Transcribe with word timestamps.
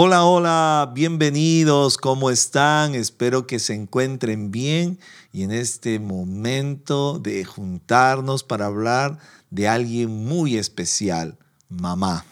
Hola, 0.00 0.24
hola, 0.24 0.92
bienvenidos, 0.94 1.98
¿cómo 1.98 2.30
están? 2.30 2.94
Espero 2.94 3.48
que 3.48 3.58
se 3.58 3.74
encuentren 3.74 4.52
bien 4.52 5.00
y 5.32 5.42
en 5.42 5.50
este 5.50 5.98
momento 5.98 7.18
de 7.18 7.44
juntarnos 7.44 8.44
para 8.44 8.66
hablar 8.66 9.18
de 9.50 9.66
alguien 9.66 10.24
muy 10.24 10.56
especial, 10.56 11.36
mamá. 11.68 12.24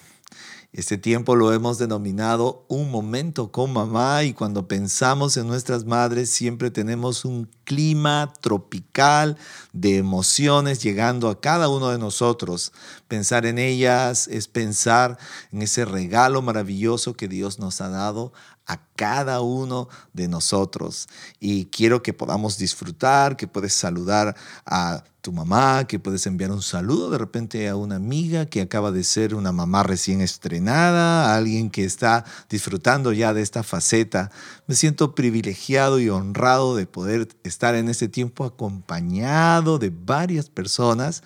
Este 0.76 0.98
tiempo 0.98 1.36
lo 1.36 1.54
hemos 1.54 1.78
denominado 1.78 2.66
un 2.68 2.90
momento 2.90 3.51
con 3.51 3.72
mamá 3.72 4.24
y 4.24 4.34
cuando 4.34 4.69
pensamos 4.69 5.38
en 5.38 5.46
nuestras 5.46 5.87
madres 5.87 6.28
siempre 6.28 6.71
tenemos 6.71 7.24
un 7.24 7.48
clima 7.64 8.30
tropical 8.42 9.38
de 9.72 9.97
emociones 9.97 10.83
llegando 10.83 11.30
a 11.30 11.40
cada 11.40 11.70
uno 11.70 11.88
de 11.88 11.98
nosotros. 11.98 12.74
Pensar 13.08 13.47
en 13.47 13.58
ellas 13.58 14.28
es 14.28 14.48
pensar 14.48 15.16
en 15.51 15.62
ese 15.62 15.87
regalo 15.87 16.42
maravilloso 16.42 17.15
que 17.15 17.27
Dios 17.27 17.59
nos 17.59 17.80
ha 17.80 17.88
dado 17.88 18.34
a 18.66 18.80
cada 18.96 19.41
uno 19.41 19.88
de 20.12 20.29
nosotros. 20.29 21.09
Y 21.41 21.66
quiero 21.66 22.02
que 22.02 22.12
podamos 22.12 22.59
disfrutar, 22.59 23.37
que 23.37 23.47
puedes 23.47 23.75
saludar 23.75 24.34
a 24.65 25.05
tu 25.20 25.33
mamá, 25.33 25.87
que 25.89 25.98
puedes 25.98 26.25
enviar 26.27 26.52
un 26.52 26.62
saludo 26.62 27.11
de 27.11 27.19
repente 27.19 27.69
a 27.69 27.75
una 27.75 27.97
amiga 27.97 28.47
que 28.47 28.61
acaba 28.61 28.92
de 28.92 29.02
ser 29.02 29.34
una 29.34 29.51
mamá 29.51 29.83
recién 29.83 30.20
estrenada, 30.20 31.33
a 31.33 31.37
alguien 31.37 31.69
que 31.69 31.84
está 31.84 32.25
disfrutando 32.48 33.12
ya 33.12 33.34
de 33.34 33.42
esta 33.42 33.65
faceta. 33.65 34.30
Me 34.69 34.77
siento 34.77 35.17
privilegiado 35.17 35.98
y 35.98 36.09
honrado 36.11 36.77
de 36.77 36.87
poder 36.87 37.28
estar 37.42 37.75
en 37.75 37.89
este 37.89 38.06
tiempo 38.09 38.45
acompañado 38.45 39.78
de 39.78 39.91
varias 39.91 40.48
personas 40.48 41.25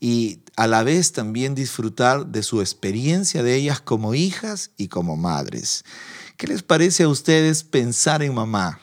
y 0.00 0.40
a 0.56 0.66
la 0.66 0.82
vez 0.82 1.12
también 1.12 1.54
disfrutar 1.54 2.26
de 2.26 2.42
su 2.42 2.60
experiencia 2.60 3.42
de 3.42 3.54
ellas 3.54 3.82
como 3.82 4.14
hijas 4.14 4.70
y 4.78 4.88
como 4.88 5.16
madres. 5.16 5.84
¿Qué 6.42 6.48
les 6.48 6.64
parece 6.64 7.04
a 7.04 7.08
ustedes 7.08 7.62
pensar 7.62 8.20
en 8.20 8.34
mamá? 8.34 8.80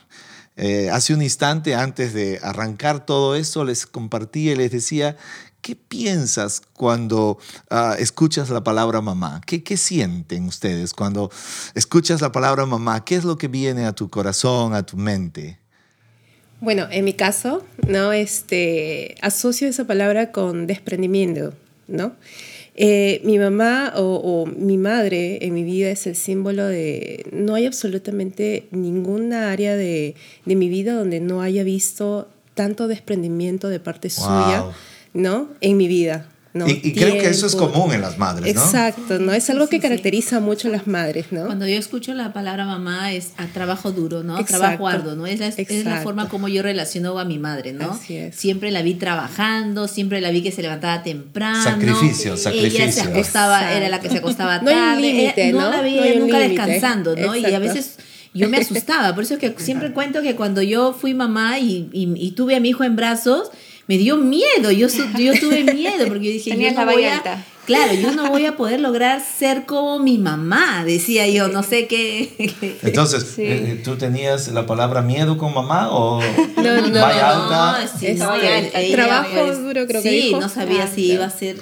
Eh, 0.55 0.89
hace 0.93 1.13
un 1.13 1.21
instante 1.21 1.75
antes 1.75 2.13
de 2.13 2.39
arrancar 2.41 3.05
todo 3.05 3.35
esto 3.35 3.65
les 3.65 3.85
compartí 3.85 4.49
y 4.49 4.55
les 4.55 4.71
decía, 4.71 5.17
¿qué 5.59 5.75
piensas 5.75 6.61
cuando 6.71 7.37
ah, 7.69 7.97
escuchas 7.99 8.49
la 8.49 8.63
palabra 8.63 9.01
mamá? 9.01 9.41
¿Qué, 9.45 9.61
¿Qué 9.61 9.75
sienten 9.75 10.45
ustedes 10.45 10.93
cuando 10.93 11.31
escuchas 11.75 12.21
la 12.21 12.31
palabra 12.31 12.65
mamá? 12.65 13.03
¿Qué 13.03 13.15
es 13.15 13.25
lo 13.25 13.37
que 13.37 13.49
viene 13.49 13.85
a 13.85 13.91
tu 13.91 14.09
corazón, 14.09 14.73
a 14.73 14.85
tu 14.85 14.95
mente? 14.95 15.59
Bueno, 16.61 16.87
en 16.89 17.03
mi 17.03 17.11
caso, 17.11 17.65
¿no? 17.85 18.13
Este, 18.13 19.15
asocio 19.21 19.67
esa 19.67 19.83
palabra 19.83 20.31
con 20.31 20.65
desprendimiento, 20.65 21.53
¿no? 21.89 22.13
Eh, 22.81 23.19
mi 23.25 23.37
mamá 23.37 23.91
o, 23.97 24.45
mi 24.45 24.77
madre 24.77 25.45
en 25.45 25.53
mi 25.53 25.63
vida 25.65 25.89
es 25.89 26.07
el 26.07 26.15
símbolo 26.15 26.65
de, 26.65 27.25
no 27.33 27.55
hay 27.55 27.65
absolutamente 27.65 28.69
ninguna 28.71 29.51
área 29.51 29.75
de, 29.75 30.15
de 30.45 30.55
mi 30.55 30.69
vida 30.69 30.93
donde 30.93 31.19
no 31.19 31.41
haya 31.41 31.65
visto 31.65 32.29
tanto 32.53 32.87
desprendimiento 32.87 33.67
de 33.67 33.81
parte 33.81 34.09
suya, 34.09 34.63
¿no? 35.13 35.49
En 35.59 35.75
mi 35.75 35.89
vida 35.89 36.29
y, 36.53 36.93
creo 36.93 37.13
que 37.13 37.27
eso 37.27 37.45
es 37.45 37.55
común 37.55 37.93
en 37.93 38.01
las 38.01 38.17
madres, 38.17 38.55
¿no? 38.55 38.61
Exacto, 38.61 39.19
¿no? 39.19 39.33
Es 39.33 39.49
algo 39.51 39.67
que 39.67 39.79
caracteriza 39.79 40.39
mucho 40.39 40.67
a 40.67 40.71
las 40.71 40.87
madres, 40.87 41.27
¿no? 41.31 41.45
Cuando 41.45 41.67
yo 41.67 41.77
escucho 41.77 42.13
la 42.15 42.33
palabra 42.33 42.65
mamá 42.65 43.13
es 43.13 43.33
a 43.37 43.45
trabajo 43.47 43.91
duro, 43.91 44.23
¿no? 44.23 44.43
Trabajo 44.45 44.87
arduo, 44.87 45.13
¿no? 45.13 45.27
Es 45.27 45.39
la, 45.39 45.47
es 45.47 45.85
la, 45.85 46.01
forma 46.01 46.27
como 46.27 46.47
yo 46.47 46.63
relaciono 46.63 47.19
a 47.19 47.25
mi 47.25 47.37
madre, 47.37 47.73
¿no? 47.73 47.99
Siempre 48.31 48.71
la 48.71 48.81
vi 48.81 48.95
trabajando, 48.95 49.87
siempre 49.87 50.21
la 50.21 50.31
vi 50.31 50.41
que 50.41 50.51
se 50.51 50.63
levantaba 50.63 51.03
temprano. 51.03 51.63
Sacrificio, 51.63 52.35
sacrificio. 52.35 52.83
Ella 52.83 52.91
se 52.91 53.01
acostaba, 53.01 53.71
era 53.73 53.89
la 53.89 53.99
que 53.99 54.09
se 54.09 54.17
acostaba 54.17 54.59
tarde. 54.59 54.75
No, 54.75 54.99
límite, 54.99 55.53
¿no? 55.53 55.69
la 55.69 55.81
vi 55.83 55.99
nunca 56.17 56.39
descansando, 56.39 57.15
¿no? 57.15 57.35
Y 57.35 57.45
a 57.45 57.59
veces 57.59 57.97
yo 58.33 58.49
me 58.49 58.57
asustaba, 58.57 59.13
por 59.13 59.23
eso 59.23 59.35
es 59.35 59.39
que 59.39 59.53
siempre 59.57 59.91
cuento 59.91 60.23
que 60.23 60.35
cuando 60.35 60.63
yo 60.63 60.93
fui 60.93 61.13
mamá 61.13 61.59
y, 61.59 61.89
y 61.93 62.31
tuve 62.31 62.55
a 62.55 62.59
mi 62.59 62.69
hijo 62.69 62.83
en 62.83 62.95
brazos, 62.95 63.51
me 63.89 63.97
dio 63.97 64.17
miedo, 64.17 64.69
yo, 64.69 64.87
yo 65.17 65.33
tuve 65.39 65.63
miedo 65.73 66.05
porque 66.07 66.27
yo 66.27 66.31
dije, 66.31 66.55
yo 66.55 66.71
no 66.73 66.85
voy 66.85 67.05
a, 67.05 67.43
claro, 67.65 67.93
yo 67.95 68.11
no 68.11 68.29
voy 68.29 68.45
a 68.45 68.55
poder 68.55 68.81
lograr 68.81 69.19
ser 69.19 69.65
como 69.65 69.97
mi 69.97 70.19
mamá, 70.19 70.85
decía 70.85 71.27
yo, 71.27 71.47
no 71.47 71.63
sé 71.63 71.87
qué. 71.87 72.53
Entonces, 72.83 73.33
eh, 73.39 73.81
¿tú 73.83 73.95
tenías 73.95 74.49
la 74.49 74.67
palabra 74.67 75.01
miedo 75.01 75.39
con 75.39 75.55
mamá 75.55 75.89
o 75.89 76.21
no, 76.21 76.61
no, 76.61 76.87
no, 76.87 77.03
alta? 77.03 77.89
No, 78.15 78.35
el 78.35 78.91
trabajo 78.91 79.55
duro 79.55 79.87
creo 79.87 80.03
que 80.03 80.11
dijo. 80.11 80.37
Sí, 80.37 80.39
no 80.39 80.49
sabía 80.49 80.85
si 80.85 81.13
iba 81.13 81.25
a 81.25 81.31
ser 81.31 81.57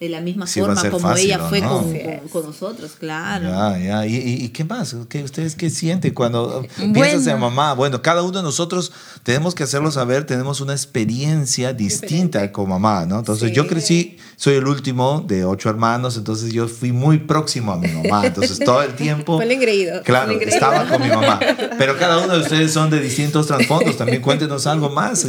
de 0.00 0.08
la 0.08 0.20
misma 0.20 0.46
forma 0.46 0.90
como 0.90 1.12
ella 1.16 1.40
fue 1.48 1.60
con, 1.60 1.92
con, 2.30 2.46
nosotros, 2.46 2.92
claro. 2.98 3.48
Ya, 3.48 3.78
ya. 3.78 4.06
¿Y, 4.06 4.44
y, 4.44 4.48
qué 4.50 4.62
más? 4.62 4.94
¿Qué, 5.08 5.24
¿Ustedes 5.24 5.56
qué 5.56 5.70
sienten 5.70 6.14
cuando 6.14 6.64
piensas 6.94 7.26
en 7.26 7.40
mamá? 7.40 7.74
Bueno, 7.74 8.00
cada 8.00 8.22
uno 8.22 8.38
de 8.38 8.44
nosotros 8.44 8.92
tenemos 9.24 9.56
que 9.56 9.64
hacerlo 9.64 9.90
saber, 9.90 10.24
tenemos 10.24 10.60
una 10.60 10.72
experiencia 10.72 11.72
distinta 11.72 12.52
con 12.52 12.68
mamá, 12.68 13.06
¿no? 13.06 13.18
Entonces 13.18 13.50
yo 13.50 13.66
crecí, 13.66 14.18
soy 14.36 14.54
el 14.54 14.68
último 14.68 15.24
de 15.26 15.44
ocho 15.44 15.68
hermanos, 15.68 16.16
entonces 16.16 16.52
yo 16.52 16.68
fui 16.68 16.92
muy 16.92 17.18
próximo 17.18 17.72
a 17.72 17.76
mi 17.76 17.88
mamá, 17.88 18.24
entonces 18.24 18.60
todo 18.60 18.82
el 18.82 18.94
tiempo... 18.94 19.36
Fue 19.38 19.44
el 19.46 19.50
engreído. 19.50 20.02
Claro, 20.04 20.30
estaba 20.32 20.86
con 20.86 21.02
mi 21.02 21.08
mamá. 21.08 21.40
Pero 21.76 21.98
cada 21.98 22.18
uno 22.18 22.34
de 22.34 22.40
ustedes 22.40 22.72
son 22.72 22.88
de 22.88 23.00
distintos 23.00 23.48
trasfondos, 23.48 23.96
también 23.96 24.22
cuéntenos 24.22 24.64
algo 24.68 24.90
más. 24.90 25.26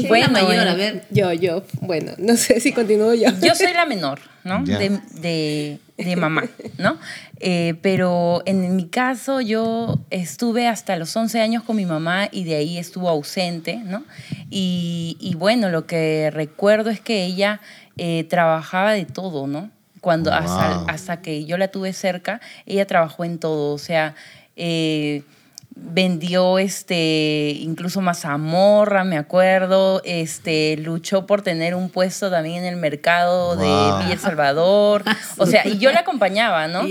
¿Quién 0.00 0.08
fue 0.08 0.20
la 0.20 0.28
mayor? 0.28 0.68
A 0.68 0.74
ver. 0.74 1.04
Yo, 1.10 1.32
yo. 1.32 1.62
Bueno, 1.80 2.12
no 2.18 2.36
sé 2.36 2.60
si 2.60 2.72
continúo 2.72 3.14
yo. 3.14 3.28
Yo 3.40 3.54
soy 3.54 3.72
la 3.72 3.86
menor, 3.86 4.20
¿no? 4.44 4.62
De, 4.62 5.00
de, 5.14 5.78
de, 5.96 6.16
mamá, 6.16 6.44
¿no? 6.76 6.98
Eh, 7.40 7.74
pero 7.80 8.42
en 8.44 8.76
mi 8.76 8.88
caso 8.88 9.40
yo 9.40 9.98
estuve 10.10 10.68
hasta 10.68 10.96
los 10.96 11.16
11 11.16 11.40
años 11.40 11.62
con 11.62 11.76
mi 11.76 11.86
mamá 11.86 12.28
y 12.30 12.44
de 12.44 12.56
ahí 12.56 12.76
estuvo 12.76 13.08
ausente, 13.08 13.76
¿no? 13.76 14.04
Y, 14.50 15.16
y 15.18 15.34
bueno, 15.34 15.70
lo 15.70 15.86
que 15.86 16.30
recuerdo 16.30 16.90
es 16.90 17.00
que 17.00 17.24
ella 17.24 17.60
eh, 17.96 18.24
trabajaba 18.28 18.92
de 18.92 19.06
todo, 19.06 19.46
¿no? 19.46 19.70
Cuando 20.02 20.32
hasta, 20.32 20.82
hasta, 20.84 21.22
que 21.22 21.46
yo 21.46 21.56
la 21.56 21.68
tuve 21.68 21.92
cerca, 21.92 22.40
ella 22.66 22.86
trabajó 22.86 23.24
en 23.24 23.38
todo, 23.38 23.72
o 23.72 23.78
sea... 23.78 24.14
Eh, 24.56 25.22
vendió 25.78 26.58
este 26.58 27.54
incluso 27.60 28.00
mazamorra, 28.00 29.04
me 29.04 29.18
acuerdo, 29.18 30.00
este 30.04 30.78
luchó 30.78 31.26
por 31.26 31.42
tener 31.42 31.74
un 31.74 31.90
puesto 31.90 32.30
también 32.30 32.64
en 32.64 32.64
el 32.64 32.76
mercado 32.76 33.56
de 33.56 33.66
Villa 34.04 34.18
Salvador, 34.18 35.04
o 35.36 35.44
sea, 35.44 35.68
y 35.68 35.76
yo 35.76 35.92
la 35.92 36.00
acompañaba, 36.00 36.66
¿no? 36.66 36.84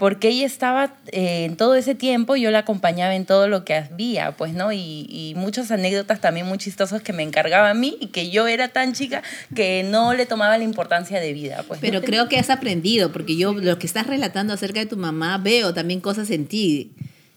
Porque 0.00 0.28
ella 0.28 0.44
estaba 0.44 0.94
eh, 1.12 1.44
en 1.44 1.56
todo 1.56 1.76
ese 1.76 1.94
tiempo, 1.94 2.34
yo 2.34 2.50
la 2.50 2.60
acompañaba 2.60 3.14
en 3.14 3.26
todo 3.26 3.46
lo 3.46 3.64
que 3.64 3.76
había, 3.76 4.32
pues, 4.32 4.54
¿no? 4.54 4.72
Y, 4.72 5.06
y, 5.08 5.34
muchas 5.36 5.70
anécdotas 5.70 6.20
también 6.20 6.46
muy 6.46 6.58
chistosas 6.58 7.00
que 7.00 7.12
me 7.12 7.22
encargaba 7.22 7.70
a 7.70 7.74
mí 7.74 7.96
y 8.00 8.08
que 8.08 8.30
yo 8.30 8.48
era 8.48 8.68
tan 8.68 8.92
chica 8.92 9.22
que 9.54 9.84
no 9.84 10.14
le 10.14 10.26
tomaba 10.26 10.58
la 10.58 10.64
importancia 10.64 11.20
de 11.20 11.32
vida, 11.32 11.64
pues. 11.68 11.78
Pero 11.80 12.02
creo 12.02 12.28
que 12.28 12.38
has 12.38 12.50
aprendido, 12.50 13.12
porque 13.12 13.36
yo 13.36 13.54
lo 13.54 13.78
que 13.78 13.86
estás 13.86 14.08
relatando 14.08 14.52
acerca 14.52 14.80
de 14.80 14.86
tu 14.86 14.96
mamá 14.96 15.38
veo 15.38 15.72
también 15.72 16.00
cosas 16.00 16.30
en 16.30 16.46
ti 16.46 16.92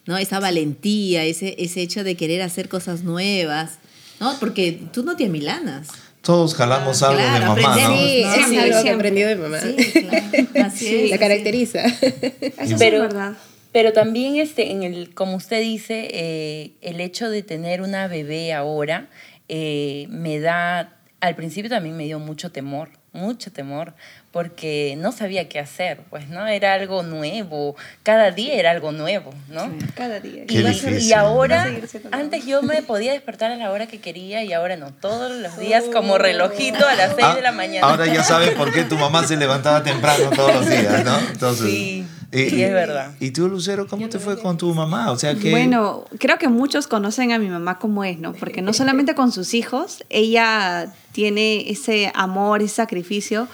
¿no? 0.05 0.17
Esa 0.17 0.39
valentía, 0.39 1.23
ese, 1.23 1.55
ese 1.57 1.81
hecho 1.81 2.03
de 2.03 2.15
querer 2.15 2.41
hacer 2.41 2.69
cosas 2.69 3.03
nuevas, 3.03 3.79
¿no? 4.19 4.37
Porque 4.39 4.79
tú 4.91 5.03
no 5.03 5.15
te 5.15 5.25
amilanas. 5.25 5.87
Todos 6.21 6.55
jalamos 6.55 7.03
algo 7.03 7.21
de 7.21 7.39
mamá, 7.39 7.77
¿no? 7.77 7.97
Sí, 7.97 8.23
es 8.23 8.57
algo 8.57 8.83
que 8.83 8.89
aprendido 8.89 9.29
de 9.29 9.35
mamá. 9.35 9.59
Sí, 9.59 9.91
claro. 9.91 10.67
Así 10.67 10.95
es. 10.95 11.09
La 11.11 11.19
caracteriza. 11.19 11.85
Eso 11.85 12.75
pero, 12.79 12.97
es 12.97 13.13
verdad. 13.13 13.33
Pero 13.71 13.93
también, 13.93 14.37
este, 14.37 14.71
en 14.71 14.83
el, 14.83 15.13
como 15.13 15.35
usted 15.35 15.61
dice, 15.61 16.07
eh, 16.13 16.71
el 16.81 17.01
hecho 17.01 17.29
de 17.29 17.43
tener 17.43 17.81
una 17.81 18.07
bebé 18.07 18.53
ahora 18.53 19.09
eh, 19.49 20.07
me 20.09 20.39
da, 20.39 20.97
al 21.19 21.35
principio 21.35 21.69
también 21.69 21.97
me 21.97 22.05
dio 22.05 22.17
mucho 22.17 22.51
temor, 22.51 22.89
mucho 23.11 23.51
temor, 23.51 23.93
porque 24.35 24.97
no 24.97 25.13
sabía 25.13 25.47
qué 25.47 25.59
hacer, 25.59 26.01
pues, 26.09 26.27
¿no? 26.27 26.45
Era 26.45 26.73
algo 26.73 27.03
nuevo, 27.03 27.77
cada 28.03 28.31
día 28.31 28.55
era 28.55 28.71
algo 28.71 28.91
nuevo, 28.91 29.33
¿no? 29.49 29.71
cada 29.95 30.19
día. 30.19 30.43
Y, 30.49 31.13
ahora, 31.13 31.71
antes 32.11 32.45
yo 32.45 32.61
me 32.61 32.81
podía 32.81 33.13
despertar 33.13 33.53
a 33.53 33.55
la 33.55 33.71
hora 33.71 33.87
que 33.87 34.01
quería 34.01 34.43
y 34.43 34.51
ahora 34.51 34.75
no, 34.75 34.91
todos 34.91 35.31
los 35.31 35.57
días 35.61 35.85
como 35.85 36.17
relojito 36.17 36.85
a 36.85 36.95
las 36.95 37.15
6 37.15 37.35
de 37.35 37.41
la 37.43 37.47
ah, 37.47 37.51
mañana. 37.53 37.87
Ahora 37.87 38.07
ya 38.07 38.25
sabes 38.25 38.49
por 38.55 38.73
qué 38.73 38.83
tu 38.83 38.97
mamá 38.97 39.25
se 39.25 39.37
levantaba 39.37 39.83
temprano 39.83 40.29
todos 40.35 40.53
los 40.53 40.69
días, 40.69 41.05
¿no? 41.05 41.17
Entonces, 41.17 41.69
sí. 41.69 42.05
sí, 42.33 42.61
es 42.61 42.73
verdad. 42.73 43.11
¿Y 43.21 43.31
tú, 43.31 43.47
Lucero, 43.47 43.87
cómo 43.87 44.09
te 44.09 44.19
fue 44.19 44.37
con 44.37 44.57
tu 44.57 44.73
mamá? 44.73 45.11
O 45.11 45.17
sea 45.17 45.33
que... 45.35 45.49
Bueno, 45.49 46.03
creo 46.19 46.37
que 46.37 46.49
muchos 46.49 46.87
conocen 46.87 47.31
a 47.31 47.39
mi 47.39 47.47
mamá 47.47 47.79
como 47.79 48.03
es, 48.03 48.19
¿no? 48.19 48.33
Porque 48.33 48.61
no 48.61 48.73
solamente 48.73 49.15
con 49.15 49.31
sus 49.31 49.53
hijos, 49.53 50.03
ella 50.09 50.87
tiene 51.13 51.69
ese 51.69 52.11
amor 52.13 52.61
y 52.61 52.67
sacrificio 52.67 53.47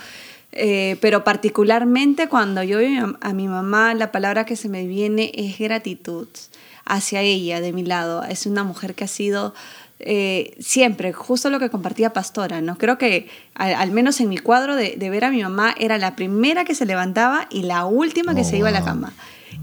eh, 0.52 0.98
pero 1.02 1.24
particularmente 1.24 2.28
cuando 2.28 2.64
yo 2.64 2.80
veo 2.80 3.18
a 3.22 3.34
mi 3.34 3.48
mamá, 3.48 3.94
la 3.94 4.12
palabra 4.12 4.46
que 4.46 4.56
se 4.56 4.70
me 4.70 4.86
viene 4.86 5.32
es 5.34 5.58
gratitud 5.58 6.28
hacia 6.86 7.22
ella, 7.22 7.62
de 7.62 7.72
mi 7.72 7.84
lado. 7.84 8.24
Es 8.24 8.46
una 8.46 8.64
mujer 8.64 8.96
que 8.96 9.06
ha 9.06 9.08
sido 9.08 9.54
eh, 10.00 10.56
siempre, 10.60 11.14
justo 11.14 11.50
lo 11.50 11.60
que 11.60 11.70
compartía 11.70 12.12
Pastora, 12.12 12.60
¿no? 12.60 12.78
Creo 12.78 12.98
que 12.98 13.30
al, 13.54 13.92
menos 13.92 14.20
en 14.20 14.30
mi 14.30 14.40
cuadro 14.40 14.76
de, 14.76 14.98
ver 14.98 15.26
a 15.26 15.30
mi 15.30 15.44
mamá 15.44 15.76
era 15.78 15.98
la 15.98 16.16
primera 16.16 16.66
que 16.66 16.74
se 16.74 16.86
levantaba 16.86 17.48
y 17.52 17.64
la 17.64 17.86
última 17.86 18.34
que 18.34 18.42
oh, 18.42 18.46
se 18.46 18.58
iba 18.58 18.70
a 18.70 18.72
la 18.72 18.84
cama. 18.84 19.14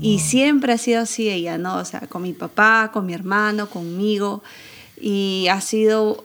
Y 0.00 0.20
siempre 0.20 0.72
ha 0.72 0.78
sido 0.78 1.02
así 1.02 1.28
ella, 1.28 1.58
¿no? 1.58 1.76
O 1.76 1.84
sea, 1.84 2.00
con 2.00 2.22
mi 2.22 2.32
papá, 2.32 2.90
con 2.92 3.04
mi 3.04 3.14
hermano, 3.14 3.68
conmigo. 3.68 4.42
Y 5.00 5.48
ha 5.50 5.60
sido 5.60 6.24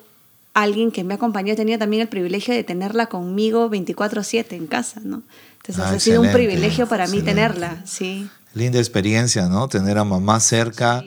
alguien 0.53 0.91
que 0.91 1.03
me 1.03 1.13
acompañó. 1.13 1.55
Tenido 1.55 1.79
también 1.79 2.01
el 2.01 2.09
privilegio 2.09 2.53
de 2.53 2.63
tenerla 2.63 3.07
conmigo 3.07 3.69
24/7 3.69 4.55
en 4.55 4.67
casa, 4.67 5.01
¿no? 5.03 5.23
Entonces 5.57 5.83
ah, 5.83 5.89
ha 5.89 5.99
sido 5.99 6.21
un 6.21 6.31
privilegio 6.31 6.87
para 6.87 7.07
mí 7.07 7.21
tenerla, 7.21 7.81
sí. 7.85 8.29
Linda 8.53 8.79
experiencia, 8.79 9.47
¿no? 9.47 9.67
Tener 9.67 9.97
a 9.97 10.03
mamá 10.03 10.39
cerca. 10.39 11.03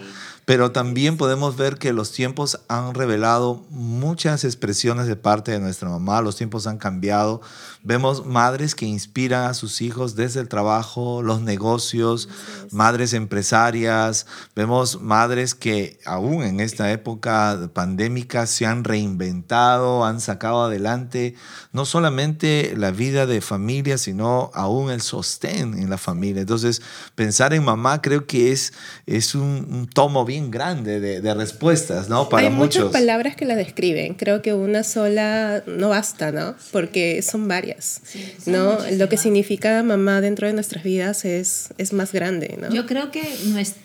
Pero 0.47 0.71
también 0.71 1.17
podemos 1.17 1.57
ver 1.57 1.77
que 1.77 1.93
los 1.93 2.13
tiempos 2.13 2.61
han 2.69 2.95
revelado 2.95 3.67
muchas 3.69 4.45
expresiones 4.45 5.09
de 5.09 5.17
parte 5.17 5.51
de 5.51 5.59
nuestra 5.59 5.89
mamá, 5.89 6.23
los 6.23 6.37
tiempos 6.37 6.69
han 6.69 6.79
cambiado. 6.79 7.43
Vemos 7.83 8.25
madres 8.27 8.75
que 8.75 8.87
inspiran 8.87 9.45
a 9.51 9.55
sus 9.55 9.81
hijos 9.81 10.17
desde 10.17 10.41
el 10.41 10.49
trabajo, 10.49 11.23
los 11.23 11.41
negocios, 11.41 12.29
madres 12.71 13.13
empresarias. 13.13 14.27
Vemos 14.55 15.01
madres 15.01 15.55
que 15.55 15.99
aún 16.05 16.43
en 16.43 16.61
esta 16.61 16.91
época 16.93 17.71
pandémica 17.73 18.47
se 18.47 18.67
han 18.67 18.85
reinventado, 18.85 20.05
han 20.05 20.21
sacado 20.21 20.65
adelante 20.65 21.35
no 21.73 21.85
solamente 21.85 22.75
la 22.77 22.91
vida 22.91 23.27
de 23.27 23.41
familia, 23.41 23.99
sino 23.99 24.51
aún 24.55 24.91
el 24.91 25.01
sostén 25.01 25.79
en 25.79 25.91
la 25.91 25.99
familia. 25.99 26.41
Entonces, 26.41 26.83
pensar 27.15 27.55
en 27.55 27.65
mamá 27.65 28.03
creo 28.03 28.27
que 28.27 28.53
es, 28.53 28.73
es 29.07 29.35
un, 29.35 29.89
tomo 29.93 30.25
bien 30.25 30.36
grande 30.51 31.01
de, 31.01 31.35
respuestas, 31.35 32.09
¿no? 32.09 32.29
Para 32.29 32.49
Hay 32.49 32.53
muchas 32.53 32.87
palabras 32.87 33.37
que 33.37 33.45
la 33.45 33.57
describen. 33.57 34.15
Creo 34.15 34.43
que 34.43 34.55
una 34.55 34.83
sola 34.83 35.63
no 35.67 35.91
basta, 35.91 36.33
¿no? 36.33 36.55
Porque 36.73 37.23
son 37.23 37.49
varias. 37.49 38.01
¿no? 38.47 38.79
Lo 38.93 39.09
que 39.09 39.17
significa 39.17 39.83
mamá 39.83 40.21
dentro 40.21 40.47
de 40.47 40.53
nuestras 40.53 40.83
vidas 40.83 41.25
es, 41.25 41.75
es 41.79 41.93
más 41.93 42.13
grande, 42.13 42.59
¿no? 42.61 42.75
Yo 42.75 42.87
creo 42.87 43.11
que 43.11 43.23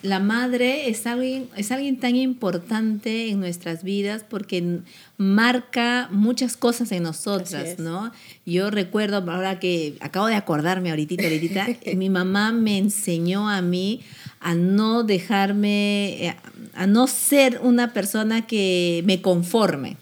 la 0.01 0.19
madre 0.19 0.89
es 0.89 1.05
alguien, 1.07 1.49
es 1.55 1.71
alguien 1.71 1.99
tan 1.99 2.15
importante 2.15 3.29
en 3.29 3.39
nuestras 3.39 3.83
vidas 3.83 4.23
porque 4.27 4.81
marca 5.17 6.09
muchas 6.11 6.57
cosas 6.57 6.91
en 6.91 7.03
nosotras, 7.03 7.77
¿no? 7.77 8.11
Yo 8.45 8.71
recuerdo, 8.71 9.17
ahora 9.17 9.59
que 9.59 9.95
acabo 9.99 10.27
de 10.27 10.35
acordarme 10.35 10.89
ahorita, 10.89 11.23
ahorita, 11.23 11.67
mi 11.95 12.09
mamá 12.09 12.51
me 12.51 12.77
enseñó 12.77 13.47
a 13.47 13.61
mí 13.61 14.01
a 14.41 14.55
no 14.55 15.03
dejarme, 15.03 16.27
eh, 16.27 16.35
a 16.73 16.87
no 16.87 17.07
ser 17.07 17.61
una 17.63 17.93
persona 17.93 18.45
que 18.45 19.03
me 19.05 19.21
conforme 19.21 19.97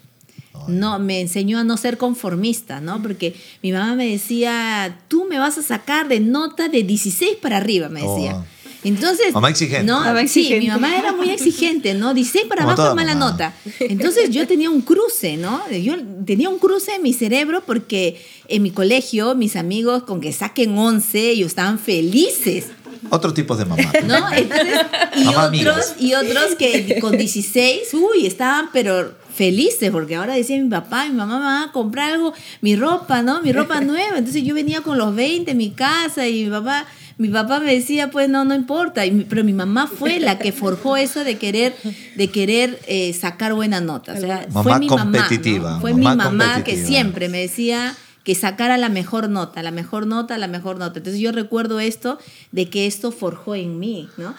no, 0.68 0.98
me 0.98 1.20
enseñó 1.20 1.58
a 1.58 1.64
no 1.64 1.76
ser 1.76 1.98
conformista, 1.98 2.80
¿no? 2.80 3.02
Porque 3.02 3.34
mi 3.62 3.72
mamá 3.72 3.94
me 3.94 4.10
decía, 4.10 4.98
tú 5.08 5.26
me 5.28 5.38
vas 5.38 5.58
a 5.58 5.62
sacar 5.62 6.08
de 6.08 6.20
nota 6.20 6.68
de 6.68 6.82
16 6.82 7.36
para 7.40 7.58
arriba, 7.58 7.88
me 7.88 8.00
decía. 8.00 8.36
Oh. 8.36 8.44
Entonces, 8.82 9.34
mamá 9.34 9.50
exigente. 9.50 9.84
No, 9.84 10.02
sí, 10.26 10.56
mi 10.58 10.68
mamá 10.68 10.96
era 10.96 11.12
muy 11.12 11.28
exigente, 11.28 11.92
¿no? 11.92 12.14
16 12.14 12.46
para 12.46 12.62
abajo 12.62 12.94
mala 12.94 13.14
nota. 13.14 13.54
Entonces 13.78 14.30
yo 14.30 14.46
tenía 14.46 14.70
un 14.70 14.80
cruce, 14.80 15.36
¿no? 15.36 15.62
Yo 15.70 15.96
tenía 16.24 16.48
un 16.48 16.58
cruce 16.58 16.94
en 16.94 17.02
mi 17.02 17.12
cerebro 17.12 17.62
porque 17.66 18.24
en 18.48 18.62
mi 18.62 18.70
colegio 18.70 19.34
mis 19.34 19.56
amigos 19.56 20.04
con 20.04 20.22
que 20.22 20.32
saquen 20.32 20.78
11 20.78 21.30
ellos 21.30 21.48
estaban 21.48 21.78
felices. 21.78 22.68
Otro 23.08 23.32
tipo 23.32 23.56
de 23.56 23.64
mamá. 23.64 23.82
¿No? 24.04 24.32
Entonces, 24.32 24.80
y, 25.16 25.28
otros, 25.28 25.94
y 25.98 26.14
otros 26.14 26.54
que 26.58 26.98
con 27.00 27.16
16, 27.16 27.94
uy, 27.94 28.26
estaban 28.26 28.68
pero 28.72 29.14
felices, 29.34 29.90
porque 29.90 30.16
ahora 30.16 30.34
decía 30.34 30.62
mi 30.62 30.68
papá, 30.68 31.06
mi 31.06 31.14
mamá 31.14 31.38
me 31.38 31.44
va 31.44 31.62
a 31.64 31.72
comprar 31.72 32.12
algo, 32.12 32.34
mi 32.60 32.76
ropa, 32.76 33.22
¿no? 33.22 33.40
Mi 33.42 33.52
ropa 33.52 33.80
nueva. 33.80 34.18
Entonces 34.18 34.42
yo 34.42 34.54
venía 34.54 34.82
con 34.82 34.98
los 34.98 35.14
20 35.14 35.50
en 35.50 35.56
mi 35.56 35.70
casa 35.70 36.28
y 36.28 36.44
mi 36.44 36.50
papá, 36.50 36.84
mi 37.16 37.28
papá 37.28 37.60
me 37.60 37.74
decía, 37.74 38.10
pues 38.10 38.28
no, 38.28 38.44
no 38.44 38.54
importa. 38.54 39.02
pero 39.28 39.42
mi 39.42 39.52
mamá 39.52 39.86
fue 39.86 40.20
la 40.20 40.38
que 40.38 40.52
forjó 40.52 40.96
eso 40.96 41.24
de 41.24 41.38
querer, 41.38 41.74
de 42.16 42.28
querer 42.28 42.78
eh, 42.86 43.12
sacar 43.14 43.54
buenas 43.54 43.82
notas. 43.82 44.18
O 44.18 44.20
sea, 44.20 44.46
fue 44.62 44.78
mi 44.78 44.88
competitiva, 44.88 45.70
mamá. 45.70 45.80
Fue 45.80 45.94
mi 45.94 46.04
mamá 46.04 46.62
que 46.62 46.76
siempre 46.76 47.28
me 47.28 47.40
decía 47.40 47.96
que 48.24 48.34
sacara 48.34 48.76
la 48.76 48.88
mejor 48.88 49.28
nota, 49.28 49.62
la 49.62 49.70
mejor 49.70 50.06
nota, 50.06 50.36
la 50.38 50.48
mejor 50.48 50.78
nota. 50.78 50.98
Entonces 50.98 51.20
yo 51.20 51.32
recuerdo 51.32 51.80
esto 51.80 52.18
de 52.52 52.68
que 52.68 52.86
esto 52.86 53.12
forjó 53.12 53.54
en 53.54 53.78
mí, 53.78 54.08
¿no? 54.16 54.34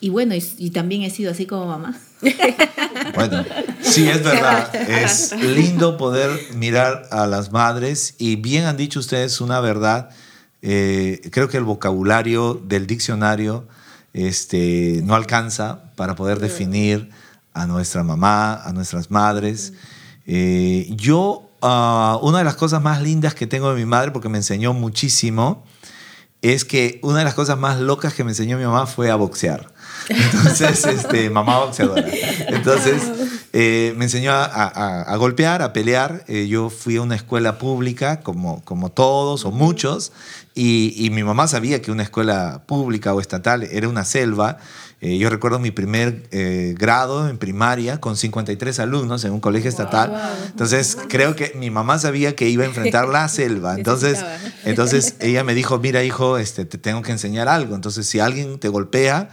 Y, 0.00 0.08
bueno, 0.08 0.34
y 0.34 0.70
también 0.70 1.02
he 1.02 1.10
sido 1.10 1.30
así 1.30 1.46
como 1.46 1.66
mamá. 1.66 1.98
Bueno, 3.14 3.44
sí, 3.80 4.08
es 4.08 4.22
verdad. 4.22 4.74
Es 4.74 5.32
lindo 5.36 5.96
poder 5.96 6.30
mirar 6.54 7.08
a 7.10 7.26
las 7.26 7.52
madres 7.52 8.14
y 8.18 8.36
bien 8.36 8.64
han 8.64 8.76
dicho 8.76 9.00
ustedes 9.00 9.40
una 9.40 9.60
verdad. 9.60 10.10
Eh, 10.62 11.20
creo 11.30 11.48
que 11.48 11.56
el 11.56 11.64
vocabulario 11.64 12.54
del 12.54 12.86
diccionario 12.86 13.66
este, 14.12 15.00
no 15.04 15.14
alcanza 15.14 15.92
para 15.96 16.14
poder 16.14 16.38
definir 16.38 17.10
a 17.54 17.66
nuestra 17.66 18.02
mamá, 18.02 18.62
a 18.62 18.72
nuestras 18.72 19.10
madres. 19.10 19.72
Eh, 20.26 20.88
yo, 20.90 21.50
ah, 21.62 22.18
una 22.22 22.38
de 22.38 22.44
las 22.44 22.56
cosas 22.56 22.82
más 22.82 23.00
lindas 23.00 23.34
que 23.34 23.46
tengo 23.46 23.70
de 23.70 23.76
mi 23.76 23.86
madre, 23.86 24.10
porque 24.10 24.28
me 24.28 24.38
enseñó 24.38 24.72
muchísimo, 24.72 25.64
es 26.42 26.64
que 26.64 26.98
una 27.02 27.18
de 27.18 27.24
las 27.24 27.34
cosas 27.34 27.56
más 27.56 27.78
locas 27.80 28.14
que 28.14 28.24
me 28.24 28.32
enseñó 28.32 28.58
mi 28.58 28.64
mamá 28.64 28.86
fue 28.86 29.10
a 29.10 29.14
boxear. 29.14 29.70
Entonces, 30.08 30.84
este, 30.86 31.30
mamá 31.30 31.60
boxeadora. 31.60 32.04
Entonces, 32.48 33.02
eh, 33.52 33.94
me 33.96 34.04
enseñó 34.04 34.32
a, 34.32 35.14
golpear, 35.16 35.62
a 35.62 35.72
pelear. 35.72 36.24
Eh, 36.26 36.48
yo 36.48 36.70
fui 36.70 36.96
a 36.96 37.02
una 37.02 37.14
escuela 37.14 37.58
pública, 37.58 38.20
como, 38.20 38.62
como 38.64 38.90
todos 38.90 39.44
o 39.44 39.52
muchos, 39.52 40.12
y, 40.54 41.08
mi 41.12 41.22
mamá 41.24 41.48
sabía 41.48 41.80
que 41.80 41.90
una 41.90 42.02
escuela 42.02 42.62
pública 42.66 43.14
o 43.14 43.20
estatal 43.20 43.62
era 43.62 43.88
una 43.88 44.04
selva. 44.04 44.58
Eh, 45.02 45.18
yo 45.18 45.28
recuerdo 45.28 45.58
mi 45.58 45.70
primer 45.72 46.28
grado 46.78 47.28
en 47.28 47.36
primaria 47.36 48.00
con 48.00 48.16
53 48.16 48.78
alumnos 48.78 49.24
en 49.24 49.32
un 49.32 49.40
colegio 49.40 49.68
estatal. 49.68 50.14
Entonces, 50.46 50.96
creo 51.08 51.36
que 51.36 51.52
mi 51.56 51.70
mamá 51.70 51.98
sabía 51.98 52.34
que 52.34 52.48
iba 52.48 52.64
a 52.64 52.68
enfrentar 52.68 53.08
la 53.08 53.28
selva. 53.28 53.74
Entonces, 53.76 54.24
entonces 54.64 55.16
ella 55.20 55.44
me 55.44 55.54
dijo, 55.54 55.78
mira 55.78 56.04
hijo, 56.04 56.38
este, 56.38 56.64
te 56.64 56.78
tengo 56.78 57.02
que 57.02 57.12
enseñar 57.12 57.48
algo. 57.48 57.74
Entonces, 57.74 58.06
si 58.06 58.20
alguien 58.20 58.58
te 58.58 58.68
golpea, 58.68 59.28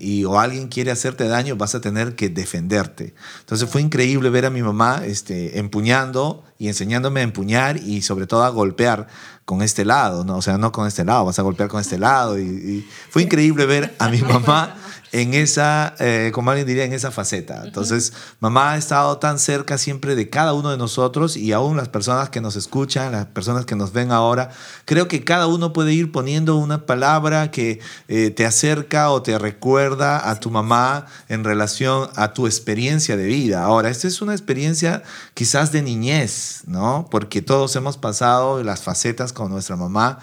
y 0.00 0.24
o 0.24 0.40
alguien 0.40 0.68
quiere 0.68 0.90
hacerte 0.90 1.28
daño, 1.28 1.56
vas 1.56 1.74
a 1.74 1.80
tener 1.82 2.16
que 2.16 2.30
defenderte. 2.30 3.12
Entonces 3.40 3.68
fue 3.68 3.82
increíble 3.82 4.30
ver 4.30 4.46
a 4.46 4.50
mi 4.50 4.62
mamá 4.62 5.02
este, 5.04 5.58
empuñando 5.58 6.42
y 6.60 6.68
enseñándome 6.68 7.20
a 7.20 7.22
empuñar 7.22 7.78
y 7.78 8.02
sobre 8.02 8.26
todo 8.26 8.44
a 8.44 8.50
golpear 8.50 9.06
con 9.46 9.62
este 9.62 9.86
lado, 9.86 10.24
¿no? 10.24 10.36
O 10.36 10.42
sea, 10.42 10.58
no 10.58 10.72
con 10.72 10.86
este 10.86 11.06
lado, 11.06 11.24
vas 11.24 11.38
a 11.38 11.42
golpear 11.42 11.70
con 11.70 11.80
este 11.80 11.98
lado. 11.98 12.38
y 12.38 12.86
fue 13.08 13.22
increíble 13.22 13.64
ver 13.64 13.96
a 13.98 14.10
mi 14.10 14.20
mamá 14.20 14.76
en 15.12 15.34
esa, 15.34 15.94
eh, 15.98 16.30
como 16.32 16.50
alguien 16.50 16.66
diría, 16.66 16.84
en 16.84 16.92
esa 16.92 17.10
faceta. 17.10 17.62
Entonces, 17.64 18.12
mamá 18.38 18.72
ha 18.72 18.76
estado 18.76 19.18
tan 19.18 19.38
cerca 19.38 19.76
siempre 19.76 20.14
de 20.14 20.30
cada 20.30 20.52
uno 20.52 20.70
de 20.70 20.76
nosotros 20.76 21.36
y 21.36 21.52
aún 21.52 21.76
las 21.76 21.88
personas 21.88 22.30
que 22.30 22.40
nos 22.40 22.56
escuchan, 22.56 23.12
las 23.12 23.26
personas 23.26 23.64
que 23.64 23.74
nos 23.74 23.92
ven 23.92 24.12
ahora, 24.12 24.50
creo 24.84 25.08
que 25.08 25.24
cada 25.24 25.46
uno 25.46 25.72
puede 25.72 25.92
ir 25.92 26.12
poniendo 26.12 26.56
una 26.56 26.86
palabra 26.86 27.50
que 27.50 27.80
eh, 28.08 28.30
te 28.30 28.46
acerca 28.46 29.10
o 29.10 29.22
te 29.22 29.38
recuerda 29.38 30.30
a 30.30 30.38
tu 30.38 30.50
mamá 30.50 31.06
en 31.28 31.42
relación 31.42 32.08
a 32.14 32.32
tu 32.32 32.46
experiencia 32.46 33.16
de 33.16 33.26
vida. 33.26 33.64
Ahora, 33.64 33.90
esta 33.90 34.06
es 34.06 34.22
una 34.22 34.32
experiencia 34.32 35.02
quizás 35.34 35.72
de 35.72 35.82
niñez, 35.82 36.49
¿no? 36.66 37.08
Porque 37.10 37.42
todos 37.42 37.74
hemos 37.76 37.96
pasado 37.96 38.62
las 38.62 38.82
facetas 38.82 39.32
con 39.32 39.50
nuestra 39.50 39.76
mamá. 39.76 40.18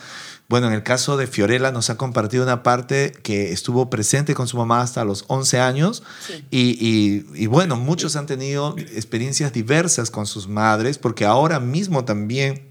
Bueno, 0.50 0.68
en 0.68 0.74
el 0.74 0.84
caso 0.84 1.18
de 1.18 1.28
Fiorella 1.28 1.72
nos 1.72 1.90
ha 1.90 1.98
compartido 1.98 2.44
una 2.44 2.64
parte 2.64 3.12
que 3.24 3.52
estuvo 3.52 3.90
presente 3.90 4.34
con 4.34 4.48
su 4.48 4.58
mamá 4.58 4.82
hasta 4.82 5.04
los 5.04 5.26
11 5.28 5.60
años. 5.60 6.04
Y, 6.52 7.48
bueno, 7.48 7.76
muchos 7.76 8.16
han 8.16 8.28
tenido 8.28 8.76
experiencias 8.78 9.52
diversas 9.52 10.10
con 10.10 10.26
sus 10.26 10.48
madres 10.48 10.98
porque 10.98 11.26
ahora 11.26 11.60
mismo 11.60 12.06
también 12.06 12.70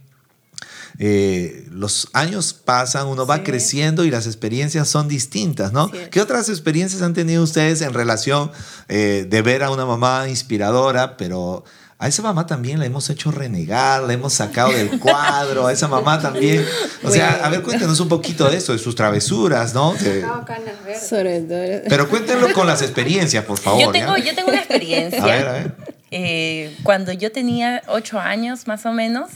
eh, 0.98 1.66
los 1.70 2.08
años 2.14 2.54
pasan, 2.54 3.08
uno 3.08 3.26
va 3.26 3.42
creciendo 3.42 4.06
y 4.06 4.10
las 4.10 4.26
experiencias 4.26 4.88
son 4.88 5.08
distintas, 5.08 5.74
¿no? 5.74 5.90
¿Qué 6.10 6.22
otras 6.22 6.48
experiencias 6.48 7.02
han 7.02 7.12
tenido 7.12 7.42
ustedes 7.42 7.82
en 7.82 7.92
relación 7.92 8.50
eh, 8.88 9.26
de 9.28 9.42
ver 9.42 9.62
a 9.62 9.70
una 9.70 9.84
mamá 9.84 10.28
inspiradora, 10.30 11.18
pero 11.18 11.64
a 11.98 12.08
esa 12.08 12.22
mamá 12.22 12.46
también 12.46 12.78
la 12.78 12.84
hemos 12.84 13.08
hecho 13.08 13.30
renegar, 13.30 14.02
la 14.02 14.12
hemos 14.12 14.34
sacado 14.34 14.70
del 14.70 14.98
cuadro, 15.00 15.66
a 15.66 15.72
esa 15.72 15.88
mamá 15.88 16.20
también. 16.20 16.64
O 17.02 17.10
sea, 17.10 17.40
a 17.42 17.48
ver, 17.48 17.62
cuéntenos 17.62 17.98
un 18.00 18.08
poquito 18.08 18.50
de 18.50 18.58
eso, 18.58 18.72
de 18.72 18.78
sus 18.78 18.94
travesuras, 18.94 19.72
¿no? 19.72 19.94
Pero 21.88 22.08
cuéntenlo 22.08 22.52
con 22.52 22.66
las 22.66 22.82
experiencias, 22.82 23.44
por 23.44 23.58
favor. 23.58 23.80
Yo 23.80 23.92
tengo, 23.92 24.16
yo 24.18 24.34
tengo 24.34 24.50
una 24.50 24.58
experiencia. 24.58 25.22
a 25.22 25.26
ver, 25.26 25.48
a 25.48 25.52
ver. 25.52 25.74
Eh, 26.10 26.76
cuando 26.82 27.12
yo 27.12 27.32
tenía 27.32 27.82
ocho 27.88 28.20
años, 28.20 28.66
más 28.66 28.84
o 28.84 28.92
menos, 28.92 29.30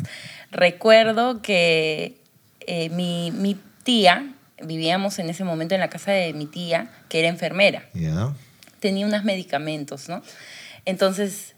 recuerdo 0.51 1.41
que 1.41 2.21
eh, 2.61 2.91
mi, 2.91 3.31
mi, 3.31 3.59
tía, 3.85 4.35
vivíamos 4.63 5.19
en 5.19 5.31
ese 5.31 5.45
momento 5.45 5.75
en 5.75 5.81
la 5.81 5.89
casa 5.89 6.13
de 6.13 6.35
mi 6.35 6.45
tía, 6.45 6.91
que 7.09 7.21
era 7.21 7.29
enfermera. 7.29 7.85
Tenía 8.81 9.07
unos 9.07 9.25
medicamentos, 9.25 10.11
¿no? 10.11 10.23
Entonces 10.85 11.55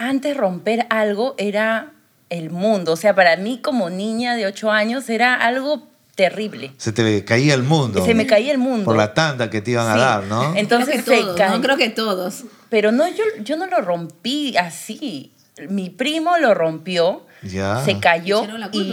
antes 0.00 0.36
romper 0.36 0.86
algo 0.88 1.34
era 1.36 1.92
el 2.30 2.50
mundo. 2.50 2.92
O 2.92 2.96
sea, 2.96 3.14
para 3.14 3.36
mí 3.36 3.60
como 3.62 3.90
niña 3.90 4.34
de 4.34 4.46
8 4.46 4.70
años 4.70 5.08
era 5.10 5.34
algo 5.34 5.86
terrible. 6.14 6.72
Se 6.78 6.92
te 6.92 7.24
caía 7.24 7.54
el 7.54 7.62
mundo. 7.62 8.04
Se 8.04 8.14
me 8.14 8.26
caía 8.26 8.50
el 8.52 8.58
mundo. 8.58 8.84
Por 8.84 8.96
la 8.96 9.12
tanda 9.12 9.50
que 9.50 9.60
te 9.60 9.72
iban 9.72 9.86
a 9.86 9.96
dar, 9.96 10.24
¿no? 10.24 10.54
Entonces 10.56 11.02
creo 11.04 11.18
que 11.18 11.42
todos, 11.42 11.50
¿no? 11.50 11.60
Creo 11.60 11.76
que 11.76 11.90
todos. 11.90 12.44
Pero 12.70 12.92
no, 12.92 13.06
yo, 13.08 13.24
yo 13.42 13.56
no 13.56 13.66
lo 13.66 13.80
rompí 13.82 14.56
así. 14.56 15.32
Mi 15.68 15.90
primo 15.90 16.38
lo 16.38 16.54
rompió. 16.54 17.26
Ya. 17.42 17.82
Se 17.84 17.98
cayó 17.98 18.46
y 18.72 18.92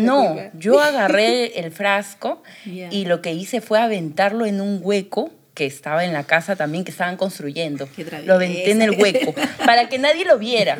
no, 0.00 0.36
yo 0.54 0.80
agarré 0.80 1.60
el 1.60 1.70
frasco 1.70 2.42
y 2.64 3.04
lo 3.04 3.22
que 3.22 3.32
hice 3.32 3.60
fue 3.60 3.78
aventarlo 3.80 4.46
en 4.46 4.60
un 4.60 4.80
hueco 4.82 5.30
que 5.54 5.66
estaba 5.66 6.04
en 6.04 6.12
la 6.12 6.24
casa 6.24 6.56
también 6.56 6.84
que 6.84 6.90
estaban 6.90 7.16
construyendo. 7.16 7.88
Lo 8.24 8.34
aventé 8.34 8.72
en 8.72 8.82
el 8.82 8.90
hueco 8.90 9.34
para 9.64 9.88
que 9.88 9.98
nadie 9.98 10.24
lo 10.24 10.38
viera, 10.38 10.76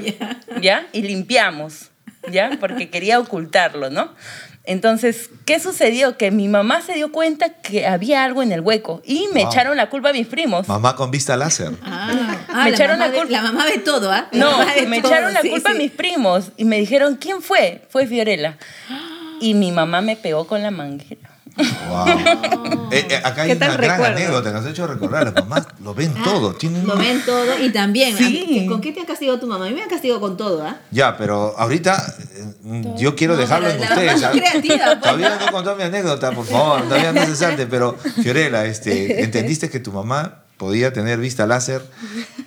¿ya? 0.60 0.86
Y 0.92 1.02
limpiamos, 1.02 1.90
¿ya? 2.30 2.58
Porque 2.60 2.90
quería 2.90 3.20
ocultarlo, 3.20 3.88
¿no? 3.90 4.12
Entonces, 4.66 5.28
¿qué 5.44 5.60
sucedió? 5.60 6.16
Que 6.16 6.30
mi 6.30 6.48
mamá 6.48 6.80
se 6.80 6.94
dio 6.94 7.12
cuenta 7.12 7.50
que 7.50 7.86
había 7.86 8.24
algo 8.24 8.42
en 8.42 8.50
el 8.50 8.62
hueco 8.62 9.02
y 9.04 9.28
me 9.34 9.42
echaron 9.42 9.76
la 9.76 9.90
culpa 9.90 10.08
a 10.08 10.12
mis 10.14 10.26
primos. 10.26 10.66
Mamá 10.66 10.96
con 10.96 11.10
vista 11.10 11.36
láser. 11.36 11.72
Ah, 11.82 12.62
me 12.64 12.70
echaron 12.70 12.98
la, 12.98 13.12
culpa. 13.12 13.30
la 13.30 13.42
mamá 13.42 13.66
ve 13.66 13.78
todo, 13.78 14.10
¿ah? 14.10 14.28
No, 14.32 14.58
me 14.88 14.98
echaron 14.98 15.34
la 15.34 15.42
culpa 15.42 15.72
a 15.72 15.74
mis 15.74 15.90
primos 15.90 16.50
y 16.56 16.64
me 16.64 16.78
dijeron, 16.78 17.16
¿quién 17.16 17.42
fue? 17.42 17.82
Fue 17.90 18.06
Fiorella. 18.06 18.58
Y 19.40 19.52
mi 19.52 19.72
mamá 19.72 20.00
me 20.00 20.16
pegó 20.16 20.46
con 20.46 20.62
la 20.62 20.70
manguera. 20.70 21.28
Wow. 21.56 22.06
Eh, 22.90 23.08
eh, 23.11 23.20
acá 23.25 23.42
hay 23.42 23.52
una 23.52 23.76
gran 23.76 24.04
anécdota 24.04 24.50
que 24.50 24.54
nos 24.54 24.66
ha 24.66 24.70
hecho 24.70 24.87
recordar. 24.87 25.25
Las 25.25 25.34
mamás 25.34 25.66
lo 25.82 25.94
ven 25.94 26.14
ah, 26.16 26.23
todo. 26.23 26.56
Lo 26.84 26.96
ven 26.96 27.23
todo 27.25 27.58
y 27.58 27.70
también. 27.70 28.68
¿Con 28.68 28.80
qué 28.80 28.92
te 28.92 29.00
ha 29.00 29.06
castigado 29.06 29.40
tu 29.40 29.49
mamá? 29.49 29.66
A 29.66 29.68
mí 29.68 29.75
me 29.75 29.82
ha 29.82 29.88
castigado 29.88 30.20
con 30.20 30.37
todo. 30.37 30.62
¿ah? 30.62 30.76
Ya, 30.92 31.16
pero 31.16 31.58
ahorita 31.58 32.14
eh, 32.64 32.94
yo 32.96 33.16
quiero 33.16 33.37
dejarlo 33.37 33.68
en 33.68 33.80
ustedes. 33.80 34.23
Creativa, 34.23 35.00
Todavía 35.00 35.38
no 35.40 35.50
contó 35.50 35.75
mi 35.75 35.82
anécdota, 35.82 36.30
por 36.30 36.46
favor. 36.46 36.82
Todavía 36.82 37.12
no 37.12 37.25
se 37.26 37.34
salte. 37.34 37.66
Pero, 37.66 37.96
Fiorella, 38.23 38.64
este, 38.66 39.23
¿entendiste 39.25 39.70
que 39.70 39.80
tu 39.80 39.90
mamá 39.90 40.42
podía 40.56 40.92
tener 40.92 41.18
vista 41.18 41.49
láser 41.49 41.82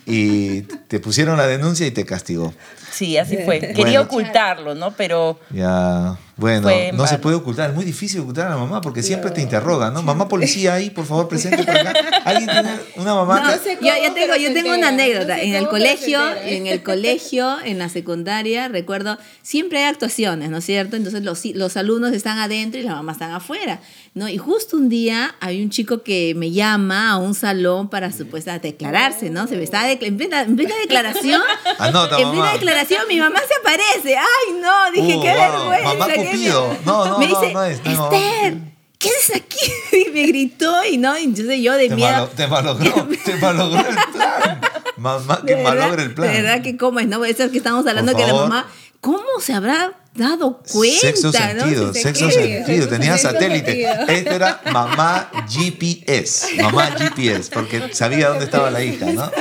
y 0.05 0.61
te 0.61 1.01
pusieron 1.01 1.35
la 1.35 1.47
denuncia 1.47 1.85
y 1.85 1.91
te 1.91 2.05
castigó? 2.05 2.53
Sí, 2.97 3.15
así 3.15 3.37
fue. 3.45 3.59
Quería 3.75 4.01
ocultarlo, 4.01 4.73
¿no? 4.73 4.91
Pero. 4.91 5.39
Ya. 5.51 6.17
Bueno, 6.37 6.69
no 6.93 7.07
se 7.07 7.17
puede 7.17 7.35
ocultar. 7.35 7.71
Es 7.71 7.75
muy 7.75 7.83
difícil 7.83 8.21
ocultar 8.21 8.45
a 8.45 8.51
la 8.51 8.57
mamá 8.57 8.79
porque 8.79 9.01
siempre 9.01 9.31
te 9.31 9.41
interroga, 9.41 9.89
¿no? 9.89 10.03
Mamá 10.03 10.27
policía 10.27 10.75
ahí, 10.75 10.91
por 10.91 11.05
favor, 11.05 11.27
presente 11.27 11.63
por 11.63 11.75
acá. 11.75 11.93
¿Alguien 12.25 12.47
tiene 12.47 12.69
una 12.95 13.15
mamá? 13.15 13.39
No, 13.39 13.55
yo, 13.55 13.91
yo, 14.03 14.13
tengo, 14.13 14.35
yo 14.35 14.53
tengo 14.53 14.75
una 14.75 14.89
anécdota. 14.89 15.41
en 15.41 15.55
el 15.55 15.67
colegio, 15.67 16.19
en 16.43 16.67
el 16.67 16.83
colegio, 16.83 17.57
en 17.65 17.79
la 17.79 17.89
secundaria, 17.89 18.67
recuerdo, 18.67 19.17
siempre 19.41 19.79
hay 19.79 19.85
actuaciones, 19.85 20.51
¿no 20.51 20.57
es 20.57 20.65
cierto? 20.65 20.95
Entonces 20.95 21.23
los, 21.23 21.43
los 21.55 21.75
alumnos 21.75 22.13
están 22.13 22.37
adentro 22.37 22.79
y 22.79 22.83
las 22.83 22.93
mamás 22.93 23.15
están 23.15 23.31
afuera, 23.31 23.79
¿no? 24.13 24.29
Y 24.29 24.37
justo 24.37 24.77
un 24.77 24.89
día 24.89 25.33
hay 25.39 25.63
un 25.63 25.71
chico 25.71 26.03
que 26.03 26.33
me 26.35 26.51
llama 26.51 27.09
a 27.09 27.17
un 27.17 27.33
salón 27.33 27.89
para 27.89 28.11
supuestamente 28.11 28.73
declararse, 28.73 29.31
¿no? 29.31 29.47
Se 29.47 29.57
me 29.57 29.63
está 29.63 29.91
en, 29.91 30.17
plena, 30.17 30.43
en 30.43 30.55
plena 30.55 30.75
declaración. 30.81 31.41
Anota, 31.79 32.19
en 32.19 32.29
plena 32.29 32.53
declaración 32.53 32.86
mi 33.07 33.19
mamá 33.19 33.39
se 33.47 33.55
aparece. 33.55 34.17
Ay, 34.17 34.53
no, 34.61 34.91
dije, 34.91 35.17
uh, 35.17 35.21
qué 35.21 35.33
vergüenza. 35.33 36.77
No, 36.85 37.05
no, 37.05 37.19
me 37.19 37.27
dice, 37.27 37.53
no, 37.53 37.63
es, 37.63 37.77
Esther, 37.77 38.57
¿qué 38.97 39.09
haces 39.09 39.35
aquí? 39.35 39.57
Y 40.07 40.09
me 40.11 40.27
gritó 40.27 40.85
y 40.85 40.97
no, 40.97 41.15
entonces 41.15 41.59
yo 41.61 41.73
de 41.73 41.89
te 41.89 41.95
miedo. 41.95 42.27
te 42.35 42.47
malogró, 42.47 43.07
te 43.25 43.35
malogró 43.35 43.79
el 43.89 43.95
plan. 44.13 44.61
Mamá, 44.97 45.43
que 45.45 45.55
malogre 45.57 46.03
el 46.03 46.13
plan. 46.13 46.31
De 46.31 46.41
verdad 46.41 46.61
que 46.61 46.77
cómo 46.77 46.99
es, 46.99 47.07
¿no? 47.07 47.23
Eso 47.23 47.43
es 47.43 47.51
que 47.51 47.57
estamos 47.57 47.85
hablando 47.85 48.15
que 48.15 48.25
la 48.25 48.33
mamá, 48.33 48.67
¿cómo 48.99 49.39
se 49.39 49.53
habrá 49.53 49.93
dado 50.13 50.61
cuenta? 50.71 50.99
Sexo 50.99 51.31
sentido, 51.31 51.93
sexo 51.93 52.31
sentido. 52.31 52.87
Tenía 52.89 53.17
satélite. 53.17 53.83
Esto 54.07 54.31
era 54.31 54.61
mamá 54.71 55.29
GPS. 55.47 56.61
Mamá 56.61 56.91
GPS, 56.97 57.51
porque 57.51 57.93
sabía 57.93 58.29
dónde 58.29 58.45
estaba 58.45 58.71
la 58.71 58.83
hija, 58.83 59.05
¿no? 59.05 59.31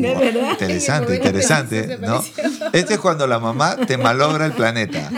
Interesante, 0.50 1.16
interesante, 1.16 1.98
¿no? 2.00 2.24
Este 2.72 2.94
es 2.94 3.00
cuando 3.00 3.26
la 3.26 3.38
mamá 3.38 3.76
te 3.86 3.96
malogra 3.96 4.46
el 4.46 4.52
planeta. 4.52 5.10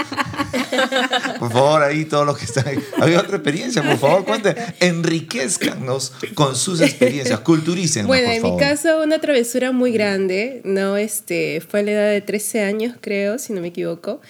Por 1.38 1.52
favor, 1.52 1.82
ahí 1.82 2.04
todos 2.04 2.26
los 2.26 2.38
que 2.38 2.44
están 2.44 2.68
ahí. 2.68 2.78
Había 3.00 3.20
otra 3.20 3.36
experiencia, 3.36 3.82
por 3.82 3.98
favor, 3.98 4.24
cuente. 4.24 4.54
Enriquezcanos 4.80 6.12
con 6.34 6.56
sus 6.56 6.80
experiencias, 6.80 7.40
culturicen. 7.40 8.06
Bueno, 8.06 8.30
en 8.30 8.42
mi 8.42 8.56
caso, 8.58 9.02
una 9.02 9.20
travesura 9.20 9.72
muy 9.72 9.92
grande, 9.92 10.60
¿no? 10.64 10.96
Este, 10.96 11.60
fue 11.60 11.80
a 11.80 11.82
la 11.82 11.90
edad 11.92 12.10
de 12.10 12.20
13 12.20 12.62
años, 12.62 12.96
creo, 13.00 13.38
si 13.38 13.52
no 13.52 13.60
me 13.60 13.68
equivoco. 13.68 14.20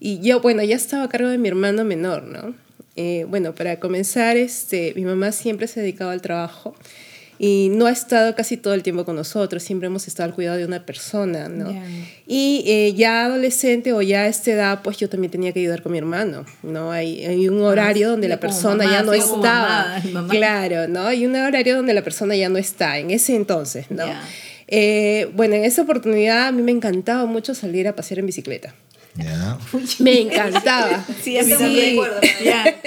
Y 0.00 0.20
yo, 0.20 0.40
bueno, 0.40 0.62
ya 0.62 0.76
estaba 0.76 1.04
a 1.04 1.08
cargo 1.08 1.28
de 1.28 1.38
mi 1.38 1.48
hermano 1.48 1.84
menor, 1.84 2.24
¿no? 2.24 2.54
Eh, 2.96 3.26
bueno, 3.28 3.54
para 3.54 3.80
comenzar, 3.80 4.36
este, 4.36 4.92
mi 4.96 5.02
mamá 5.02 5.32
siempre 5.32 5.66
se 5.66 5.80
dedicaba 5.80 6.12
al 6.12 6.22
trabajo 6.22 6.74
y 7.38 7.70
no 7.72 7.86
ha 7.86 7.90
estado 7.90 8.34
casi 8.34 8.56
todo 8.56 8.74
el 8.74 8.82
tiempo 8.82 9.04
con 9.04 9.16
nosotros, 9.16 9.62
siempre 9.62 9.86
hemos 9.86 10.06
estado 10.06 10.28
al 10.28 10.34
cuidado 10.34 10.56
de 10.56 10.64
una 10.64 10.86
persona, 10.86 11.48
¿no? 11.48 11.74
Y 12.26 12.64
eh, 12.66 12.94
ya 12.94 13.26
adolescente 13.26 13.92
o 13.92 14.02
ya 14.02 14.22
a 14.22 14.28
esta 14.28 14.52
edad, 14.52 14.80
pues 14.82 14.96
yo 14.98 15.08
también 15.08 15.30
tenía 15.30 15.52
que 15.52 15.60
ayudar 15.60 15.82
con 15.82 15.92
mi 15.92 15.98
hermano, 15.98 16.44
¿no? 16.62 16.92
Hay, 16.92 17.24
hay 17.24 17.48
un 17.48 17.60
horario 17.62 18.10
donde 18.10 18.28
la 18.28 18.40
persona 18.40 18.84
ya 18.84 19.02
no 19.02 19.12
estaba, 19.12 20.00
claro, 20.28 20.88
¿no? 20.88 21.06
Hay 21.06 21.26
un 21.26 21.34
horario 21.36 21.76
donde 21.76 21.94
la 21.94 22.02
persona 22.02 22.36
ya 22.36 22.48
no 22.48 22.58
está, 22.58 22.98
en 22.98 23.10
ese 23.10 23.34
entonces, 23.34 23.90
¿no? 23.90 24.04
Eh, 24.66 25.30
bueno, 25.34 25.54
en 25.54 25.64
esa 25.64 25.82
oportunidad 25.82 26.48
a 26.48 26.52
mí 26.52 26.62
me 26.62 26.72
encantaba 26.72 27.26
mucho 27.26 27.54
salir 27.54 27.86
a 27.86 27.94
pasear 27.94 28.20
en 28.20 28.26
bicicleta. 28.26 28.74
Me 29.98 30.20
encantaba. 30.20 31.04
Sí, 31.22 31.38
a 31.38 31.42
mí 31.42 31.52
sí. 31.56 32.00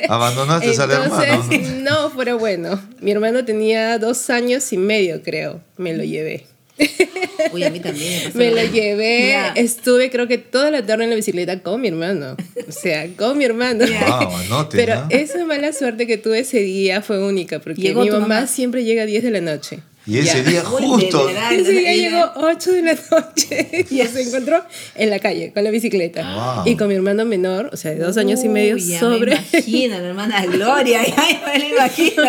Abandonaste 0.09 0.81
al 0.81 0.91
hermano. 0.91 1.49
No, 1.79 2.11
pero 2.15 2.37
bueno. 2.37 2.79
Mi 2.99 3.11
hermano 3.11 3.45
tenía 3.45 3.97
dos 3.97 4.29
años 4.29 4.71
y 4.73 4.77
medio, 4.77 5.23
creo. 5.23 5.61
Me 5.77 5.95
lo 5.95 6.03
llevé. 6.03 6.45
Uy, 7.53 7.63
a 7.63 7.69
mí 7.69 7.79
también. 7.79 8.31
Me, 8.35 8.51
lo 8.51 8.61
llevé. 8.63 9.35
Estuve, 9.55 10.09
creo 10.11 10.27
que 10.27 10.37
toda 10.37 10.69
la 10.69 10.85
tarde 10.85 11.05
en 11.05 11.09
la 11.09 11.15
bicicleta 11.15 11.61
con 11.61 11.81
mi 11.81 11.87
hermano. 11.87 12.35
O 12.67 12.71
sea, 12.71 13.07
con 13.15 13.37
mi 13.37 13.45
hermano. 13.45 13.85
pero 14.71 15.07
esa 15.09 15.45
mala 15.45 15.73
suerte 15.73 16.05
que 16.05 16.17
tuve 16.17 16.39
ese 16.39 16.59
día 16.59 17.01
fue 17.01 17.23
única, 17.23 17.59
porque 17.59 17.95
mi 17.95 18.09
mamá, 18.09 18.47
siempre 18.47 18.83
llega 18.83 19.03
a 19.03 19.05
10 19.05 19.23
de 19.23 19.31
la 19.31 19.41
noche. 19.41 19.79
Y 20.07 20.19
ese 20.19 20.41
día 20.41 20.63
justo. 20.63 21.29
ese 21.29 21.71
día 21.71 21.93
llegó 21.93 22.31
8 22.35 22.71
de 22.71 22.81
la 22.81 22.97
noche 23.11 23.85
y 23.89 24.01
se 24.07 24.21
encontró 24.21 24.63
en 24.95 25.09
la 25.09 25.19
calle 25.19 25.51
con 25.51 25.65
la 25.65 25.69
bicicleta. 25.69 26.63
Y 26.65 26.77
con 26.77 26.87
mi 26.87 26.95
hermano 26.95 27.25
menor, 27.25 27.69
o 27.73 27.77
sea, 27.77 27.91
de 27.91 27.99
dos 27.99 28.15
años 28.15 28.41
y 28.43 28.49
medio, 28.49 28.79
sobre. 28.99 29.35
Me 29.35 29.41
imagino, 29.51 29.99
la 29.99 30.07
hermana 30.07 30.45
Gloria. 30.45 31.01
me 31.45 31.59
lo 31.59 31.75
imagino. 31.75 32.23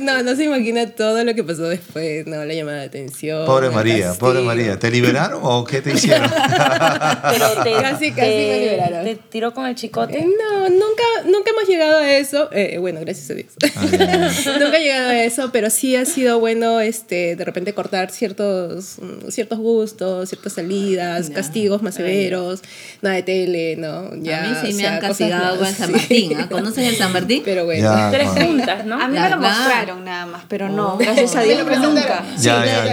No, 0.00 0.22
no, 0.22 0.36
se 0.36 0.44
imagina 0.44 0.86
todo 0.86 1.22
lo 1.22 1.34
que 1.34 1.44
pasó 1.44 1.64
después, 1.64 2.26
no, 2.26 2.44
la 2.44 2.54
llamada 2.54 2.78
de 2.78 2.86
atención. 2.86 3.44
Pobre 3.44 3.68
María, 3.68 4.14
pobre 4.14 4.40
María. 4.40 4.78
¿Te 4.78 4.90
liberaron 4.90 5.40
o 5.42 5.64
qué 5.64 5.82
te 5.82 5.92
hicieron? 5.92 6.30
Pero 6.30 7.62
te, 7.62 7.72
casi, 7.72 8.12
casi 8.12 8.30
me 8.30 8.60
liberaron. 8.60 9.04
¿Te 9.04 9.16
tiró 9.16 9.52
con 9.52 9.66
el 9.66 9.74
chicote? 9.74 10.24
no, 10.24 10.68
nunca, 10.70 11.04
nunca 11.26 11.50
hemos 11.50 11.68
llegado 11.68 11.98
a 11.98 12.10
eso. 12.10 12.48
Eh, 12.52 12.78
bueno, 12.78 13.00
gracias 13.00 13.30
a 13.30 13.34
Dios. 13.34 13.52
Ah, 13.76 14.30
nunca 14.58 14.78
he 14.78 14.82
llegado 14.82 15.10
a 15.10 15.22
eso, 15.22 15.50
pero 15.52 15.68
sí 15.68 15.94
ha 15.94 16.06
sido 16.06 16.40
bueno 16.40 16.80
este 16.80 17.17
de 17.36 17.44
repente 17.44 17.72
cortar 17.74 18.10
ciertos, 18.10 18.96
ciertos 19.28 19.58
gustos, 19.58 20.28
ciertas 20.28 20.52
salidas, 20.52 21.30
castigos 21.30 21.82
más 21.82 21.94
severos, 21.94 22.60
nada 23.02 23.16
de 23.16 23.22
tele, 23.22 23.76
¿no? 23.76 24.14
Ya, 24.22 24.44
a 24.44 24.48
mí 24.48 24.56
sí 24.64 24.74
me 24.74 24.86
han 24.86 25.00
castigado 25.00 25.58
con 25.58 25.72
San 25.72 25.92
Martín, 25.92 26.36
¿ah? 26.38 26.48
¿Conocen 26.50 26.84
el 26.84 26.96
San 26.96 27.12
Martín? 27.12 27.42
Pero 27.44 27.64
bueno. 27.64 28.10
Tres 28.10 28.28
juntas, 28.28 28.84
¿no? 28.84 29.00
A 29.00 29.08
mí 29.08 29.18
me 29.18 29.30
lo 29.30 29.38
mostraron 29.38 30.04
nada 30.04 30.26
más, 30.26 30.44
pero 30.48 30.68
no, 30.68 30.94
oh. 30.94 30.96
gracias 30.98 31.36
a 31.36 31.42
Dios 31.42 31.66
nunca. 31.80 32.24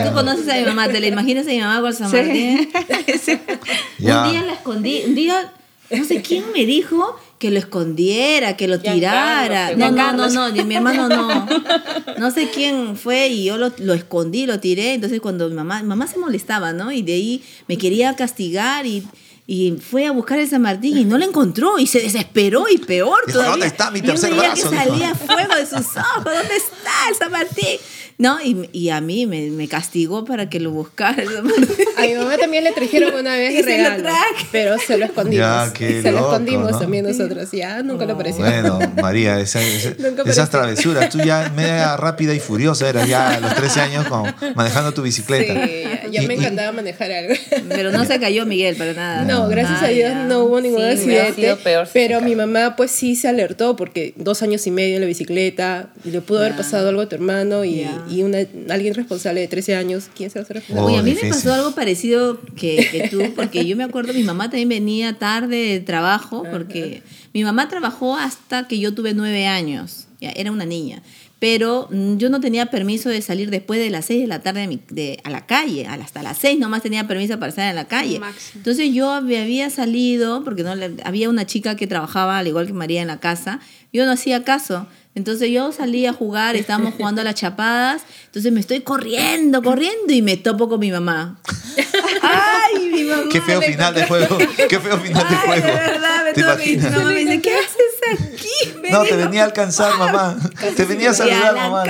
Tú 0.06 0.14
conoces 0.14 0.48
a 0.50 0.56
mi 0.56 0.64
mamá, 0.64 0.88
te 0.88 1.00
la 1.00 1.08
imaginas 1.08 1.46
a 1.48 1.50
mi 1.50 1.60
mamá 1.60 1.82
con 1.82 1.94
San 1.94 2.12
Martín. 2.12 2.70
un 4.00 4.06
día 4.32 4.42
la 4.46 4.54
escondí, 4.54 5.04
un 5.06 5.16
día, 5.16 5.52
no 5.90 6.06
sé 6.06 6.22
quién 6.22 6.44
me 6.54 6.66
dijo 6.66 7.20
que 7.40 7.52
lo 7.52 7.60
escondiera, 7.60 8.56
que 8.56 8.68
lo 8.68 8.80
tirara. 8.80 9.76
no, 9.76 9.92
no, 9.92 10.14
no, 10.14 10.30
no, 10.30 10.64
mi 10.64 10.76
hermano 10.76 11.10
no. 11.10 11.48
No 12.18 12.32
sé 12.32 12.50
quién 12.50 12.96
fue 12.96 13.28
y 13.28 13.44
yo 13.44 13.58
lo, 13.58 13.74
lo, 13.80 13.94
escondí, 13.94 14.46
lo 14.46 14.60
tiré. 14.60 14.94
Entonces 14.94 15.20
cuando 15.20 15.50
mi 15.50 15.56
mamá, 15.56 15.84
mamá 15.84 16.08
se 16.08 16.18
molestaba, 16.18 16.72
¿no? 16.72 16.92
Y 16.92 17.02
de 17.02 17.14
ahí 17.14 17.44
me 17.68 17.78
quería 17.78 18.16
castigar 18.16 18.86
y, 18.86 19.06
y 19.48 19.74
fue 19.74 20.06
a 20.06 20.12
buscar 20.12 20.40
el 20.40 20.50
San 20.50 20.62
Martín 20.62 20.98
y 20.98 21.04
no 21.04 21.18
lo 21.18 21.26
encontró 21.26 21.78
y 21.78 21.88
se 21.88 22.00
desesperó 22.00 22.66
y 22.70 22.78
peor 22.78 23.20
todavía. 23.28 23.52
¿Dónde 23.52 23.68
está 23.68 23.92
mi 23.92 24.02
tercer 24.02 24.34
brazo? 24.34 24.70
que 24.70 24.76
salía 24.76 25.14
fuego 25.14 25.56
de 25.56 25.66
sus 25.66 25.98
ojos. 25.98 26.24
¿Dónde 26.24 26.56
está 26.56 27.10
el 27.10 27.16
San 27.16 27.32
Martín? 27.32 27.78
No, 28.18 28.42
y, 28.42 28.70
y 28.72 28.90
a 28.90 29.02
mí 29.02 29.26
me, 29.26 29.50
me, 29.50 29.68
castigó 29.68 30.24
para 30.24 30.50
que 30.50 30.62
lo 30.62 30.72
buscara. 30.72 31.22
a 31.98 32.02
mi 32.02 32.14
mamá 32.14 32.38
también 32.38 32.64
le 32.64 32.72
trajeron 32.72 33.14
una 33.14 33.36
vez 33.36 33.66
regalo, 33.66 34.08
pero 34.54 34.78
se 34.78 34.98
lo 34.98 35.06
escondimos. 35.06 35.74
se 35.78 36.12
lo 36.12 36.20
escondimos 36.20 36.80
también 36.80 37.06
nosotros, 37.06 37.52
ya 37.52 37.84
nunca 37.84 38.06
lo 38.06 38.14
apareció. 38.14 38.46
Bueno, 38.46 38.80
María, 39.02 39.40
esas 39.42 40.50
travesuras, 40.50 41.10
tú 41.10 41.18
ya 41.20 41.52
media 41.54 41.98
rápida 41.98 42.34
y 42.34 42.40
furiosa 42.40 42.88
eras 42.88 43.08
ya 43.08 43.36
a 43.36 43.40
los 43.42 43.54
13 43.54 43.82
años 43.82 44.08
con, 44.08 44.34
manejando 44.56 44.94
tu 44.94 45.02
bicicleta. 45.02 45.54
Sí, 45.68 45.84
ya, 46.12 46.22
me 46.22 46.36
encantaba 46.36 46.72
manejar 46.72 47.12
algo. 47.12 47.34
Pero 47.68 47.92
no 47.92 48.06
se 48.06 48.18
cayó 48.18 48.46
Miguel 48.46 48.78
para 48.78 48.94
nada. 48.94 49.26
No, 49.26 49.50
gracias 49.50 49.82
a 49.82 49.88
Dios 49.88 50.16
no 50.28 50.46
hubo 50.46 50.62
ningún 50.62 50.84
accidente. 50.84 51.58
pero 51.92 52.22
mi 52.22 52.36
mamá 52.36 52.78
pues 52.78 52.92
sí 52.92 53.18
se 53.18 53.28
alertó 53.28 53.76
porque 53.76 54.14
dos 54.16 54.42
años 54.42 54.66
y 54.68 54.72
medio 54.72 54.96
en 54.96 55.02
la 55.02 55.08
bicicleta, 55.08 55.90
le 56.06 56.22
pudo 56.22 56.40
haber 56.40 56.56
pasado 56.56 56.88
algo 56.88 57.02
a 57.02 57.10
tu 57.10 57.16
hermano 57.16 57.66
y 57.66 57.86
y 58.10 58.24
una, 58.24 58.40
alguien 58.70 58.94
responsable 58.94 59.42
de 59.42 59.48
13 59.48 59.76
años, 59.76 60.10
¿quién 60.16 60.30
se 60.30 60.40
va 60.40 60.42
a 60.42 60.44
hacer 60.44 60.58
responsable? 60.58 60.92
Oye, 60.92 61.00
a 61.00 61.04
mí 61.04 61.18
me 61.22 61.30
pasó 61.30 61.54
algo 61.54 61.74
parecido 61.74 62.40
que, 62.56 62.88
que, 62.92 63.10
tú, 63.10 63.22
porque 63.36 63.66
yo 63.66 63.76
me 63.76 63.84
acuerdo, 63.84 64.14
mi 64.14 64.24
mamá 64.24 64.50
también 64.50 64.70
venía 64.70 65.14
tarde 65.14 65.58
de 65.58 65.80
trabajo, 65.80 66.44
porque 66.52 67.02
mi 67.34 67.44
mamá 67.44 67.68
trabajó 67.70 68.16
hasta 68.16 68.68
que 68.68 68.80
yo 68.80 68.94
tuve 68.94 69.14
nueve 69.14 69.48
años, 69.48 70.08
ya, 70.20 70.32
era 70.32 70.52
una 70.52 70.66
niña 70.66 71.02
pero 71.40 71.88
mm, 71.92 72.18
yo 72.18 72.30
no 72.30 72.40
tenía 72.40 72.68
permiso 72.68 73.10
de 73.10 73.22
salir 73.22 73.50
después 73.50 73.80
de 73.80 73.90
las 73.90 74.06
6 74.06 74.22
de 74.22 74.28
la 74.28 74.42
tarde 74.42 74.80
de 74.90 75.20
a 75.24 75.30
la 75.30 75.46
calle, 75.46 75.86
hasta 75.86 76.24
las 76.24 76.38
6 76.40 76.60
nomás 76.60 76.82
tenía 76.82 77.08
permiso 77.08 77.40
para 77.40 77.52
salir 77.52 77.70
a 77.70 77.74
la 77.74 77.88
calle. 77.88 78.20
Entonces 78.56 78.94
yo 78.94 79.22
me 79.22 79.40
había 79.40 79.70
salido, 79.70 80.44
porque 80.44 80.64
no 80.64 80.74
había 81.04 81.30
una 81.30 81.46
chica 81.46 81.76
que 81.76 81.88
trabajaba 81.88 82.40
al 82.40 82.48
igual 82.48 82.68
que 82.68 82.74
María 82.74 83.02
en 83.02 83.08
la 83.08 83.20
casa, 83.20 83.60
yo 83.92 84.06
no 84.06 84.12
hacía 84.12 84.44
caso. 84.44 84.88
Entonces 85.16 85.50
yo 85.50 85.72
salí 85.72 86.06
a 86.06 86.12
jugar, 86.12 86.58
estábamos 86.58 86.94
jugando 86.96 87.22
a 87.22 87.24
las 87.24 87.36
chapadas, 87.36 88.04
entonces 88.26 88.52
me 88.52 88.60
estoy 88.60 88.82
corriendo, 88.82 89.64
corriendo 89.64 90.12
y 90.12 90.22
me 90.22 90.36
topo 90.36 90.68
con 90.68 90.82
mi 90.82 90.92
mamá. 90.92 91.40
¡Ay, 92.22 92.90
mi 92.90 93.04
mamá! 93.06 93.24
Qué 93.32 93.40
feo 93.40 93.62
final 93.62 93.94
de 93.94 94.06
juego, 94.06 94.38
qué 94.68 94.78
feo 94.78 95.00
final 95.00 95.30
de 95.30 95.36
juego. 95.36 95.68
De 95.68 95.72
verdad, 95.72 96.26
me, 96.26 96.34
¿Te 96.34 96.42
mamá 96.90 97.06
me 97.06 97.16
dice, 97.16 97.42
¿qué 97.42 97.54
haces 97.54 97.95
aquí? 98.14 98.92
no, 98.92 99.04
te 99.04 99.16
venía 99.16 99.42
a 99.42 99.46
alcanzar, 99.46 99.96
mamá. 100.00 100.38
Te 100.76 100.86
venía 100.86 101.12
a 101.12 101.14
saludar, 101.14 101.56
mamá. 101.56 101.84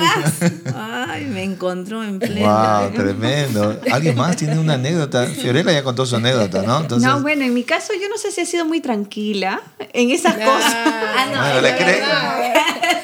Ay, 1.10 1.26
me 1.26 1.44
encontró 1.44 2.04
en 2.04 2.20
pleno. 2.20 2.48
Wow, 2.48 2.92
tremendo. 2.92 3.80
¿Alguien 3.92 4.16
más 4.16 4.36
tiene 4.36 4.58
una 4.58 4.74
anécdota? 4.74 5.28
Fiorella 5.28 5.72
ya 5.72 5.84
contó 5.84 6.06
su 6.06 6.16
anécdota, 6.16 6.62
¿no? 6.64 6.80
Entonces... 6.82 7.08
No, 7.08 7.22
bueno, 7.22 7.44
en 7.44 7.54
mi 7.54 7.64
caso 7.64 7.94
yo 7.94 8.10
no 8.10 8.18
sé 8.18 8.32
si 8.32 8.42
he 8.42 8.46
sido 8.46 8.66
muy 8.66 8.82
tranquila 8.82 9.62
en 9.94 10.12
esas 10.12 10.36
cosas. 10.36 10.74
Ah, 10.76 11.26
no, 11.34 11.40
bueno, 11.40 11.62
¿le 11.62 11.76
crees? 11.78 12.04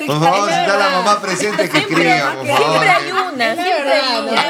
Por 0.07 0.19
favor, 0.19 0.49
si 0.49 0.55
está 0.55 0.77
la 0.77 0.89
mamá 0.89 1.21
presente, 1.21 1.69
que 1.69 1.77
escriba, 1.77 2.33
por 2.35 2.47
favor. 2.47 2.69
Siempre 2.69 2.89
hay 2.89 3.11
una, 3.11 3.53
siempre 3.55 3.93
hay 3.93 4.21
una. 4.21 4.41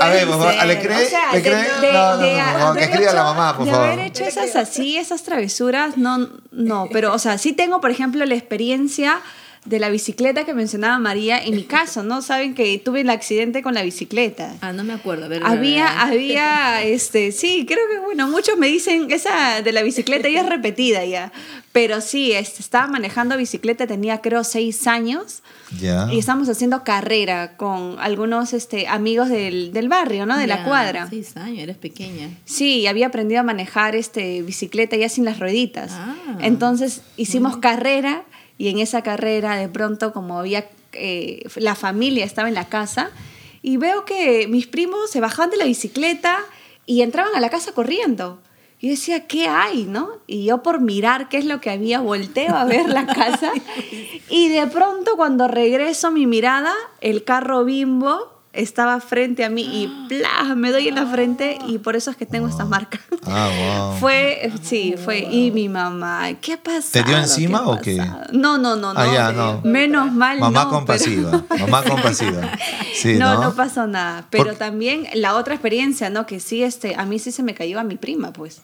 A 0.00 0.08
ver, 0.10 0.26
por 0.28 0.38
favor, 0.38 0.66
¿le 0.66 0.80
cree? 0.80 1.10
¿Le 1.32 1.42
cree? 1.42 1.92
No, 1.92 2.16
no, 2.16 2.58
no, 2.58 2.74
que 2.74 2.84
escriba 2.84 3.12
la 3.12 3.24
mamá, 3.24 3.56
por 3.56 3.66
favor. 3.66 3.86
De 3.86 3.92
haber 3.94 4.06
hecho 4.06 4.24
esas 4.24 4.54
así, 4.56 4.96
esas 4.96 5.22
travesuras, 5.22 5.96
no, 5.96 6.28
no, 6.58 6.88
pero, 6.92 7.14
o 7.14 7.18
sea, 7.18 7.38
sí 7.38 7.52
tengo, 7.52 7.80
por 7.80 7.90
ejemplo, 7.90 8.24
la 8.26 8.34
experiencia 8.34 9.20
de 9.68 9.78
la 9.78 9.90
bicicleta 9.90 10.44
que 10.44 10.54
mencionaba 10.54 10.98
María, 10.98 11.38
en 11.38 11.54
mi 11.54 11.64
caso, 11.64 12.02
¿no? 12.02 12.22
Saben 12.22 12.54
que 12.54 12.78
tuve 12.78 13.02
el 13.02 13.10
accidente 13.10 13.62
con 13.62 13.74
la 13.74 13.82
bicicleta. 13.82 14.54
Ah, 14.62 14.72
no 14.72 14.82
me 14.82 14.94
acuerdo. 14.94 15.28
había, 15.44 16.00
había, 16.00 16.82
este, 16.82 17.32
sí, 17.32 17.66
creo 17.66 17.86
que, 17.92 17.98
bueno, 17.98 18.28
muchos 18.28 18.56
me 18.56 18.68
dicen, 18.68 19.10
esa 19.10 19.60
de 19.60 19.72
la 19.72 19.82
bicicleta 19.82 20.28
ya 20.28 20.40
es 20.40 20.48
repetida 20.48 21.04
ya, 21.04 21.32
pero 21.72 22.00
sí, 22.00 22.32
este, 22.32 22.62
estaba 22.62 22.86
manejando 22.86 23.36
bicicleta, 23.36 23.86
tenía 23.86 24.20
creo 24.22 24.42
seis 24.42 24.86
años. 24.86 25.42
Ya. 25.78 26.08
Y 26.10 26.18
estábamos 26.18 26.48
haciendo 26.48 26.82
carrera 26.82 27.58
con 27.58 27.96
algunos 28.00 28.54
este, 28.54 28.88
amigos 28.88 29.28
del, 29.28 29.72
del 29.74 29.88
barrio, 29.90 30.24
¿no? 30.24 30.38
De 30.38 30.46
la 30.46 30.64
cuadra. 30.64 31.06
Seis 31.10 31.36
años, 31.36 31.58
eres 31.58 31.76
pequeña. 31.76 32.30
Sí, 32.46 32.86
había 32.86 33.08
aprendido 33.08 33.40
a 33.40 33.44
manejar 33.44 33.94
este, 33.94 34.40
bicicleta 34.42 34.96
ya 34.96 35.10
sin 35.10 35.26
las 35.26 35.38
rueditas. 35.38 35.90
Ah. 35.92 36.38
Entonces 36.40 37.02
hicimos 37.16 37.58
carrera 37.58 38.24
y 38.58 38.68
en 38.68 38.80
esa 38.80 39.02
carrera 39.02 39.56
de 39.56 39.68
pronto 39.68 40.12
como 40.12 40.38
había, 40.38 40.68
eh, 40.92 41.48
la 41.56 41.76
familia 41.76 42.24
estaba 42.24 42.48
en 42.48 42.54
la 42.54 42.68
casa 42.68 43.10
y 43.62 43.76
veo 43.76 44.04
que 44.04 44.48
mis 44.48 44.66
primos 44.66 45.10
se 45.10 45.20
bajaban 45.20 45.50
de 45.50 45.56
la 45.56 45.64
bicicleta 45.64 46.40
y 46.84 47.02
entraban 47.02 47.34
a 47.34 47.40
la 47.40 47.50
casa 47.50 47.72
corriendo. 47.72 48.40
Y 48.80 48.90
decía, 48.90 49.26
¿qué 49.26 49.48
hay? 49.48 49.84
¿no? 49.84 50.08
Y 50.26 50.44
yo 50.44 50.62
por 50.62 50.80
mirar 50.80 51.28
qué 51.28 51.38
es 51.38 51.44
lo 51.44 51.60
que 51.60 51.70
había, 51.70 52.00
volteo 52.00 52.54
a 52.54 52.64
ver 52.64 52.88
la 52.88 53.06
casa. 53.06 53.52
Y 54.30 54.48
de 54.48 54.66
pronto 54.66 55.16
cuando 55.16 55.48
regreso 55.48 56.10
mi 56.10 56.26
mirada, 56.26 56.74
el 57.00 57.24
carro 57.24 57.64
bimbo 57.64 58.37
estaba 58.58 59.00
frente 59.00 59.44
a 59.44 59.50
mí 59.50 59.62
y 59.62 59.86
¡plá! 60.08 60.54
me 60.54 60.70
doy 60.70 60.88
en 60.88 60.96
la 60.96 61.06
frente 61.06 61.58
y 61.66 61.78
por 61.78 61.96
eso 61.96 62.10
es 62.10 62.16
que 62.16 62.26
tengo 62.26 62.48
esta 62.48 62.64
marca. 62.64 63.00
Ah, 63.24 63.48
wow. 63.56 63.96
Fue, 64.00 64.52
sí, 64.62 64.94
fue, 65.02 65.20
y 65.20 65.50
mi 65.50 65.68
mamá, 65.68 66.28
¿qué 66.40 66.56
pasó? 66.56 66.90
¿Te 66.92 67.02
dio 67.02 67.16
encima 67.16 67.66
o 67.66 67.80
qué? 67.80 67.96
No, 68.32 68.58
no, 68.58 68.76
no, 68.76 68.92
ah, 68.94 69.32
no. 69.34 69.60
Menos 69.62 70.12
mal 70.12 70.38
Mamá 70.38 70.68
compasiva, 70.68 71.44
mamá 71.58 71.82
compasiva. 71.88 72.52
Sí, 72.94 73.14
no, 73.14 73.34
no, 73.34 73.42
no 73.44 73.54
pasó 73.54 73.86
nada. 73.86 74.26
Pero 74.30 74.54
también 74.54 75.08
la 75.14 75.36
otra 75.36 75.54
experiencia, 75.54 76.10
¿no? 76.10 76.26
Que 76.26 76.40
sí, 76.40 76.62
este, 76.62 76.94
a 76.96 77.04
mí 77.04 77.18
sí 77.18 77.32
se 77.32 77.42
me 77.42 77.54
cayó 77.54 77.78
a 77.78 77.84
mi 77.84 77.96
prima, 77.96 78.32
pues. 78.32 78.60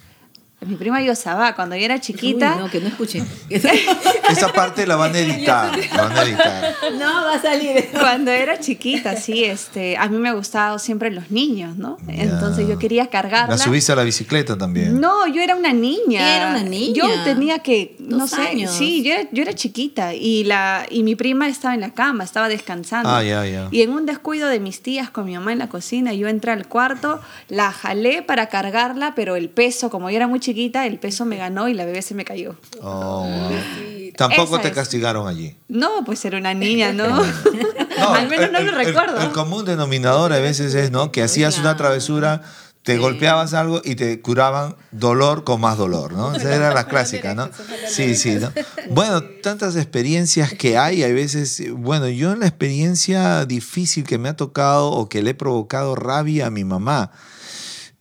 Mi 0.66 0.76
prima 0.76 1.02
Yosaba, 1.02 1.54
cuando 1.54 1.76
yo 1.76 1.84
era 1.84 2.00
chiquita. 2.00 2.56
no, 2.56 2.70
que 2.70 2.80
no 2.80 2.88
escuché. 2.88 3.22
Esa 4.30 4.52
parte 4.52 4.86
la 4.86 4.96
van 4.96 5.14
a 5.14 5.18
editar. 5.18 5.78
La 5.94 6.02
van 6.02 6.16
a 6.16 6.22
editar. 6.22 6.74
No, 6.98 7.24
va 7.24 7.34
a 7.34 7.42
salir. 7.42 7.88
Cuando 7.92 8.30
era 8.30 8.58
chiquita, 8.58 9.16
sí, 9.16 9.44
este, 9.44 9.96
a 9.96 10.08
mí 10.08 10.16
me 10.18 10.32
gustaban 10.32 10.78
siempre 10.78 11.10
los 11.10 11.30
niños, 11.30 11.76
¿no? 11.76 11.98
Entonces 12.08 12.66
yo 12.68 12.78
quería 12.78 13.08
cargarla. 13.08 13.56
¿La 13.56 13.62
subiste 13.62 13.92
a 13.92 13.96
la 13.96 14.04
bicicleta 14.04 14.56
también? 14.56 15.00
No, 15.00 15.26
yo 15.26 15.42
era 15.42 15.56
una 15.56 15.72
niña. 15.72 16.36
Era 16.36 16.50
una 16.50 16.62
niña. 16.62 16.94
Yo 16.94 17.08
tenía 17.24 17.58
que, 17.60 17.96
no 17.98 18.26
sé, 18.26 18.66
sí, 18.68 19.02
yo 19.02 19.14
era, 19.14 19.28
yo 19.32 19.42
era, 19.42 19.54
chiquita 19.54 20.14
y, 20.14 20.44
la, 20.44 20.86
y 20.90 21.02
mi 21.02 21.14
prima 21.14 21.48
estaba 21.48 21.74
en 21.74 21.80
la 21.80 21.92
cama, 21.92 22.24
estaba 22.24 22.48
descansando. 22.48 23.08
Ah, 23.08 23.22
ya, 23.22 23.46
ya. 23.46 23.68
Y 23.70 23.82
en 23.82 23.90
un 23.90 24.06
descuido 24.06 24.48
de 24.48 24.58
mis 24.60 24.82
tías 24.82 25.10
con 25.10 25.26
mi 25.26 25.34
mamá 25.34 25.52
en 25.52 25.58
la 25.58 25.68
cocina, 25.68 26.12
yo 26.12 26.28
entré 26.28 26.52
al 26.52 26.66
cuarto, 26.66 27.20
la 27.48 27.72
jalé 27.72 28.22
para 28.22 28.48
cargarla, 28.48 29.14
pero 29.14 29.36
el 29.36 29.48
peso, 29.48 29.90
como 29.90 30.10
yo 30.10 30.16
era 30.16 30.26
muy 30.26 30.40
chiquita, 30.40 30.53
el 30.56 30.98
peso 30.98 31.24
me 31.24 31.36
ganó 31.36 31.68
y 31.68 31.74
la 31.74 31.84
bebé 31.84 32.02
se 32.02 32.14
me 32.14 32.24
cayó. 32.24 32.56
Oh, 32.82 33.28
Tampoco 34.16 34.60
te 34.60 34.72
castigaron 34.72 35.26
allí. 35.26 35.56
No, 35.68 36.04
pues 36.04 36.24
era 36.24 36.38
una 36.38 36.54
niña, 36.54 36.92
¿no? 36.92 37.04
Al 37.98 38.28
menos 38.28 38.50
no 38.52 38.60
lo 38.60 38.72
recuerdo. 38.72 39.20
El, 39.20 39.30
común 39.32 39.64
denominador 39.64 40.32
a 40.32 40.38
veces 40.38 40.74
es, 40.74 40.90
¿no? 40.90 41.10
Que 41.10 41.22
hacías 41.22 41.58
una 41.58 41.76
travesura 41.76 42.42
te 42.84 42.98
golpeabas 42.98 43.54
algo 43.54 43.80
y 43.82 43.94
te 43.94 44.20
curaban 44.20 44.76
dolor 44.92 45.42
con 45.42 45.58
más 45.58 45.78
dolor, 45.78 46.12
¿no? 46.12 46.34
Esa 46.34 46.54
era 46.54 46.74
la 46.74 46.84
clásica, 46.88 47.34
¿no? 47.34 47.48
Sí, 47.88 48.14
sí, 48.14 48.34
¿no? 48.34 48.52
Bueno, 48.90 49.22
tantas 49.42 49.74
experiencias 49.76 50.52
que 50.52 50.76
hay, 50.76 51.02
hay 51.02 51.14
veces, 51.14 51.62
bueno, 51.72 52.08
yo 52.08 52.32
en 52.32 52.40
la 52.40 52.46
experiencia 52.46 53.46
difícil 53.46 54.04
que 54.04 54.18
me 54.18 54.28
ha 54.28 54.36
tocado 54.36 54.90
o 54.90 55.08
que 55.08 55.22
le 55.22 55.30
he 55.30 55.34
provocado 55.34 55.96
rabia 55.96 56.46
a 56.46 56.50
mi 56.50 56.64
mamá, 56.64 57.10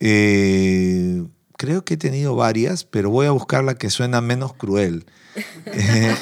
eh, 0.01 1.23
creo 1.57 1.85
que 1.85 1.95
he 1.95 1.97
tenido 1.97 2.35
varias, 2.35 2.83
pero 2.83 3.09
voy 3.09 3.27
a 3.27 3.31
buscar 3.31 3.63
la 3.63 3.75
que 3.75 3.89
suena 3.89 4.21
menos 4.21 4.53
cruel. 4.53 5.05
Eh, 5.65 6.15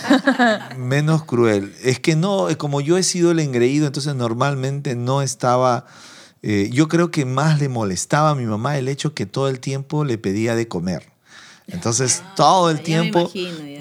menos 0.78 1.26
cruel. 1.26 1.76
Es 1.84 2.00
que 2.00 2.16
no, 2.16 2.48
como 2.58 2.80
yo 2.80 2.98
he 2.98 3.04
sido 3.04 3.32
el 3.32 3.40
engreído, 3.40 3.86
entonces 3.86 4.16
normalmente 4.16 4.96
no 4.96 5.22
estaba... 5.22 5.86
Eh, 6.44 6.70
yo 6.72 6.88
creo 6.88 7.12
que 7.12 7.26
más 7.26 7.60
le 7.60 7.68
molestaba 7.68 8.30
a 8.30 8.36
mi 8.36 8.46
mamá 8.46 8.78
el 8.78 8.88
hecho 8.88 9.14
que 9.14 9.26
todo 9.26 9.50
el 9.50 9.60
tiempo 9.60 10.06
le 10.06 10.18
pedía 10.18 10.56
de 10.56 10.70
comer. 10.70 11.11
Entonces, 11.72 12.22
ah, 12.24 12.34
todo 12.36 12.70
el 12.70 12.82
tiempo 12.82 13.32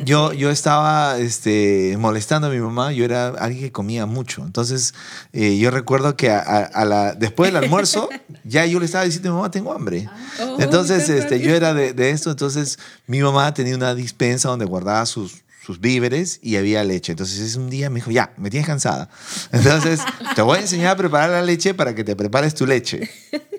yo, 0.04 0.32
yo 0.32 0.50
estaba 0.50 1.18
este, 1.18 1.96
molestando 1.98 2.46
a 2.46 2.50
mi 2.50 2.58
mamá, 2.58 2.92
yo 2.92 3.04
era 3.04 3.28
alguien 3.28 3.64
que 3.64 3.72
comía 3.72 4.06
mucho. 4.06 4.42
Entonces, 4.44 4.94
eh, 5.32 5.58
yo 5.58 5.70
recuerdo 5.70 6.16
que 6.16 6.30
a, 6.30 6.84
la, 6.84 7.14
después 7.14 7.52
del 7.52 7.62
almuerzo, 7.62 8.08
ya 8.44 8.64
yo 8.66 8.78
le 8.78 8.86
estaba 8.86 9.04
diciendo, 9.04 9.34
mamá, 9.34 9.50
tengo 9.50 9.72
hambre. 9.72 10.08
Ah. 10.08 10.16
Oh, 10.42 10.56
entonces, 10.60 11.08
este, 11.08 11.40
yo 11.40 11.54
era 11.54 11.74
de, 11.74 11.92
de 11.92 12.10
esto, 12.10 12.30
entonces 12.30 12.78
mi 13.06 13.20
mamá 13.20 13.52
tenía 13.52 13.74
una 13.74 13.94
dispensa 13.94 14.48
donde 14.48 14.64
guardaba 14.64 15.04
sus, 15.06 15.42
sus 15.70 15.80
víveres 15.80 16.40
y 16.42 16.56
había 16.56 16.82
leche. 16.82 17.12
Entonces 17.12 17.54
un 17.54 17.70
día 17.70 17.90
me 17.90 17.96
dijo, 17.96 18.10
ya, 18.10 18.32
me 18.36 18.50
tienes 18.50 18.66
cansada. 18.66 19.08
Entonces 19.52 20.00
te 20.34 20.42
voy 20.42 20.58
a 20.58 20.60
enseñar 20.62 20.88
a 20.88 20.96
preparar 20.96 21.30
la 21.30 21.42
leche 21.42 21.74
para 21.74 21.94
que 21.94 22.02
te 22.02 22.16
prepares 22.16 22.56
tu 22.56 22.66
leche. 22.66 23.08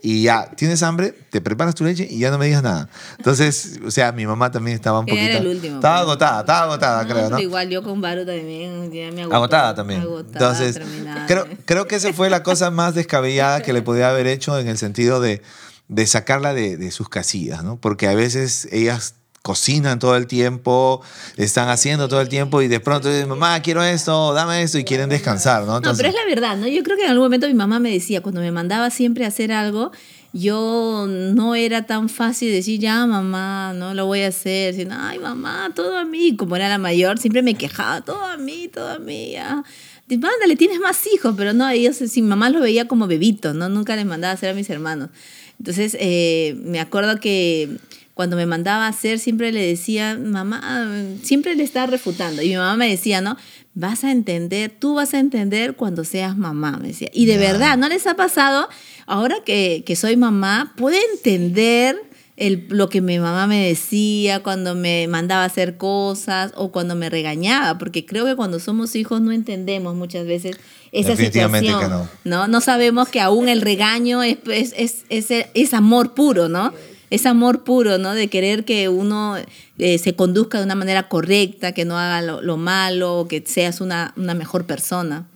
Y 0.03 0.23
ya, 0.23 0.51
¿tienes 0.57 0.83
hambre? 0.83 1.13
Te 1.29 1.39
preparas 1.39 1.73
tu 1.73 1.85
leche 1.85 2.05
y 2.09 2.19
ya 2.19 2.29
no 2.29 2.37
me 2.37 2.47
digas 2.47 2.63
nada. 2.63 2.89
Entonces, 3.17 3.79
o 3.85 3.91
sea, 3.91 4.11
mi 4.11 4.25
mamá 4.25 4.51
también 4.51 4.75
estaba 4.75 4.99
un 4.99 5.05
poquito... 5.05 5.25
Era 5.25 5.37
el 5.37 5.47
último. 5.47 5.75
Estaba 5.75 5.99
agotada, 5.99 6.41
estaba 6.41 6.63
agotada, 6.63 7.07
creo, 7.07 7.29
¿no? 7.29 7.39
Igual 7.39 7.69
yo 7.69 7.81
con 7.81 8.01
Varo 8.01 8.25
también 8.25 8.91
ya 8.91 9.09
me 9.11 9.21
Agotada 9.21 9.73
también. 9.73 10.01
Entonces, 10.01 10.81
creo, 11.27 11.47
creo 11.63 11.87
que 11.87 11.95
esa 11.95 12.11
fue 12.11 12.29
la 12.29 12.43
cosa 12.43 12.71
más 12.71 12.93
descabellada 12.93 13.61
que 13.61 13.71
le 13.71 13.81
podía 13.81 14.09
haber 14.09 14.27
hecho 14.27 14.59
en 14.59 14.67
el 14.67 14.77
sentido 14.77 15.21
de, 15.21 15.41
de 15.87 16.07
sacarla 16.07 16.53
de, 16.53 16.75
de 16.75 16.91
sus 16.91 17.07
casillas, 17.07 17.63
¿no? 17.63 17.77
Porque 17.77 18.09
a 18.09 18.15
veces 18.15 18.67
ellas 18.71 19.15
cocinan 19.41 19.97
todo 19.97 20.15
el 20.15 20.27
tiempo, 20.27 21.01
están 21.35 21.69
haciendo 21.69 22.07
todo 22.07 22.21
el 22.21 22.29
tiempo 22.29 22.61
y 22.61 22.67
de 22.67 22.79
pronto 22.79 23.09
dicen, 23.09 23.27
mamá, 23.27 23.59
quiero 23.61 23.83
esto, 23.83 24.33
dame 24.33 24.61
esto 24.61 24.77
y 24.77 24.83
quieren 24.83 25.09
descansar, 25.09 25.65
¿no? 25.65 25.79
no, 25.79 25.95
pero 25.95 26.09
es 26.09 26.15
la 26.15 26.25
verdad, 26.27 26.57
¿no? 26.57 26.67
Yo 26.67 26.83
creo 26.83 26.95
que 26.95 27.05
en 27.05 27.09
algún 27.09 27.25
momento 27.25 27.47
mi 27.47 27.55
mamá 27.55 27.79
me 27.79 27.91
decía, 27.91 28.21
cuando 28.21 28.41
me 28.41 28.51
mandaba 28.51 28.91
siempre 28.91 29.25
a 29.25 29.29
hacer 29.29 29.51
algo, 29.51 29.91
yo 30.33 31.07
no 31.09 31.55
era 31.55 31.85
tan 31.87 32.07
fácil 32.07 32.51
decir, 32.51 32.79
ya 32.79 33.05
mamá, 33.05 33.73
no 33.73 33.93
lo 33.93 34.05
voy 34.05 34.21
a 34.21 34.27
hacer, 34.27 34.75
sino, 34.75 34.95
ay 34.97 35.17
mamá, 35.17 35.71
todo 35.75 35.97
a 35.97 36.05
mí, 36.05 36.35
como 36.35 36.55
era 36.55 36.69
la 36.69 36.77
mayor, 36.77 37.17
siempre 37.17 37.41
me 37.41 37.55
quejaba, 37.55 38.01
todo 38.01 38.23
a 38.23 38.37
mí, 38.37 38.69
todo 38.71 38.89
a 38.89 38.99
mí, 38.99 39.31
ya. 39.31 39.63
Mándale, 40.07 40.57
tienes 40.57 40.79
más 40.79 41.07
hijos, 41.07 41.33
pero 41.37 41.53
no, 41.53 41.67
ellos, 41.69 41.95
sin 41.95 42.27
mamá 42.27 42.49
lo 42.49 42.59
veía 42.59 42.87
como 42.87 43.07
bebito, 43.07 43.53
¿no? 43.53 43.69
Nunca 43.69 43.95
les 43.95 44.05
mandaba 44.05 44.31
a 44.31 44.33
hacer 44.35 44.49
a 44.49 44.53
mis 44.53 44.69
hermanos. 44.69 45.09
Entonces, 45.57 45.95
eh, 45.99 46.55
me 46.63 46.79
acuerdo 46.79 47.19
que 47.19 47.77
cuando 48.13 48.35
me 48.35 48.45
mandaba 48.45 48.85
a 48.85 48.89
hacer, 48.89 49.19
siempre 49.19 49.51
le 49.51 49.65
decía, 49.65 50.17
mamá, 50.17 50.89
siempre 51.23 51.55
le 51.55 51.63
estaba 51.63 51.87
refutando. 51.87 52.41
Y 52.41 52.49
mi 52.49 52.55
mamá 52.55 52.77
me 52.77 52.89
decía, 52.89 53.21
¿no? 53.21 53.37
Vas 53.73 54.03
a 54.03 54.11
entender, 54.11 54.71
tú 54.77 54.95
vas 54.95 55.13
a 55.13 55.19
entender 55.19 55.75
cuando 55.75 56.03
seas 56.03 56.37
mamá, 56.37 56.77
me 56.77 56.89
decía. 56.89 57.09
Y 57.13 57.25
de 57.25 57.37
verdad, 57.37 57.77
¿no 57.77 57.87
les 57.87 58.05
ha 58.07 58.15
pasado? 58.15 58.67
Ahora 59.05 59.37
que, 59.45 59.83
que 59.85 59.95
soy 59.95 60.17
mamá, 60.17 60.73
puedo 60.75 60.97
entender 61.13 62.01
el, 62.37 62.65
lo 62.69 62.89
que 62.89 63.01
mi 63.01 63.19
mamá 63.19 63.45
me 63.45 63.67
decía 63.67 64.41
cuando 64.41 64.73
me 64.73 65.07
mandaba 65.07 65.43
a 65.43 65.45
hacer 65.45 65.77
cosas 65.77 66.51
o 66.55 66.71
cuando 66.71 66.95
me 66.95 67.09
regañaba, 67.09 67.77
porque 67.77 68.05
creo 68.05 68.25
que 68.25 68.35
cuando 68.35 68.59
somos 68.59 68.95
hijos 68.95 69.21
no 69.21 69.31
entendemos 69.31 69.95
muchas 69.95 70.25
veces 70.25 70.57
esa 70.91 71.15
situación. 71.15 71.89
no. 71.89 72.09
no. 72.23 72.47
no. 72.47 72.61
sabemos 72.61 73.09
que 73.09 73.21
aún 73.21 73.47
el 73.47 73.61
regaño 73.61 74.23
es, 74.23 74.37
es, 74.47 75.05
es, 75.09 75.27
es 75.53 75.73
amor 75.73 76.13
puro, 76.13 76.49
¿no? 76.49 76.73
Es 77.11 77.25
amor 77.25 77.63
puro, 77.63 77.97
¿no? 77.97 78.13
De 78.13 78.29
querer 78.29 78.65
que 78.65 78.89
uno 78.89 79.35
eh, 79.77 79.97
se 79.99 80.15
conduzca 80.15 80.57
de 80.57 80.63
una 80.63 80.75
manera 80.75 81.09
correcta, 81.09 81.73
que 81.73 81.85
no 81.85 81.99
haga 81.99 82.21
lo, 82.21 82.57
malo, 82.57 83.27
que 83.29 83.43
seas 83.45 83.81
una, 83.81 84.13
una, 84.15 84.33
mejor 84.33 84.65
persona. 84.65 85.27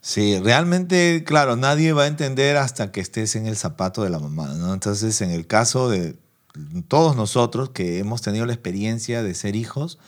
Sí, 0.00 0.38
realmente, 0.38 1.24
claro, 1.26 1.56
nadie 1.56 1.92
va 1.92 2.04
a 2.04 2.06
entender 2.06 2.56
hasta 2.56 2.92
que 2.92 3.00
estés 3.00 3.34
en 3.34 3.46
el 3.46 3.56
zapato 3.56 4.04
de 4.04 4.10
la 4.10 4.20
mamá, 4.20 4.54
¿no? 4.54 4.72
Entonces, 4.72 5.20
en 5.20 5.30
el 5.30 5.48
caso 5.48 5.90
de 5.90 6.14
todos 6.86 7.16
nosotros 7.16 7.70
que 7.70 7.98
hemos 7.98 8.22
tenido 8.22 8.46
la 8.46 8.52
experiencia 8.52 9.24
de 9.24 9.34
ser 9.34 9.56
hijos, 9.56 9.98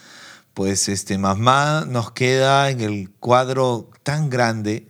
pues 0.55 0.89
este, 0.89 1.19
mamá 1.19 1.85
nos 1.89 2.13
queda 2.13 2.71
en 2.71 2.81
el 2.81 3.11
cuadro 3.19 3.91
tan 4.05 4.31
grande 4.31 4.89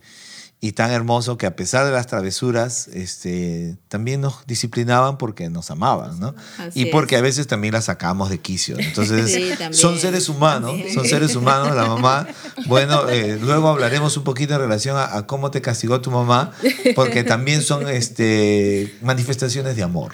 y 0.67 0.73
tan 0.73 0.91
hermoso 0.91 1.37
que 1.37 1.45
a 1.45 1.55
pesar 1.55 1.85
de 1.85 1.93
las 1.93 2.07
travesuras, 2.07 2.89
este, 2.89 3.77
también 3.87 4.19
nos 4.19 4.45
disciplinaban 4.47 5.17
porque 5.17 5.49
nos 5.49 5.71
amaban, 5.71 6.19
¿no? 6.19 6.35
y 6.73 6.87
porque 6.87 7.15
a 7.15 7.21
veces 7.21 7.47
también 7.47 7.73
las 7.73 7.85
sacamos 7.85 8.29
de 8.29 8.39
quicio. 8.39 8.77
Entonces, 8.77 9.57
son 9.71 9.97
seres 9.97 10.27
humanos, 10.27 10.73
son 10.93 11.05
seres 11.05 11.37
humanos, 11.37 11.73
la 11.73 11.85
mamá. 11.85 12.27
Bueno, 12.65 13.07
eh, 13.07 13.39
luego 13.41 13.69
hablaremos 13.69 14.17
un 14.17 14.25
poquito 14.25 14.55
en 14.55 14.59
relación 14.59 14.97
a, 14.97 15.25
cómo 15.25 15.51
te 15.51 15.61
castigó 15.61 16.01
tu 16.01 16.11
mamá, 16.11 16.51
porque 16.95 17.23
también 17.23 17.61
son 17.61 17.87
este, 17.87 18.93
manifestaciones 19.01 19.77
de 19.77 19.83
amor, 19.83 20.11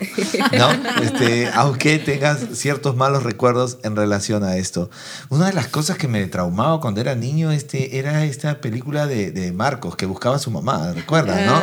¿no? 0.56 0.70
Este, 1.02 1.50
aunque 1.56 1.98
tengas 1.98 2.42
ciertos 2.54 2.96
malos 2.96 3.24
recuerdos 3.24 3.80
en 3.82 3.96
relación 3.96 4.44
a 4.44 4.58
esto. 4.58 4.92
Una 5.30 5.48
de 5.48 5.54
las 5.54 5.68
cosas 5.68 5.98
que 5.98 6.08
me 6.08 6.24
traumaba 6.28 6.80
cuando 6.80 7.02
era 7.02 7.16
niño 7.16 7.52
este, 7.52 7.98
era 7.98 8.24
esta 8.24 8.62
película 8.62 9.08
de, 9.08 9.32
de 9.32 9.52
Marcos, 9.52 9.96
que 9.96 10.06
buscaba 10.06 10.36
a 10.36 10.43
su 10.44 10.52
mamá, 10.52 10.92
¿recuerdas, 10.94 11.46
no? 11.46 11.62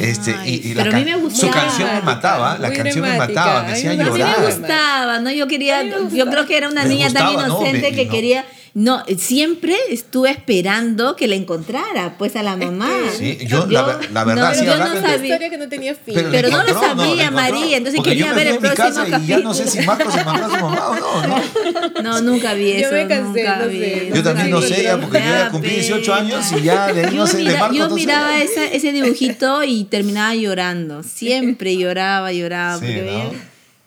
Este, 0.00 0.36
y, 0.44 0.74
la 0.74 0.84
su 1.30 1.50
canción 1.50 1.88
me 1.94 2.02
mataba, 2.02 2.58
la 2.58 2.70
canción 2.70 3.02
me 3.02 3.16
mataba, 3.16 3.62
me 3.62 3.72
hacía 3.72 3.94
llorar. 3.94 4.10
A 4.10 4.14
mí 4.14 4.44
me 4.44 4.46
gustaba, 4.46 5.18
¿no? 5.20 5.30
Yo 5.30 5.46
quería, 5.48 5.82
yo 6.10 6.26
creo 6.26 6.46
que 6.46 6.56
era 6.58 6.68
una 6.68 6.84
niña 6.84 7.10
tan 7.10 7.32
inocente 7.32 7.92
que 7.92 8.08
quería 8.08 8.44
no, 8.78 9.02
siempre 9.18 9.74
estuve 9.90 10.30
esperando 10.30 11.16
que 11.16 11.26
la 11.26 11.34
encontrara, 11.34 12.14
pues 12.16 12.36
a 12.36 12.44
la 12.44 12.56
mamá. 12.56 12.88
Sí, 13.12 13.36
yo, 13.44 13.66
la, 13.66 13.98
la, 14.12 14.22
verdad, 14.22 14.54
sí, 14.54 14.64
yo 14.64 14.76
no 14.76 14.86
sabía. 15.00 15.14
historia 15.14 15.50
que 15.50 15.58
no 15.58 15.68
tenía 15.68 15.96
fin. 15.96 16.14
Pero, 16.30 16.48
no 16.48 16.62
lo 16.62 16.72
sabía, 16.74 17.32
María, 17.32 17.78
entonces 17.78 18.00
quería 18.04 18.32
ver 18.34 18.46
el 18.46 18.58
próximo 18.58 18.94
capítulo. 18.94 19.24
Y 19.24 19.26
ya 19.26 19.38
no 19.40 19.52
sé 19.52 19.66
si 19.66 19.80
Marcos 19.80 20.14
se 20.14 20.22
mandó 20.22 20.46
a 20.46 20.48
su 20.48 20.64
mamá 20.64 20.88
o 20.90 20.94
no, 20.94 21.26
¿no? 21.26 22.02
No, 22.04 22.20
nunca 22.20 22.54
vi 22.54 22.70
eso. 22.70 22.90
Yo 22.90 22.96
me 23.02 23.08
cansé, 23.08 23.42
nunca 23.42 23.56
no 23.56 23.68
sé, 23.68 24.12
Yo 24.14 24.22
también 24.22 24.50
no 24.50 24.62
sé, 24.62 24.82
ya, 24.84 25.00
porque 25.00 25.18
yo 25.18 25.24
ya 25.24 25.50
cumplí 25.50 25.70
18 25.70 26.14
años 26.14 26.46
y 26.52 26.62
ya 26.62 26.92
de 26.92 27.06
ahí 27.06 27.16
no 27.16 27.26
sé 27.26 27.38
de 27.38 27.58
Marcos. 27.58 27.76
Yo 27.76 27.90
miraba 27.90 28.40
ese 28.40 28.92
dibujito 28.92 29.64
y 29.64 29.86
terminaba 29.86 30.36
llorando. 30.36 31.02
Siempre 31.02 31.76
lloraba, 31.76 32.32
lloraba. 32.32 32.78
porque 32.78 33.32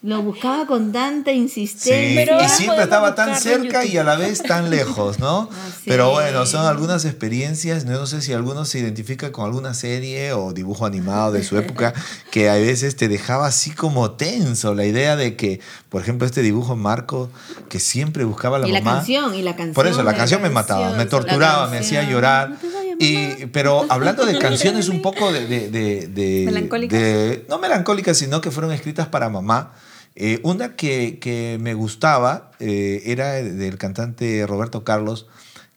lo 0.04 0.24
buscaba 0.24 0.66
con 0.66 0.92
tanta 0.92 1.32
insistencia. 1.32 2.44
y 2.44 2.50
siempre 2.50 2.84
estaba 2.84 3.14
tan 3.14 3.40
cerca 3.40 3.86
y 3.86 3.98
a 3.98 4.04
la 4.04 4.16
vez 4.16 4.42
tan 4.42 4.72
lejos, 4.72 5.20
¿no? 5.20 5.48
Pero 5.86 6.10
bueno, 6.10 6.48
son 6.48 6.66
algunas 6.66 7.06
experiencias. 7.06 7.86
No 7.86 8.08
sé 8.08 8.22
si 8.24 8.34
alguno 8.34 8.66
se 8.66 8.80
identifica 8.80 9.32
con 9.32 9.46
alguna 9.46 9.76
serie 9.76 10.34
o 10.34 10.54
dibujo 10.54 10.88
animado 10.88 11.32
de 11.32 11.44
su 11.44 11.56
época 11.56 11.94
que 12.32 12.50
a 12.50 12.56
veces 12.56 12.96
te 12.96 13.10
dejaba 13.10 13.46
así 13.46 13.72
como 13.72 14.12
tenso. 14.12 14.74
La 14.74 14.86
idea 14.86 15.16
de 15.16 15.36
que, 15.36 15.60
por 15.90 16.02
ejemplo, 16.02 16.26
este 16.26 16.42
dibujo 16.42 16.76
Marco, 16.76 17.30
que 17.70 17.80
siempre 17.80 18.24
buscaba 18.24 18.58
a 18.58 18.62
la 18.62 18.68
y 18.68 18.72
mamá. 18.72 18.92
La 18.92 18.98
canción, 18.98 19.36
y 19.36 19.44
la 19.44 19.56
canción. 19.56 19.76
Por 19.76 19.86
eso, 19.86 20.02
la 20.02 20.16
canción 20.16 20.42
me 20.42 20.50
mataba, 20.50 20.96
me 20.96 21.06
torturaba, 21.06 21.68
me 21.68 21.78
hacía 21.78 22.10
llorar. 22.10 22.58
Y, 22.98 23.46
pero 23.48 23.86
hablando 23.88 24.26
de 24.26 24.40
canciones 24.40 24.90
un 24.90 25.04
poco 25.04 25.32
de... 25.32 25.46
de, 25.46 26.08
de, 26.08 26.44
¿Melancólicas? 26.46 27.00
no 27.48 27.60
melancólicas, 27.60 28.18
sino 28.18 28.42
que 28.42 28.50
fueron 28.50 28.72
escritas 28.72 29.08
para 29.08 29.30
mamá. 29.30 29.74
Eh, 30.16 30.40
una 30.44 30.76
que, 30.76 31.20
que, 31.20 31.58
me 31.62 31.74
gustaba 31.74 32.52
eh, 32.60 33.04
era 33.06 33.34
del 33.34 33.78
cantante 33.78 34.46
Roberto 34.46 34.84
Carlos, 34.84 35.28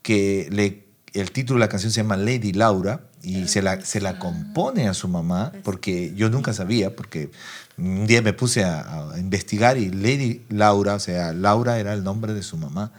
que 0.02 0.48
le, 0.50 0.84
el 1.12 1.30
título 1.30 1.58
de 1.58 1.66
la 1.66 1.68
canción 1.68 1.92
se 1.92 2.02
llama 2.02 2.16
Lady 2.16 2.52
Laura 2.52 3.02
y 3.22 3.46
se 3.48 3.62
la, 3.62 3.80
se 3.80 4.00
la 4.00 4.18
compone 4.18 4.88
a 4.88 4.94
su 4.94 5.08
mamá, 5.08 5.52
porque 5.62 6.12
yo 6.14 6.28
nunca 6.30 6.52
sabía, 6.52 6.94
porque 6.94 7.30
un 7.78 8.06
día 8.06 8.20
me 8.22 8.32
puse 8.32 8.64
a, 8.64 9.12
investigar 9.16 9.78
y 9.78 9.88
Lady 9.88 10.44
Laura, 10.50 10.94
o 10.96 11.00
sea, 11.00 11.32
Laura 11.32 11.78
era 11.78 11.94
el 11.94 12.04
nombre 12.04 12.34
de 12.34 12.42
su 12.42 12.56
mamá. 12.56 12.92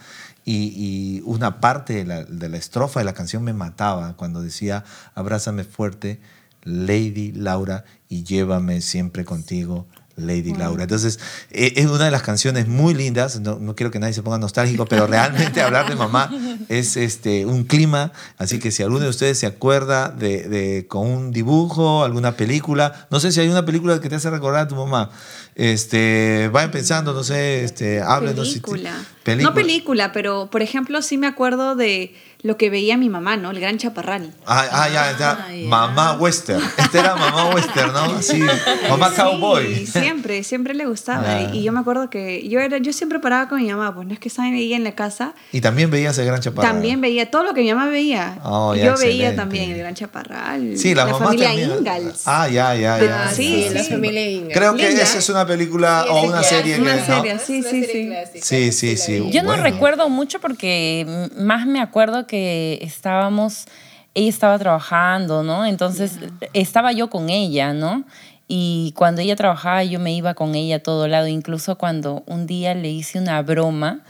Y, 0.47 0.73
y 0.75 1.21
una 1.25 1.59
parte 1.59 1.93
de 1.93 2.05
la, 2.05 2.23
de 2.23 2.49
la 2.49 2.57
estrofa 2.57 2.99
de 2.99 3.05
la 3.05 3.13
canción 3.13 3.43
me 3.43 3.53
mataba 3.53 4.15
cuando 4.15 4.41
decía, 4.41 4.83
abrázame 5.15 5.63
fuerte, 5.63 6.19
Lady 6.63 7.31
Laura, 7.31 7.83
y 8.09 8.23
llévame 8.23 8.81
siempre 8.81 9.25
contigo 9.25 9.87
Lady 10.17 10.53
Laura. 10.53 10.83
Entonces, 10.83 11.19
eh, 11.51 11.73
es 11.75 11.87
una 11.87 12.05
de 12.05 12.11
las 12.11 12.21
canciones 12.21 12.67
muy 12.67 12.93
lindas, 12.93 13.39
no, 13.41 13.59
no, 13.59 13.75
quiero 13.75 13.91
que 13.91 13.99
nadie 13.99 14.13
se 14.13 14.23
ponga 14.23 14.37
nostálgico, 14.37 14.85
pero 14.85 15.07
realmente 15.07 15.61
hablar 15.61 15.89
de 15.89 15.95
mamá 15.95 16.31
es 16.69 16.97
este, 16.97 17.45
un 17.45 17.65
clima, 17.65 18.11
así 18.37 18.59
que 18.59 18.71
si 18.71 18.83
alguno 18.83 19.01
de 19.01 19.09
ustedes 19.09 19.37
se 19.37 19.45
acuerda 19.45 20.09
de, 20.09 20.47
de, 20.47 20.87
con 20.87 21.07
un 21.07 21.31
dibujo, 21.31 22.03
alguna 22.03 22.37
película, 22.37 23.07
no 23.11 23.19
sé 23.19 23.31
si 23.31 23.41
hay 23.41 23.49
una 23.49 23.65
película 23.65 23.99
que 23.99 24.09
te 24.09 24.15
hace 24.15 24.29
recordar 24.29 24.61
a 24.61 24.67
tu 24.67 24.75
mamá, 24.75 25.11
este, 25.55 26.49
vayan 26.51 26.71
pensando, 26.71 27.13
no 27.13 27.23
sé, 27.23 27.63
este, 27.63 28.01
háblenos. 28.01 28.49
Película. 28.49 29.05
película. 29.23 29.49
No 29.49 29.55
película, 29.55 30.11
pero 30.11 30.49
por 30.51 30.61
ejemplo 30.61 31.01
sí 31.01 31.17
me 31.17 31.27
acuerdo 31.27 31.75
de 31.75 32.13
lo 32.45 32.57
que 32.57 32.69
veía 32.69 32.95
mi 32.95 33.09
mamá, 33.09 33.37
¿no? 33.37 33.49
El 33.49 33.59
gran 33.59 33.79
chaparral. 33.79 34.31
Ah, 34.45 34.67
ah 34.71 34.87
ya, 34.87 35.17
ya. 35.17 35.47
Mamá 35.67 36.13
western. 36.13 36.61
Esta 36.77 36.99
era 36.99 37.15
mamá 37.15 37.49
western, 37.55 37.91
¿no? 37.91 38.21
Sí, 38.21 38.39
mamá 38.87 39.11
cowboy. 39.15 39.87
Siempre, 39.87 40.43
siempre 40.43 40.75
le 40.75 40.85
gustaba. 40.85 41.23
Ah. 41.27 41.49
Y 41.51 41.63
yo 41.63 41.71
me 41.71 41.79
acuerdo 41.79 42.11
que 42.11 42.47
yo 42.47 42.59
era, 42.59 42.77
yo 42.77 42.93
siempre 42.93 43.17
paraba 43.17 43.49
con 43.49 43.59
mi 43.63 43.71
mamá, 43.71 43.95
pues 43.95 44.07
no 44.07 44.13
es 44.13 44.19
que 44.19 44.27
estaba 44.27 44.51
veía 44.51 44.75
en 44.75 44.83
la 44.83 44.91
casa. 44.91 45.33
Y 45.51 45.61
también 45.61 45.89
veías 45.89 46.19
el 46.19 46.27
gran 46.27 46.39
chaparral. 46.39 46.71
También 46.71 47.01
veía 47.01 47.31
todo 47.31 47.43
lo 47.43 47.55
que 47.55 47.61
mi 47.61 47.73
mamá 47.73 47.87
veía. 47.89 48.37
Oh, 48.43 48.75
yo 48.75 48.95
veía 48.95 49.35
también 49.35 49.71
el 49.71 49.79
gran 49.79 49.95
chaparral. 49.95 50.77
Sí, 50.77 50.93
la, 50.93 51.07
mamá 51.07 51.25
familia 51.25 51.47
también. 51.47 51.71
Ingalls. 51.79 52.27
Ah, 52.27 52.47
ya, 52.47 52.75
ya, 52.75 53.03
ya. 53.03 53.31
sí, 53.33 53.69
la 53.73 53.83
familia 53.85 54.29
Ingalls. 54.29 54.53
Creo 54.53 54.75
que 54.75 54.87
esa 54.87 55.17
es 55.17 55.29
una 55.29 55.47
película 55.47 56.05
o 56.11 56.27
una 56.27 56.43
serie. 56.43 56.79
Una 56.79 57.03
serie, 57.03 57.39
sí, 57.39 57.63
sí, 57.63 57.83
sí. 57.91 58.13
Sí, 58.39 58.71
sí, 58.71 58.97
sí. 58.97 59.29
Yo 59.31 59.41
no 59.41 59.55
recuerdo 59.55 60.09
mucho 60.09 60.39
porque 60.39 61.27
más 61.35 61.65
me 61.65 61.81
acuerdo 61.81 62.27
que 62.27 62.34
estábamos, 62.81 63.65
ella 64.13 64.29
estaba 64.29 64.57
trabajando, 64.59 65.43
¿no? 65.43 65.65
Entonces 65.65 66.19
estaba 66.53 66.91
yo 66.91 67.09
con 67.09 67.29
ella, 67.29 67.73
¿no? 67.73 68.03
Y 68.47 68.93
cuando 68.95 69.21
ella 69.21 69.35
trabajaba 69.35 69.83
yo 69.83 69.99
me 69.99 70.13
iba 70.13 70.33
con 70.33 70.55
ella 70.55 70.77
a 70.77 70.79
todo 70.79 71.07
lado, 71.07 71.27
incluso 71.27 71.77
cuando 71.77 72.23
un 72.27 72.45
día 72.45 72.75
le 72.75 72.89
hice 72.89 73.19
una 73.19 73.41
broma, 73.41 74.01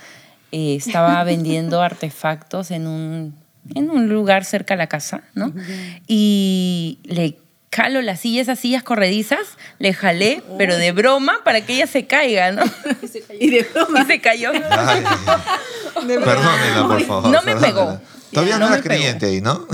eh, 0.52 0.76
estaba 0.76 1.24
vendiendo 1.24 1.82
artefactos 1.84 2.72
en 2.72 2.88
un, 2.88 3.36
en 3.74 3.90
un 3.90 4.10
lugar 4.10 4.44
cerca 4.44 4.74
a 4.74 4.78
la 4.78 4.88
casa, 4.88 5.24
¿no? 5.34 5.54
Y 6.08 7.00
le 7.04 7.38
jalo 7.76 8.02
las 8.02 8.22
sillas, 8.22 8.44
esas 8.44 8.60
sillas 8.60 8.84
corredizas, 8.84 9.58
le 9.80 9.94
jalé, 9.94 10.42
pero 10.58 10.78
de 10.78 10.94
broma 10.94 11.40
para 11.44 11.62
que 11.62 11.74
ella 11.74 11.88
se 11.88 12.08
caiga, 12.08 12.52
¿no? 12.52 12.64
Y 13.40 13.50
de 13.50 13.64
broma. 13.64 14.02
Y 14.04 14.06
se 14.06 14.22
cayó. 14.22 14.52
Perdónela, 15.94 16.88
por 16.88 17.02
favor. 17.02 17.30
No 17.32 17.42
me 17.42 17.56
pegó. 17.56 18.00
Todavía 18.36 18.60
no, 18.60 18.68
era 18.68 18.82
creyente 18.82 19.28
ahí, 19.28 19.42
¿no? 19.42 19.66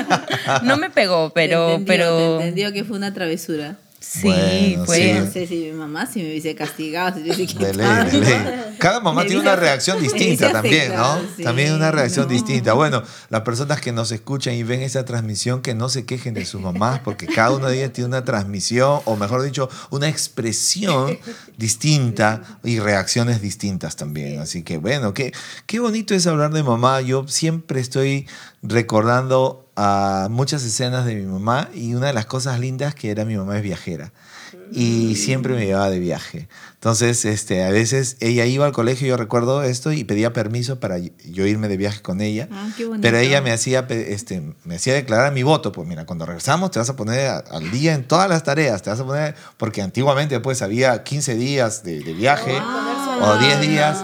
no 0.64 0.76
me 0.76 0.90
pegó, 0.90 1.30
pero... 1.32 1.66
Te 1.66 1.74
entendió, 1.74 1.86
pero... 1.86 2.16
Te 2.16 2.34
entendió 2.44 2.72
que 2.72 2.84
fue 2.84 2.96
una 2.96 3.14
travesura. 3.14 3.76
Sí, 4.00 4.78
fue. 4.86 5.12
No 5.12 5.30
sé 5.30 5.46
si 5.46 5.56
mi 5.56 5.72
mamá 5.72 6.06
si 6.06 6.22
me 6.22 6.30
hubiese 6.30 6.54
castigado, 6.54 7.16
si 7.16 7.22
hubiese 7.22 7.54
de 7.58 7.74
ley, 7.74 8.10
de 8.10 8.20
ley. 8.20 8.76
Cada 8.78 9.00
mamá 9.00 9.26
tiene 9.26 9.42
una 9.42 9.56
reacción 9.56 10.00
distinta 10.02 10.50
también, 10.50 10.94
¿no? 10.94 11.18
también 11.44 11.74
una 11.74 11.90
reacción 11.90 12.26
distinta. 12.26 12.72
Bueno, 12.72 13.02
las 13.28 13.42
personas 13.42 13.82
que 13.82 13.92
nos 13.92 14.10
escuchan 14.10 14.54
y 14.54 14.62
ven 14.62 14.80
esa 14.80 15.04
transmisión, 15.04 15.60
que 15.60 15.74
no 15.74 15.90
se 15.90 16.06
quejen 16.06 16.32
de 16.32 16.46
sus 16.46 16.62
mamás, 16.62 17.00
porque 17.00 17.26
cada 17.26 17.50
una 17.50 17.68
de 17.68 17.76
ellas 17.76 17.92
tiene 17.92 18.08
una 18.08 18.24
transmisión, 18.24 19.00
o 19.04 19.16
mejor 19.16 19.42
dicho, 19.42 19.68
una 19.90 20.08
expresión 20.08 21.18
distinta 21.58 22.58
y 22.64 22.78
reacciones 22.78 23.42
distintas 23.42 23.96
también. 23.96 24.40
Así 24.40 24.62
que 24.62 24.78
bueno, 24.78 25.12
qué, 25.12 25.32
qué 25.66 25.78
bonito 25.78 26.14
es 26.14 26.26
hablar 26.26 26.52
de 26.52 26.62
mamá. 26.62 27.02
Yo 27.02 27.28
siempre 27.28 27.80
estoy 27.80 28.26
recordando 28.62 29.69
a 29.76 30.28
muchas 30.30 30.64
escenas 30.64 31.06
de 31.06 31.14
mi 31.14 31.26
mamá 31.26 31.68
y 31.74 31.94
una 31.94 32.08
de 32.08 32.12
las 32.12 32.26
cosas 32.26 32.60
lindas 32.60 32.94
que 32.94 33.10
era 33.10 33.24
mi 33.24 33.36
mamá 33.36 33.56
es 33.56 33.62
viajera 33.62 34.12
y 34.72 35.16
siempre 35.16 35.54
me 35.54 35.66
llevaba 35.66 35.90
de 35.90 35.98
viaje. 35.98 36.48
Entonces, 36.74 37.24
este, 37.24 37.64
a 37.64 37.70
veces 37.70 38.16
ella 38.20 38.46
iba 38.46 38.66
al 38.66 38.72
colegio, 38.72 39.06
yo 39.06 39.16
recuerdo 39.16 39.62
esto, 39.62 39.92
y 39.92 40.04
pedía 40.04 40.32
permiso 40.32 40.80
para 40.80 40.98
yo 40.98 41.46
irme 41.46 41.68
de 41.68 41.76
viaje 41.76 42.00
con 42.00 42.20
ella. 42.20 42.48
Ah, 42.50 42.70
pero 43.02 43.18
ella 43.18 43.42
me 43.42 43.52
hacía, 43.52 43.86
este, 43.90 44.54
me 44.64 44.76
hacía 44.76 44.94
declarar 44.94 45.32
mi 45.32 45.42
voto. 45.42 45.72
Pues 45.72 45.86
mira, 45.86 46.06
cuando 46.06 46.26
regresamos 46.26 46.70
te 46.70 46.78
vas 46.78 46.88
a 46.88 46.96
poner 46.96 47.44
al 47.50 47.70
día 47.70 47.94
en 47.94 48.04
todas 48.04 48.28
las 48.28 48.44
tareas, 48.44 48.82
te 48.82 48.90
vas 48.90 49.00
a 49.00 49.04
poner, 49.04 49.34
porque 49.56 49.82
antiguamente 49.82 50.40
pues 50.40 50.62
había 50.62 51.02
15 51.02 51.34
días 51.34 51.82
de, 51.82 52.00
viaje 52.14 52.56
o 53.22 53.36
10 53.36 53.60
días. 53.60 53.98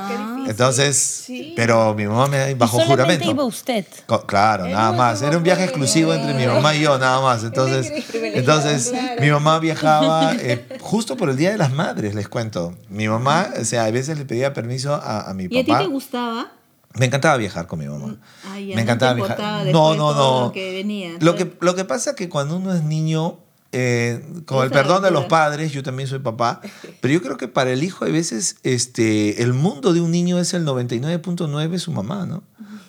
Entonces, 0.46 1.26
pero 1.54 1.94
mi 1.94 2.06
mamá 2.06 2.26
me 2.26 2.54
bajó 2.54 2.80
¿Y 2.80 2.87
juramento. 2.87 3.30
iba 3.30 3.44
usted? 3.44 3.87
claro, 4.26 4.66
nada 4.68 4.92
más. 4.92 5.22
Era 5.22 5.37
un 5.37 5.42
viaje 5.42 5.64
exclusivo 5.64 6.12
entre 6.14 6.35
mi 6.35 6.46
mamá 6.46 6.74
y 6.74 6.82
yo, 6.82 6.98
nada 6.98 7.20
más. 7.20 7.44
Entonces, 7.44 7.92
entonces 8.14 8.92
mi 9.20 9.30
mamá 9.30 9.59
viajaba 9.59 10.35
eh, 10.35 10.66
justo 10.80 11.16
por 11.16 11.30
el 11.30 11.37
Día 11.37 11.50
de 11.50 11.59
las 11.59 11.72
Madres, 11.72 12.14
les 12.14 12.28
cuento. 12.28 12.74
Mi 12.88 13.09
mamá, 13.09 13.50
o 13.61 13.64
sea, 13.64 13.85
a 13.85 13.90
veces 13.90 14.18
le 14.18 14.24
pedía 14.24 14.52
permiso 14.52 14.94
a, 14.94 15.32
mi 15.35 15.48
papá. 15.48 15.56
¿Y 15.56 15.61
a 15.61 15.64
ti 15.64 15.85
te 15.85 15.90
gustaba? 15.90 16.52
Me 16.94 17.06
encantaba 17.06 17.37
viajar 17.37 17.66
con 17.66 17.78
mi 17.78 17.87
mamá. 17.87 18.16
me 18.54 18.80
encantaba 18.80 19.14
viajar. 19.14 19.66
No, 19.66 19.94
no, 19.94 20.14
no. 20.14 20.46
Lo 20.46 20.52
que, 20.52 21.16
lo 21.20 21.35
que, 21.35 21.56
lo 21.61 21.74
que 21.74 21.85
pasa 21.85 22.11
es 22.11 22.16
que 22.16 22.28
cuando 22.28 22.56
uno 22.56 22.72
es 22.74 22.82
niño, 22.82 23.38
eh, 23.72 24.24
con 24.46 24.64
el 24.64 24.70
perdón 24.70 25.02
de 25.02 25.11
los 25.11 25.26
padres, 25.26 25.72
yo 25.72 25.83
también 25.83 26.09
soy 26.09 26.20
papá, 26.20 26.61
pero 27.00 27.12
yo 27.12 27.22
creo 27.22 27.37
que 27.37 27.48
para 27.48 27.70
el 27.70 27.83
hijo 27.83 28.05
a 28.05 28.09
veces 28.09 28.57
este, 28.62 29.42
el 29.42 29.52
mundo 29.52 29.92
de 29.92 30.00
un 30.00 30.11
niño 30.11 30.38
es 30.38 30.55
el 30.55 30.64
99.9 30.64 31.79
su 31.79 31.92
mamá, 31.92 32.26
¿no? 32.26 32.42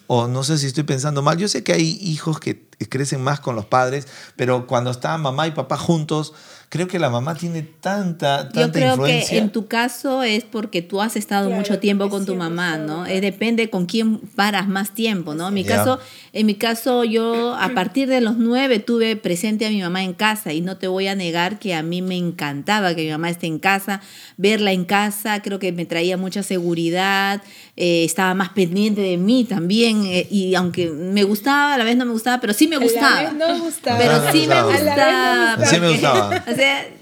O 0.07 0.27
no 0.27 0.43
sé 0.43 0.57
si 0.57 0.67
estoy 0.67 0.83
pensando 0.83 1.21
mal. 1.21 1.37
Yo 1.37 1.49
sé 1.49 1.63
que 1.63 1.73
hay 1.73 1.97
hijos 2.01 2.39
que 2.39 2.65
crecen 2.89 3.21
más 3.21 3.41
con 3.41 3.55
los 3.55 3.65
padres, 3.65 4.07
pero 4.37 4.65
cuando 4.65 4.89
están 4.89 5.21
mamá 5.21 5.47
y 5.47 5.51
papá 5.51 5.77
juntos, 5.77 6.33
creo 6.69 6.87
que 6.87 6.99
la 6.99 7.09
mamá 7.09 7.35
tiene 7.35 7.61
tanta, 7.63 8.49
tanta 8.49 8.61
Yo 8.61 8.71
creo 8.71 9.03
que 9.03 9.37
en 9.37 9.51
tu 9.51 9.67
caso 9.67 10.23
es 10.23 10.43
porque 10.43 10.81
tú 10.81 11.01
has 11.01 11.15
estado 11.15 11.49
mucho 11.49 11.79
tiempo 11.79 12.09
con 12.09 12.25
tu 12.25 12.35
mamá, 12.35 12.77
¿no? 12.77 13.05
Eh, 13.05 13.21
depende 13.21 13.69
con 13.69 13.85
quién 13.85 14.19
paras 14.35 14.67
más 14.67 14.93
tiempo, 14.93 15.33
¿no? 15.33 15.47
En 15.47 15.53
mi 15.53 15.63
caso, 15.63 15.99
en 16.33 16.45
mi 16.45 16.55
caso 16.55 17.05
yo 17.05 17.55
a 17.55 17.69
partir 17.69 18.09
de 18.09 18.19
los 18.19 18.37
nueve 18.37 18.79
tuve 18.79 19.15
presente 19.15 19.65
a 19.65 19.69
mi 19.69 19.81
mamá 19.81 20.03
en 20.03 20.13
casa 20.13 20.51
y 20.51 20.59
no 20.59 20.77
te 20.77 20.87
voy 20.87 21.07
a 21.07 21.15
negar 21.15 21.57
que 21.57 21.73
a 21.73 21.83
mí 21.83 22.01
me 22.01 22.17
encantaba 22.17 22.95
que 22.95 23.03
mi 23.03 23.11
mamá 23.11 23.29
esté 23.29 23.47
en 23.47 23.59
casa, 23.59 24.01
verla 24.35 24.73
en 24.73 24.83
casa, 24.83 25.41
creo 25.41 25.59
que 25.59 25.71
me 25.71 25.85
traía 25.85 26.17
mucha 26.17 26.43
seguridad, 26.43 27.41
eh, 27.77 28.03
estaba 28.03 28.33
más 28.33 28.49
pendiente 28.49 29.01
de 29.01 29.15
mí 29.15 29.45
también 29.45 30.05
eh, 30.05 30.27
y 30.29 30.55
aunque 30.55 30.89
me 30.89 31.23
gustaba, 31.23 31.75
a 31.75 31.77
la 31.77 31.85
vez 31.85 31.95
no 31.95 32.05
me 32.05 32.11
gustaba, 32.11 32.41
pero 32.41 32.51
sí 32.53 32.67
me 32.67 32.77
gustaba. 32.77 33.31
no 33.31 33.59
gustaba. 33.59 33.99
Pero 33.99 34.31
sí 34.31 34.47
me 34.47 34.61
gustaba. 34.63 35.65
Sí 35.65 35.79
me 35.79 35.91
gustaba 35.91 36.43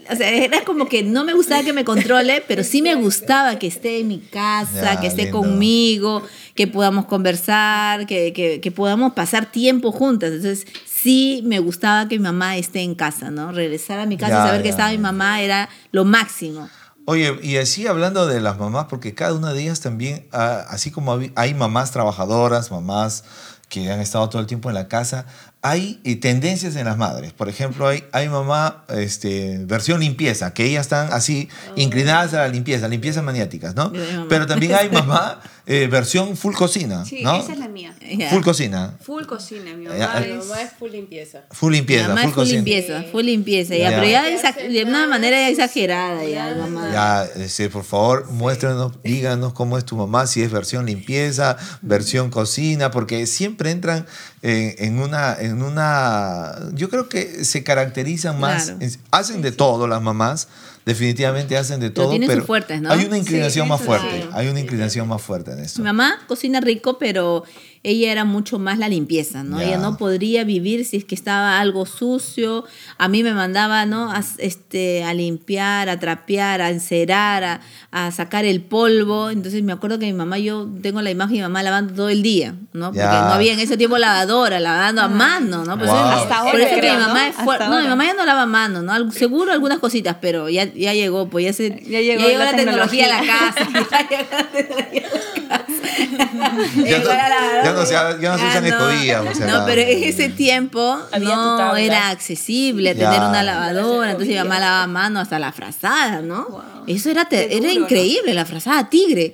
o 0.09 0.15
sea, 0.15 0.29
era 0.29 0.63
como 0.63 0.87
que 0.87 1.03
no 1.03 1.23
me 1.23 1.33
gustaba 1.33 1.63
que 1.63 1.73
me 1.73 1.83
controle, 1.85 2.43
pero 2.47 2.63
sí 2.63 2.81
me 2.81 2.95
gustaba 2.95 3.57
que 3.57 3.67
esté 3.67 3.99
en 3.99 4.07
mi 4.07 4.19
casa, 4.19 4.99
que 4.99 5.07
esté 5.07 5.29
conmigo, 5.29 6.23
que 6.55 6.67
podamos 6.67 7.05
conversar, 7.05 8.05
que, 8.05 8.33
que, 8.61 8.71
podamos 8.71 9.13
pasar 9.13 9.51
tiempo 9.51 9.91
juntas. 9.91 10.31
Entonces, 10.31 10.65
sí 10.85 11.41
me 11.45 11.59
gustaba 11.59 12.07
que 12.07 12.17
mi 12.17 12.23
mamá 12.23 12.57
esté 12.57 12.81
en 12.81 12.95
casa, 12.95 13.31
¿no? 13.31 13.51
Regresar 13.51 13.99
a 13.99 14.05
mi 14.05 14.17
casa 14.17 14.45
y 14.45 14.47
saber 14.47 14.63
que 14.63 14.69
estaba 14.69 14.91
mi 14.91 14.97
mamá 14.97 15.41
era 15.41 15.69
lo 15.91 16.05
máximo. 16.05 16.69
Oye, 17.07 17.37
y 17.43 17.57
así 17.57 17.85
hablando 17.85 18.25
de 18.25 18.41
las 18.41 18.57
mamás, 18.57 18.85
porque 18.89 19.13
cada 19.13 19.35
una 19.35 19.53
de 19.53 19.61
ellas 19.61 19.79
también, 19.79 20.27
ah, 20.31 20.65
así 20.69 20.89
como 20.89 21.19
hay 21.35 21.53
mamás 21.53 21.91
trabajadoras, 21.91 22.71
mamás 22.71 23.23
que 23.69 23.91
han 23.91 23.99
estado 23.99 24.29
todo 24.29 24.41
el 24.41 24.47
tiempo 24.47 24.69
en 24.69 24.75
la 24.75 24.87
casa, 24.87 25.25
hay 25.67 25.95
tendencias 26.21 26.75
en 26.75 26.85
las 26.85 26.95
madres. 26.95 27.33
Por 27.33 27.49
ejemplo, 27.49 27.87
hay, 27.87 28.03
hay 28.11 28.29
mamá 28.29 28.83
este, 28.89 29.57
versión 29.65 29.99
limpieza, 29.99 30.53
que 30.53 30.63
ellas 30.63 30.81
están 30.81 31.11
así 31.11 31.49
oh. 31.71 31.73
inclinadas 31.75 32.35
a 32.35 32.41
la 32.41 32.47
limpieza, 32.49 32.87
limpiezas 32.87 33.23
maniáticas, 33.23 33.73
¿no? 33.73 33.91
Pero 34.29 34.45
también 34.45 34.75
hay 34.75 34.91
mamá 34.91 35.39
eh, 35.67 35.87
versión 35.87 36.37
full 36.37 36.53
cocina, 36.53 37.05
sí, 37.05 37.23
¿no? 37.23 37.35
esa 37.37 37.53
es 37.53 37.59
la 37.59 37.67
mía. 37.67 37.95
Full 38.29 38.43
cocina. 38.43 38.97
Full 39.01 39.25
cocina, 39.25 39.75
mi 39.75 39.85
mamá, 39.85 40.19
es... 40.19 40.45
mamá 40.45 40.61
es 40.61 40.73
full 40.73 40.91
limpieza. 40.91 41.43
Full 41.51 41.73
limpieza, 41.73 42.07
mamá 42.09 42.21
full, 42.21 42.29
es 42.29 42.35
full 42.35 42.47
limpieza, 42.47 43.03
full 43.11 43.25
limpieza. 43.25 43.75
Ya, 43.75 43.89
pero 43.89 44.05
ya 44.05 44.23
de 44.23 44.83
una 44.83 45.07
manera 45.07 45.49
exagerada 45.49 46.23
ya, 46.23 46.55
mamá. 46.55 46.91
Ya, 46.91 47.43
este, 47.43 47.69
por 47.69 47.83
favor, 47.83 48.29
muéstrenos, 48.29 48.93
díganos 49.03 49.53
cómo 49.53 49.77
es 49.77 49.85
tu 49.85 49.95
mamá, 49.95 50.27
si 50.27 50.43
es 50.43 50.51
versión 50.51 50.85
limpieza, 50.85 51.57
versión 51.81 52.29
cocina, 52.29 52.91
porque 52.91 53.25
siempre 53.25 53.71
entran 53.71 54.05
en, 54.43 54.99
una, 54.99 55.35
en 55.39 55.63
una, 55.63 56.53
yo 56.73 56.89
creo 56.89 57.09
que 57.09 57.43
se 57.43 57.63
caracterizan 57.63 58.39
más, 58.39 58.73
hacen 59.11 59.41
de 59.41 59.51
todo 59.51 59.87
las 59.87 60.01
mamás, 60.01 60.47
definitivamente 60.85 61.57
hacen 61.57 61.79
de 61.79 61.89
todo, 61.89 62.15
pero, 62.27 62.45
fuertes, 62.45 62.81
¿no? 62.81 62.91
hay 62.91 63.05
una 63.05 63.17
inclinación 63.17 63.67
más 63.67 63.81
fuerte, 63.81 64.27
hay 64.31 64.47
una 64.47 64.59
inclinación 64.59 65.07
más 65.07 65.21
fuerte 65.21 65.51
en 65.51 65.59
eso. 65.59 65.81
Mi 65.81 65.85
mamá 65.85 66.19
cocina 66.27 66.61
rico, 66.61 66.97
pero 66.99 67.43
ella 67.85 68.11
era 68.11 68.25
mucho 68.25 68.57
más 68.57 68.79
la 68.79 68.89
limpieza, 68.89 69.43
¿no? 69.43 69.61
Ella 69.61 69.77
no 69.77 69.95
podría 69.95 70.43
vivir 70.43 70.85
si 70.85 70.97
es 70.97 71.05
que 71.05 71.13
estaba 71.13 71.59
algo 71.59 71.85
sucio. 71.85 72.65
A 72.97 73.07
mí 73.07 73.21
me 73.21 73.33
mandaba, 73.35 73.85
¿no? 73.85 74.11
A, 74.11 74.23
este, 74.39 75.03
a 75.03 75.13
limpiar, 75.13 75.87
a 75.89 75.99
trapear, 75.99 76.61
a 76.61 76.71
encerar, 76.71 77.61
a, 77.91 78.11
sacar 78.11 78.43
el 78.43 78.61
polvo. 78.61 79.29
Entonces 79.29 79.61
me 79.61 79.71
acuerdo 79.71 79.99
que 79.99 80.07
mi 80.07 80.13
mamá, 80.13 80.39
yo 80.39 80.67
tengo 80.81 81.03
la 81.03 81.11
imagen 81.11 81.33
de 81.33 81.37
mi 81.37 81.43
mamá 81.43 81.61
lavando 81.61 81.93
todo 81.93 82.09
el 82.09 82.23
día, 82.23 82.55
¿no? 82.73 82.87
Porque 82.87 83.05
no 83.05 83.33
había 83.33 83.53
en 83.53 83.59
ese 83.59 83.77
tiempo 83.77 83.99
lavadora, 83.99 84.59
lavando 84.59 85.03
a 85.03 85.07
mano, 85.07 85.63
¿no? 85.63 85.77
Por, 85.77 85.87
hasta 85.87 86.37
ahora, 86.37 86.51
por 86.51 86.61
eso 86.61 86.81
que 86.81 86.91
mi 86.91 86.97
mamá 86.97 87.27
es 87.27 87.35
fuerte. 87.35 87.67
No, 87.69 87.79
mi 87.79 87.87
mamá 87.87 88.05
ya 88.05 88.13
no 88.15 88.25
lava 88.25 88.41
a 88.41 88.47
mano, 88.47 88.81
¿no? 88.81 89.11
Seguro 89.11 89.51
algunas 89.51 89.77
cositas, 89.77 90.17
pero 90.19 90.49
ya, 90.49 90.65
ya 90.73 90.95
llegó, 90.95 91.29
pues 91.29 91.45
ya, 91.45 91.53
se, 91.53 91.69
ya 91.87 92.01
llegó, 92.01 92.27
la, 92.35 92.55
tecnología, 92.55 93.05
a 93.05 93.21
la 93.21 93.27
casa. 93.27 93.69
ya 93.91 94.09
llegó 94.09 94.29
la 94.31 94.47
tecnología 94.47 95.07
a 95.07 95.49
la 95.49 95.65
casa. 95.65 96.24
ya, 96.85 97.71
no, 97.73 97.85
se, 97.85 97.93
ya 97.93 98.31
no 98.31 98.37
se 98.37 98.45
usan 98.45 98.65
escobillas. 98.65 99.39
no, 99.39 99.65
pero 99.65 99.81
en 99.81 100.03
ese 100.03 100.29
tiempo 100.29 100.97
no 101.19 101.75
era 101.75 102.09
accesible 102.09 102.95
tener 102.95 103.19
una 103.19 103.43
lavadora, 103.43 104.11
entonces 104.11 104.35
mi 104.35 104.39
mamá 104.39 104.59
lavaba 104.59 104.87
mano 104.87 105.19
hasta 105.19 105.39
la 105.39 105.51
frazada, 105.51 106.21
¿no? 106.21 106.63
Eso 106.87 107.09
era, 107.09 107.27
era 107.31 107.71
increíble, 107.71 108.33
la 108.33 108.45
frazada 108.45 108.89
tigre. 108.89 109.33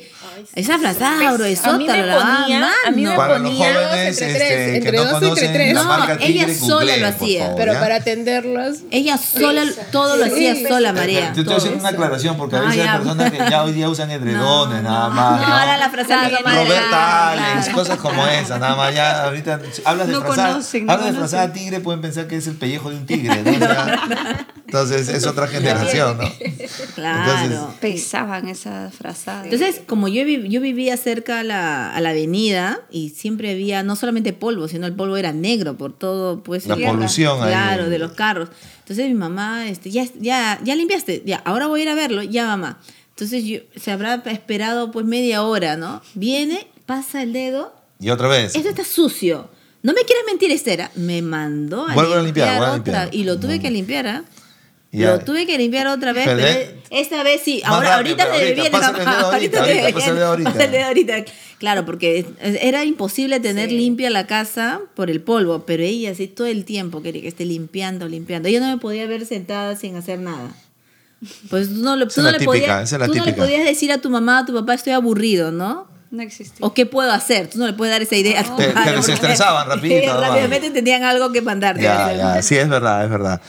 Esa 0.55 0.79
frazada 0.79 1.33
gruesota 1.33 1.97
lo 1.97 2.05
lavaba 2.05 2.47
mano. 2.47 2.67
A 2.85 2.91
mí 2.91 3.03
me 3.03 3.15
para 3.15 3.39
los 3.39 3.53
jóvenes 3.53 4.21
este, 4.21 4.79
que 4.79 4.91
no 4.91 5.11
conocen 5.11 5.75
la 5.75 5.83
marca 5.83 6.17
ella 6.21 6.53
sola 6.53 6.97
lo 6.97 7.07
hacía. 7.07 7.53
pero 7.55 7.73
para 7.73 7.95
atenderlos. 7.95 8.79
Ella 8.91 9.17
sola, 9.17 9.63
todo 9.91 10.17
lo 10.17 10.25
hacía 10.25 10.55
sola, 10.67 10.93
María. 10.93 11.33
Te 11.33 11.41
estoy 11.41 11.55
haciendo 11.55 11.79
una 11.79 11.89
aclaración 11.89 12.37
porque 12.37 12.55
a 12.55 12.61
veces 12.61 12.87
hay 12.87 12.97
personas 12.97 13.31
que 13.31 13.37
ya 13.37 13.63
hoy 13.63 13.73
día 13.73 13.89
usan 13.89 14.11
edredones, 14.11 14.83
nada 14.83 15.09
más. 15.09 15.41
No, 15.41 15.53
ahora 15.53 15.77
la 15.77 15.89
frazada 15.89 16.29
Roberta 16.29 16.90
Alex, 16.93 17.69
cosas 17.69 17.97
como 17.97 18.25
esas, 18.27 18.59
nada 18.59 18.75
más. 18.75 18.93
Ya 18.93 19.25
ahorita 19.25 19.59
hablas 19.85 20.07
de 20.07 20.15
frazada. 20.15 20.61
Hablas 20.87 21.05
de 21.05 21.13
frazada 21.13 21.53
tigre, 21.53 21.79
pueden 21.79 22.01
pensar 22.01 22.27
que 22.27 22.37
es 22.37 22.47
el 22.47 22.55
pellejo 22.55 22.89
de 22.89 22.97
un 22.97 23.05
tigre, 23.05 23.41
¿no? 23.43 23.51
entonces 24.65 25.09
es 25.09 25.27
otra 25.27 25.47
generación, 25.47 26.17
¿no? 26.17 26.29
Claro. 26.95 27.73
Pesaban 27.79 28.47
esas 28.47 28.93
frazadas. 28.93 29.45
Entonces, 29.45 29.81
como 29.85 30.07
yo, 30.07 30.23
yo 30.23 30.61
vivía 30.61 30.95
cerca 30.97 31.39
a 31.39 31.43
la, 31.43 31.93
a 31.93 32.01
la 32.01 32.09
avenida 32.11 32.79
y 32.89 33.09
siempre 33.09 33.51
había 33.51 33.83
no 33.83 33.95
solamente 33.95 34.33
polvo, 34.33 34.67
sino 34.67 34.87
el 34.87 34.93
polvo 34.93 35.17
era 35.17 35.33
negro 35.33 35.77
por 35.77 35.93
todo, 35.93 36.41
pues. 36.43 36.67
La 36.67 36.75
polución 36.75 37.39
Claro, 37.39 37.89
de 37.89 37.99
los 37.99 38.13
carros. 38.13 38.49
Entonces 38.79 39.07
mi 39.07 39.13
mamá, 39.13 39.67
este, 39.69 39.91
ya, 39.91 40.05
ya, 40.19 40.59
ya 40.63 40.75
limpiaste, 40.75 41.23
ya, 41.25 41.41
ahora 41.45 41.67
voy 41.67 41.81
a 41.81 41.83
ir 41.83 41.89
a 41.89 41.95
verlo, 41.95 42.23
ya 42.23 42.45
mamá. 42.45 42.79
Entonces 43.09 43.45
yo, 43.45 43.59
se 43.75 43.91
habrá 43.91 44.15
esperado 44.25 44.91
pues 44.91 45.05
media 45.05 45.43
hora, 45.43 45.77
¿no? 45.77 46.01
Viene, 46.15 46.67
pasa 46.85 47.21
el 47.23 47.33
dedo. 47.33 47.73
Y 47.99 48.09
otra 48.09 48.27
vez. 48.27 48.55
Esto 48.55 48.69
está 48.69 48.83
sucio. 48.83 49.49
No 49.83 49.93
me 49.93 50.01
quieres 50.01 50.23
mentir, 50.27 50.51
Estera. 50.51 50.91
Me 50.95 51.21
mandó 51.21 51.87
a, 51.87 52.21
limpiar, 52.21 52.79
otra. 52.79 53.09
Y 53.11 53.23
lo 53.23 53.39
tuve 53.39 53.59
que 53.59 53.71
limpiar, 53.71 54.07
¿ah? 54.07 54.23
Lo 54.91 55.19
tuve 55.19 55.45
que 55.45 55.57
limpiar 55.57 55.87
otra 55.87 56.11
vez, 56.11 56.25
pero, 56.25 56.43
esta 56.89 57.23
vez 57.23 57.41
sí. 57.43 57.61
Ahora, 57.63 57.95
ahorita 57.95 58.27
le 58.37 58.53
viene 58.53 58.69
ahorita, 58.75 59.59
ahorita, 59.61 60.87
ahorita, 60.87 61.25
Claro, 61.59 61.85
porque 61.85 62.25
era 62.41 62.83
imposible 62.83 63.39
tener 63.39 63.71
limpia 63.71 64.09
la 64.09 64.27
casa 64.27 64.81
por 64.95 65.09
el 65.09 65.21
polvo, 65.21 65.65
pero 65.65 65.83
ella 65.83 66.13
sí 66.13 66.27
todo 66.27 66.47
el 66.47 66.65
tiempo 66.65 67.01
quería 67.01 67.21
que 67.21 67.29
esté 67.29 67.45
limpiando, 67.45 68.09
limpiando. 68.09 68.49
Ella 68.49 68.59
no 68.59 68.67
me 68.67 68.77
podía 68.77 69.05
ver 69.07 69.25
sentada 69.25 69.77
sin 69.77 69.95
hacer 69.95 70.19
nada. 70.19 70.51
Pues 71.49 71.69
tú 71.69 71.75
no, 71.75 71.95
le, 71.95 72.07
tú 72.07 72.21
no 72.21 72.31
le 72.31 72.39
podías, 72.39 72.89
tú 72.89 73.13
no 73.15 73.25
le 73.25 73.33
podías 73.33 73.63
decir 73.63 73.91
a 73.91 73.99
tu 73.99 74.09
mamá, 74.09 74.39
a 74.39 74.45
tu 74.45 74.53
papá, 74.53 74.73
estoy 74.73 74.93
aburrido, 74.93 75.51
¿no? 75.51 75.87
No 76.11 76.21
existe. 76.21 76.57
¿O 76.59 76.73
qué 76.73 76.85
puedo 76.85 77.09
hacer? 77.11 77.49
Tú 77.49 77.57
no 77.57 77.65
le 77.67 77.73
puedes 77.73 77.93
dar 77.93 78.01
esa 78.01 78.17
idea 78.17 78.41
a 78.41 78.43
tu 78.43 78.57
Que, 78.57 78.73
que 78.73 79.01
se 79.03 79.13
estresaban 79.13 79.67
rapidito. 79.69 80.19
rápidamente 80.19 80.69
tenían 80.71 81.03
algo 81.03 81.31
que 81.31 81.41
mandarte. 81.41 81.81
Ya, 81.81 82.13
ya, 82.13 82.41
sí, 82.41 82.57
es 82.57 82.67
verdad, 82.67 83.05
es 83.05 83.09
verdad. 83.09 83.41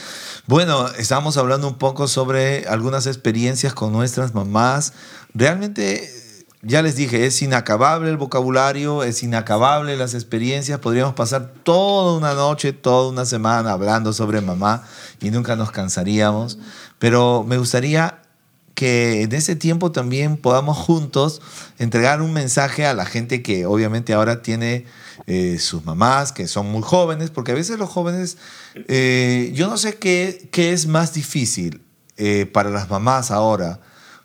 Bueno, 0.47 0.87
estamos 0.97 1.37
hablando 1.37 1.67
un 1.67 1.77
poco 1.79 2.07
sobre 2.07 2.67
algunas 2.69 3.07
experiencias 3.09 3.75
con 3.75 3.93
nuestras 3.93 4.33
mamás. 4.35 4.93
Realmente, 5.35 6.09
ya 6.63 6.83
les 6.83 6.95
dije, 6.95 7.27
es 7.27 7.43
inacabable 7.43 8.11
el 8.11 8.17
vocabulario, 8.17 9.03
es 9.03 9.25
inacabable 9.25 9.97
las 9.97 10.15
experiencias. 10.15 10.79
Podríamos 10.79 11.15
pasar 11.15 11.53
toda 11.65 12.17
una 12.17 12.35
noche, 12.35 12.73
toda 12.73 13.09
una 13.09 13.25
semana 13.25 13.73
hablando 13.73 14.13
sobre 14.13 14.41
mamá 14.41 14.85
y 15.21 15.31
nunca 15.33 15.57
nos 15.57 15.73
cansaríamos. 15.73 16.59
Pero 17.01 17.45
me 17.45 17.59
gustaría 17.59 18.22
que 18.75 19.23
en 19.23 19.33
ese 19.33 19.57
tiempo 19.57 19.93
también 19.93 20.37
podamos 20.37 20.77
juntos 20.79 21.43
entregar 21.79 22.23
un 22.23 22.33
mensaje 22.33 22.87
a 22.87 22.95
la 22.95 23.05
gente 23.05 23.43
que 23.43 23.67
obviamente 23.67 24.13
ahora 24.13 24.43
tiene 24.43 24.87
eh, 25.27 25.59
sus 25.59 25.85
mamás, 25.85 26.33
que 26.33 26.49
son 26.49 26.71
muy 26.71 26.83
jóvenes, 26.83 27.31
porque 27.31 27.53
a 27.53 27.55
veces 27.55 27.79
los 27.79 27.91
jóvenes, 27.91 28.39
eh, 28.75 29.53
yo 29.55 29.69
no 29.69 29.77
sé 29.77 29.97
qué, 29.97 30.49
qué 30.51 30.73
es 30.73 30.87
más 30.87 31.15
difícil 31.15 31.83
eh, 32.17 32.47
para 32.47 32.71
las 32.71 32.91
mamás 32.91 33.31
ahora, 33.31 33.81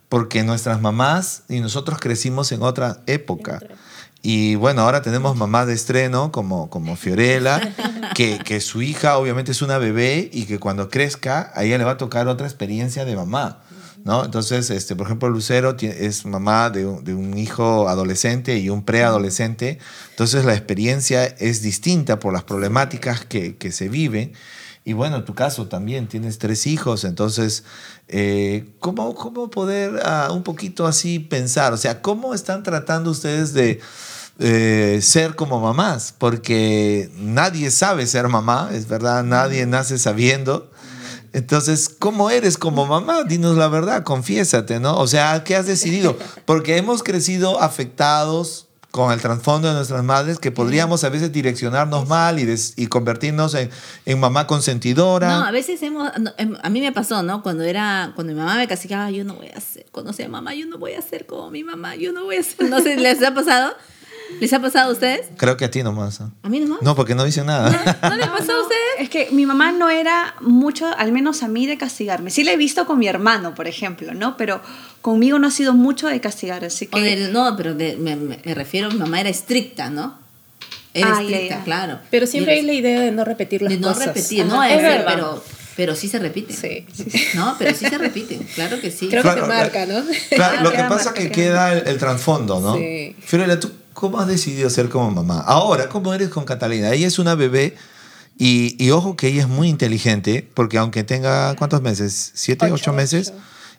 porque 0.09 0.43
nuestras 0.43 0.81
mamás 0.81 1.43
y 1.49 1.59
nosotros 1.59 1.99
crecimos 1.99 2.51
en 2.51 2.61
otra 2.61 3.01
época. 3.05 3.59
Y 4.21 4.55
bueno, 4.55 4.81
ahora 4.81 5.01
tenemos 5.01 5.35
mamá 5.35 5.65
de 5.65 5.73
estreno 5.73 6.31
como, 6.31 6.69
como 6.69 6.95
Fiorella, 6.95 7.61
que, 8.15 8.39
que 8.39 8.61
su 8.61 8.81
hija 8.81 9.17
obviamente 9.17 9.51
es 9.51 9.61
una 9.61 9.77
bebé 9.77 10.29
y 10.33 10.45
que 10.45 10.57
cuando 10.57 10.89
crezca 10.89 11.51
a 11.53 11.63
ella 11.63 11.77
le 11.77 11.83
va 11.83 11.91
a 11.91 11.97
tocar 11.97 12.27
otra 12.27 12.47
experiencia 12.47 13.05
de 13.05 13.15
mamá. 13.15 13.61
¿No? 14.03 14.23
Entonces, 14.23 14.69
este, 14.69 14.95
por 14.95 15.07
ejemplo, 15.07 15.29
Lucero 15.29 15.75
es 15.79 16.25
mamá 16.25 16.69
de 16.69 16.85
un, 16.85 17.37
hijo 17.37 17.89
adolescente 17.89 18.57
y 18.57 18.69
un 18.69 18.83
preadolescente, 18.83 19.79
entonces 20.11 20.45
la 20.45 20.53
experiencia 20.53 21.25
es 21.25 21.61
distinta 21.61 22.19
por 22.19 22.33
las 22.33 22.43
problemáticas 22.43 23.25
que, 23.25 23.71
se 23.71 23.89
viven. 23.89 24.33
Y 24.85 24.93
bueno, 24.93 25.17
en 25.17 25.25
tu 25.25 25.35
caso 25.35 25.67
también 25.67 26.07
tienes 26.07 26.37
tres 26.37 26.65
hijos, 26.65 27.03
entonces, 27.03 27.65
eh, 28.07 28.69
¿cómo, 28.79 29.13
¿cómo, 29.15 29.49
poder 29.49 29.99
ah, 30.05 30.29
un 30.31 30.43
poquito 30.43 30.87
así 30.87 31.19
pensar? 31.19 31.73
O 31.73 31.77
sea, 31.77 32.01
¿cómo 32.01 32.33
están 32.33 32.63
tratando 32.63 33.11
ustedes 33.11 33.51
de 33.51 33.81
eh, 34.39 34.99
ser 35.01 35.35
como 35.35 35.59
mamás? 35.59 36.13
Porque 36.17 37.11
nadie 37.17 37.69
sabe 37.71 38.07
ser 38.07 38.29
mamá, 38.29 38.69
es 38.71 38.87
verdad, 38.87 39.25
nadie 39.25 39.65
nace 39.65 39.97
sabiendo. 39.97 40.71
Entonces, 41.33 41.89
¿cómo 41.89 42.29
eres 42.29 42.57
como 42.57 42.85
mamá? 42.85 43.23
Dinos 43.23 43.57
la 43.57 43.67
verdad, 43.67 44.03
confiésate, 44.03 44.79
¿no? 44.79 44.97
O 44.97 45.07
sea, 45.07 45.43
¿qué 45.43 45.55
has 45.55 45.65
decidido? 45.65 46.17
Porque 46.45 46.77
hemos 46.77 47.03
crecido 47.03 47.61
afectados 47.61 48.67
con 48.91 49.11
el 49.11 49.21
trasfondo 49.21 49.67
de 49.67 49.75
nuestras 49.75 50.03
madres 50.03 50.39
que 50.39 50.51
podríamos 50.51 51.03
a 51.03 51.09
veces 51.09 51.31
direccionarnos 51.31 52.07
mal 52.07 52.39
y, 52.39 52.55
y 52.77 52.87
convertirnos 52.87 53.53
en, 53.53 53.69
en, 54.05 54.19
mamá 54.19 54.47
consentidora. 54.47 55.27
No, 55.27 55.45
a 55.45 55.51
veces 55.51 55.81
hemos, 55.83 56.11
em, 56.37 56.55
a 56.61 56.69
mí 56.69 56.81
me 56.81 56.91
pasó, 56.91 57.21
¿no? 57.21 57.43
Cuando 57.43 57.63
era, 57.63 58.13
cuando 58.15 58.33
mi 58.33 58.39
mamá 58.39 58.55
me 58.55 58.67
castigaba, 58.67 59.11
yo 59.11 59.23
no 59.23 59.35
voy 59.35 59.49
a 59.53 59.57
hacer, 59.57 59.85
cuando 59.91 60.13
sea 60.13 60.27
mamá, 60.29 60.55
yo 60.55 60.65
no 60.65 60.79
voy 60.79 60.93
a 60.93 61.01
ser 61.01 61.27
como 61.27 61.51
mi 61.51 61.63
mamá, 61.63 61.95
yo 61.95 62.11
no 62.11 62.23
voy 62.23 62.37
a 62.37 62.43
ser, 62.43 62.69
no 62.69 62.81
sé, 62.81 62.95
¿les 62.97 63.21
ha 63.21 63.33
pasado? 63.33 63.75
¿Les 64.39 64.51
ha 64.53 64.59
pasado 64.59 64.89
a 64.89 64.93
ustedes? 64.93 65.27
Creo 65.37 65.57
que 65.57 65.65
a 65.65 65.71
ti 65.71 65.83
nomás. 65.83 66.21
¿A 66.21 66.49
mí 66.49 66.59
nomás? 66.59 66.81
No, 66.81 66.95
porque 66.95 67.15
no 67.15 67.23
dice 67.23 67.43
nada. 67.43 67.69
¿No, 68.01 68.15
les 68.15 68.27
pasó 68.27 68.53
a 68.53 68.61
ustedes? 68.61 68.86
Es 68.99 69.09
que 69.09 69.29
mi 69.31 69.45
mamá 69.45 69.71
no 69.71 69.89
era 69.89 70.35
mucho, 70.41 70.87
al 70.97 71.11
menos 71.11 71.43
a 71.43 71.47
mí, 71.47 71.65
de 71.67 71.77
castigarme. 71.77 72.29
Sí 72.29 72.43
la 72.43 72.53
he 72.53 72.57
visto 72.57 72.85
con 72.85 72.99
mi 72.99 73.07
hermano, 73.07 73.53
por 73.55 73.67
ejemplo, 73.67 74.13
¿no? 74.13 74.37
Pero 74.37 74.61
conmigo 75.01 75.39
no 75.39 75.47
ha 75.47 75.51
sido 75.51 75.73
mucho 75.73 76.07
de 76.07 76.19
castigar, 76.19 76.65
así 76.65 76.87
que... 76.87 77.29
no, 77.31 77.55
pero 77.55 77.75
me, 77.75 78.15
me, 78.15 78.53
refiero, 78.53 78.89
mi 78.89 78.97
mamá 78.97 79.21
era 79.21 79.29
estricta, 79.29 79.89
¿no? 79.89 80.17
Era 80.93 81.17
ah, 81.17 81.21
estricta, 81.21 81.63
claro. 81.63 81.99
Pero 82.09 82.27
siempre 82.27 82.53
hay 82.53 82.63
la 82.63 82.73
idea 82.73 83.01
de 83.01 83.11
no 83.11 83.23
repetir 83.23 83.61
las 83.61 83.75
cosas. 83.77 83.99
De 83.99 84.05
no 84.05 84.13
repetir, 84.13 84.45
no, 84.45 84.63
es, 84.63 85.03
pero... 85.05 85.43
Pero 85.77 85.95
sí 85.95 86.09
se 86.09 86.17
repite. 86.17 86.53
Sí, 86.53 86.87
No, 87.35 87.55
pero 87.59 87.71
sí 87.77 87.85
se 87.87 87.97
repite. 87.99 88.39
Claro 88.55 88.81
que 88.81 88.89
sí. 88.89 89.09
Creo 89.09 89.21
que 89.21 89.29
se 89.29 89.41
marca, 89.41 89.85
¿no? 89.85 90.03
Claro, 90.31 90.63
lo 90.63 90.71
que 90.71 90.83
pasa 90.85 91.11
es 91.11 91.15
que 91.15 91.31
queda 91.31 91.71
el, 91.77 91.99
trasfondo, 91.99 92.59
¿no? 92.59 92.75
Sí. 92.75 93.15
Fiorella, 93.19 93.59
¿tú 93.59 93.69
cómo 93.93 94.19
has 94.19 94.27
decidido 94.27 94.71
ser 94.71 94.89
como 94.89 95.11
mamá? 95.11 95.41
Ahora, 95.41 95.87
¿cómo 95.87 96.15
eres 96.15 96.29
con 96.29 96.45
Catalina? 96.45 96.91
Ella 96.93 97.05
es 97.05 97.19
una 97.19 97.35
bebé 97.35 97.75
y, 98.37 98.75
y 98.83 98.91
ojo 98.91 99.15
que 99.17 99.27
ella 99.27 99.41
es 99.41 99.47
muy 99.47 99.67
inteligente, 99.67 100.47
porque 100.53 100.77
aunque 100.77 101.03
tenga, 101.03 101.55
¿cuántos 101.55 101.81
meses? 101.81 102.31
¿Siete, 102.35 102.71
ocho, 102.71 102.93
meses? 102.93 103.33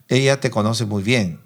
Ella 0.08 0.40
te 0.40 0.50
conoce 0.50 0.84
muy 0.84 1.02
bien 1.02 1.40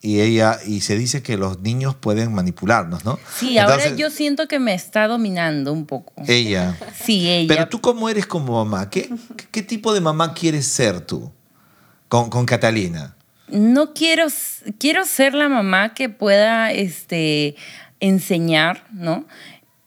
y 0.00 0.20
ella 0.20 0.58
y 0.64 0.82
se 0.82 0.96
dice 0.96 1.22
que 1.22 1.36
los 1.36 1.60
niños 1.60 1.94
pueden 1.94 2.32
manipularnos, 2.32 3.04
¿no? 3.04 3.18
Sí, 3.36 3.58
ahora 3.58 3.96
yo 3.96 4.10
siento 4.10 4.46
que 4.46 4.58
me 4.58 4.74
está 4.74 5.08
dominando 5.08 5.72
un 5.72 5.86
poco. 5.86 6.12
Ella. 6.26 6.76
Sí, 7.02 7.28
ella. 7.28 7.54
Pero 7.54 7.68
tú 7.68 7.80
cómo 7.80 8.08
eres 8.08 8.26
como 8.26 8.64
mamá? 8.64 8.90
¿Qué, 8.90 9.10
qué 9.50 9.62
tipo 9.62 9.92
de 9.94 10.00
mamá 10.00 10.34
quieres 10.34 10.66
ser 10.66 11.00
tú 11.00 11.32
con, 12.08 12.30
con 12.30 12.46
Catalina? 12.46 13.16
No 13.48 13.94
quiero 13.94 14.26
quiero 14.78 15.04
ser 15.04 15.34
la 15.34 15.48
mamá 15.48 15.94
que 15.94 16.08
pueda 16.08 16.70
este 16.70 17.56
enseñar, 17.98 18.84
¿no? 18.92 19.26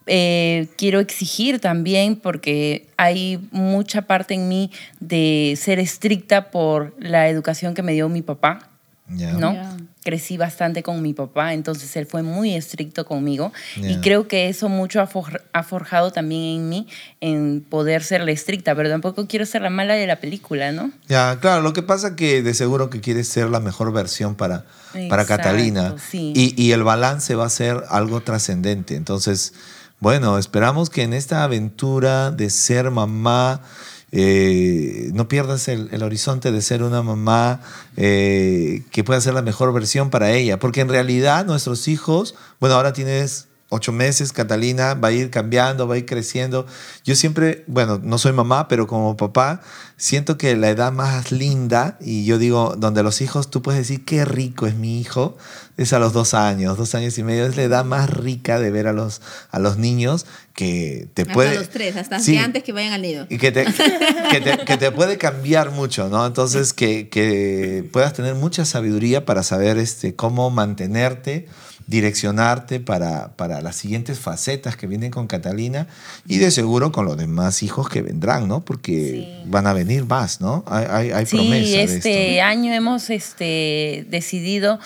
Eh, 0.08 0.68
quiero 0.78 1.00
exigir 1.00 1.60
también 1.60 2.16
porque 2.16 2.88
hay 2.98 3.40
mucha 3.52 4.04
parte 4.04 4.34
en 4.34 4.50
mí 4.50 4.72
de 5.00 5.58
ser 5.62 5.80
estricta 5.80 6.50
por 6.50 6.96
la 7.00 7.30
educación 7.30 7.76
que 7.76 7.84
me 7.84 7.94
dio 7.94 8.10
mi 8.10 8.24
papá, 8.24 8.70
¿no? 9.08 9.56
Crecí 10.04 10.38
bastante 10.38 10.82
con 10.82 11.04
mi 11.04 11.14
papá, 11.14 11.54
entonces 11.54 11.96
él 11.96 12.08
fue 12.08 12.24
muy 12.24 12.56
estricto 12.56 13.06
conmigo 13.06 13.54
y 13.76 13.98
creo 13.98 14.28
que 14.28 14.50
eso 14.50 14.70
mucho 14.70 15.00
ha, 15.00 15.64
forjado 15.64 16.12
también 16.12 16.62
en 16.62 16.70
mí 16.70 16.88
en 17.20 17.62
poder 17.70 18.02
ser 18.02 18.22
la 18.22 18.32
estricta, 18.32 18.74
pero 18.74 18.90
tampoco 18.90 19.28
quiero 19.28 19.46
ser 19.46 19.62
la 19.62 19.70
mala 19.70 19.94
de 19.94 20.08
la 20.08 20.16
película, 20.16 20.72
¿no? 20.72 20.92
Ya, 21.08 21.40
claro, 21.40 21.62
lo 21.62 21.74
que 21.74 21.84
pasa 21.84 22.16
que 22.16 22.42
de 22.42 22.56
seguro 22.56 22.90
que 22.90 23.02
quieres 23.02 23.28
ser 23.28 23.50
la 23.50 23.60
mejor 23.60 23.94
versión 23.94 24.34
para, 24.34 24.66
para 25.10 25.26
Catalina 25.26 25.96
y, 26.12 26.56
y 26.60 26.72
el 26.72 26.82
balance 26.82 27.36
va 27.36 27.46
a 27.46 27.50
ser 27.50 27.84
algo 27.90 28.22
trascendente, 28.22 28.96
entonces... 28.96 29.54
Bueno, 30.02 30.40
esperamos 30.40 30.90
que 30.90 31.04
en 31.04 31.14
esta 31.14 31.44
aventura 31.44 32.32
de 32.32 32.50
ser 32.50 32.90
mamá 32.90 33.62
eh, 34.12 35.12
no 35.14 35.28
pierdas 35.28 35.68
el, 35.68 36.02
horizonte 36.02 36.52
de 36.52 36.64
ser 36.64 36.82
una 36.82 37.04
mamá 37.04 37.62
eh, 37.98 38.82
que 38.90 39.04
pueda 39.04 39.22
ser 39.22 39.36
la 39.36 39.44
mejor 39.44 39.72
versión 39.74 40.10
para 40.10 40.32
ella, 40.32 40.58
porque 40.58 40.82
en 40.82 40.90
realidad 40.90 41.46
nuestros 41.46 41.88
hijos, 41.88 42.34
bueno, 42.60 42.78
ahora 42.78 42.94
tienes 42.94 43.48
ocho 43.74 43.94
meses, 43.94 44.34
Catalina 44.34 44.96
va 44.96 45.08
a 45.08 45.12
ir 45.14 45.30
cambiando, 45.30 45.88
va 45.88 45.96
a 45.96 45.98
ir 45.98 46.06
creciendo. 46.06 46.66
Yo 47.06 47.16
siempre, 47.16 47.64
bueno, 47.68 48.02
no 48.04 48.18
soy 48.18 48.34
mamá, 48.34 48.68
pero 48.68 48.86
como 48.86 49.16
papá, 49.16 49.62
siento 49.96 50.38
que 50.38 50.58
la 50.58 50.70
edad 50.70 50.92
más 50.92 51.32
linda, 51.32 51.98
y 52.02 52.26
yo 52.26 52.38
digo, 52.38 52.76
donde 52.78 53.02
los 53.02 53.22
hijos, 53.22 53.50
tú 53.50 53.62
puedes 53.62 53.80
decir, 53.80 54.04
qué 54.04 54.26
rico 54.26 54.68
es 54.68 54.76
mi 54.76 55.00
hijo, 55.00 55.38
es 55.78 55.94
a 55.94 56.00
los 56.00 56.12
dos 56.12 56.34
años, 56.34 56.78
dos 56.78 56.94
años 56.96 57.18
y 57.18 57.24
medio, 57.24 57.46
es 57.46 57.56
la 57.56 57.64
edad 57.64 57.86
más 57.86 58.10
rica 58.10 58.60
de 58.60 58.72
ver 58.72 58.88
a 58.88 58.94
los, 58.94 59.22
a 59.52 59.60
los 59.60 59.78
niños 59.78 60.26
que 60.54 61.08
te 61.14 61.22
hasta 61.22 61.34
puede... 61.34 61.56
los 61.56 61.70
tres, 61.70 61.96
hasta 61.96 62.18
antes 62.44 62.64
que 62.64 62.74
vayan 62.74 62.92
al 62.92 63.02
nido. 63.02 63.26
Y 63.30 63.38
que 63.38 63.54
te, 63.54 63.64
que 63.64 64.42
te, 64.42 64.66
que 64.66 64.76
te 64.76 64.92
puede 64.92 65.18
cambiar 65.18 65.72
mucho, 65.72 66.10
¿no? 66.10 66.26
Entonces, 66.26 66.74
que, 66.74 67.08
que 67.08 67.88
puedas 67.94 68.12
tener 68.12 68.36
mucha 68.36 68.66
sabiduría 68.66 69.26
para 69.26 69.44
saber 69.44 69.78
este, 69.78 70.14
cómo 70.14 70.50
mantenerte 70.50 71.48
direccionarte 71.92 72.80
para, 72.80 73.34
para 73.36 73.62
las 73.62 73.76
siguientes 73.76 74.18
facetas 74.18 74.78
que 74.78 74.88
vienen 74.88 75.12
con 75.12 75.28
Catalina 75.28 75.88
y 76.26 76.38
de 76.38 76.50
seguro 76.50 76.94
con 76.94 77.06
los 77.06 77.18
demás 77.18 77.62
hijos 77.64 77.90
que 77.90 78.02
vendrán, 78.02 78.48
¿no? 78.48 78.64
Porque 78.64 79.44
van 79.46 79.68
a 79.68 79.74
venir 79.74 80.06
más, 80.06 80.40
¿no? 80.40 80.64
Hay, 80.68 81.12
hay, 81.12 81.26
sí, 81.26 81.76
este 81.76 82.42
año 82.42 82.74
hemos 82.74 83.10
este, 83.10 84.08
decidido 84.10 84.80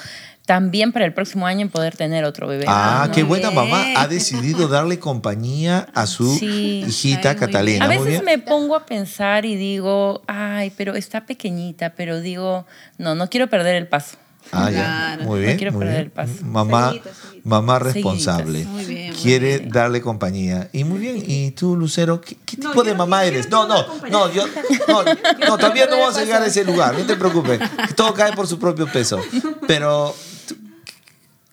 también 0.47 0.91
para 0.91 1.05
el 1.05 1.13
próximo 1.13 1.45
año 1.45 1.69
poder 1.69 1.95
tener 1.95 2.25
otro 2.25 2.47
bebé. 2.47 2.65
Ah, 2.67 3.09
qué 3.13 3.21
buena 3.21 3.51
mamá. 3.51 3.85
Ha 3.95 4.07
decidido 4.07 4.67
darle 4.67 4.97
compañía 4.97 5.87
a 5.93 6.07
su 6.07 6.39
hijita 6.41 7.35
Catalina. 7.35 7.85
A 7.85 7.87
veces 7.87 8.23
me 8.23 8.39
pongo 8.39 8.75
a 8.75 8.85
pensar 8.87 9.45
y 9.45 9.55
digo, 9.55 10.23
ay, 10.25 10.71
pero 10.75 10.95
está 10.95 11.27
pequeñita, 11.27 11.91
pero 11.91 12.19
digo, 12.19 12.65
no, 12.97 13.13
no 13.13 13.29
quiero 13.29 13.47
perder 13.47 13.75
el 13.75 13.87
paso. 13.87 14.17
Ah, 14.51 14.71
ya. 14.71 15.19
Muy 15.23 15.41
bien. 15.41 15.51
No 15.53 15.57
quiero 15.57 15.79
perder 15.79 16.01
el 16.01 16.11
paso. 16.11 16.33
Mamá, 16.43 16.93
mamá 17.43 17.79
responsable. 17.79 18.65
Muy 18.65 18.85
bien, 18.85 19.13
Quiere 19.13 19.59
darle 19.59 20.01
compañía. 20.01 20.69
Y 20.71 20.83
muy 20.83 20.99
bien. 20.99 21.23
¿Y 21.25 21.51
tú, 21.51 21.75
Lucero, 21.75 22.21
qué, 22.21 22.35
tipo 22.35 22.83
de 22.83 22.93
mamá 22.93 23.25
eres? 23.25 23.49
No, 23.49 23.67
no, 23.67 23.85
no, 24.09 24.31
yo, 24.33 24.45
no, 24.87 25.03
no, 25.03 25.57
todavía 25.57 25.85
no 25.87 25.97
vamos 25.99 26.17
a 26.17 26.23
llegar 26.23 26.41
a 26.41 26.47
ese 26.47 26.63
lugar. 26.63 26.97
No 26.97 27.05
te 27.05 27.15
preocupes. 27.15 27.59
Todo 27.95 28.13
cae 28.13 28.33
por 28.33 28.47
su 28.47 28.59
propio 28.59 28.91
peso. 28.91 29.19
Pero, 29.67 30.15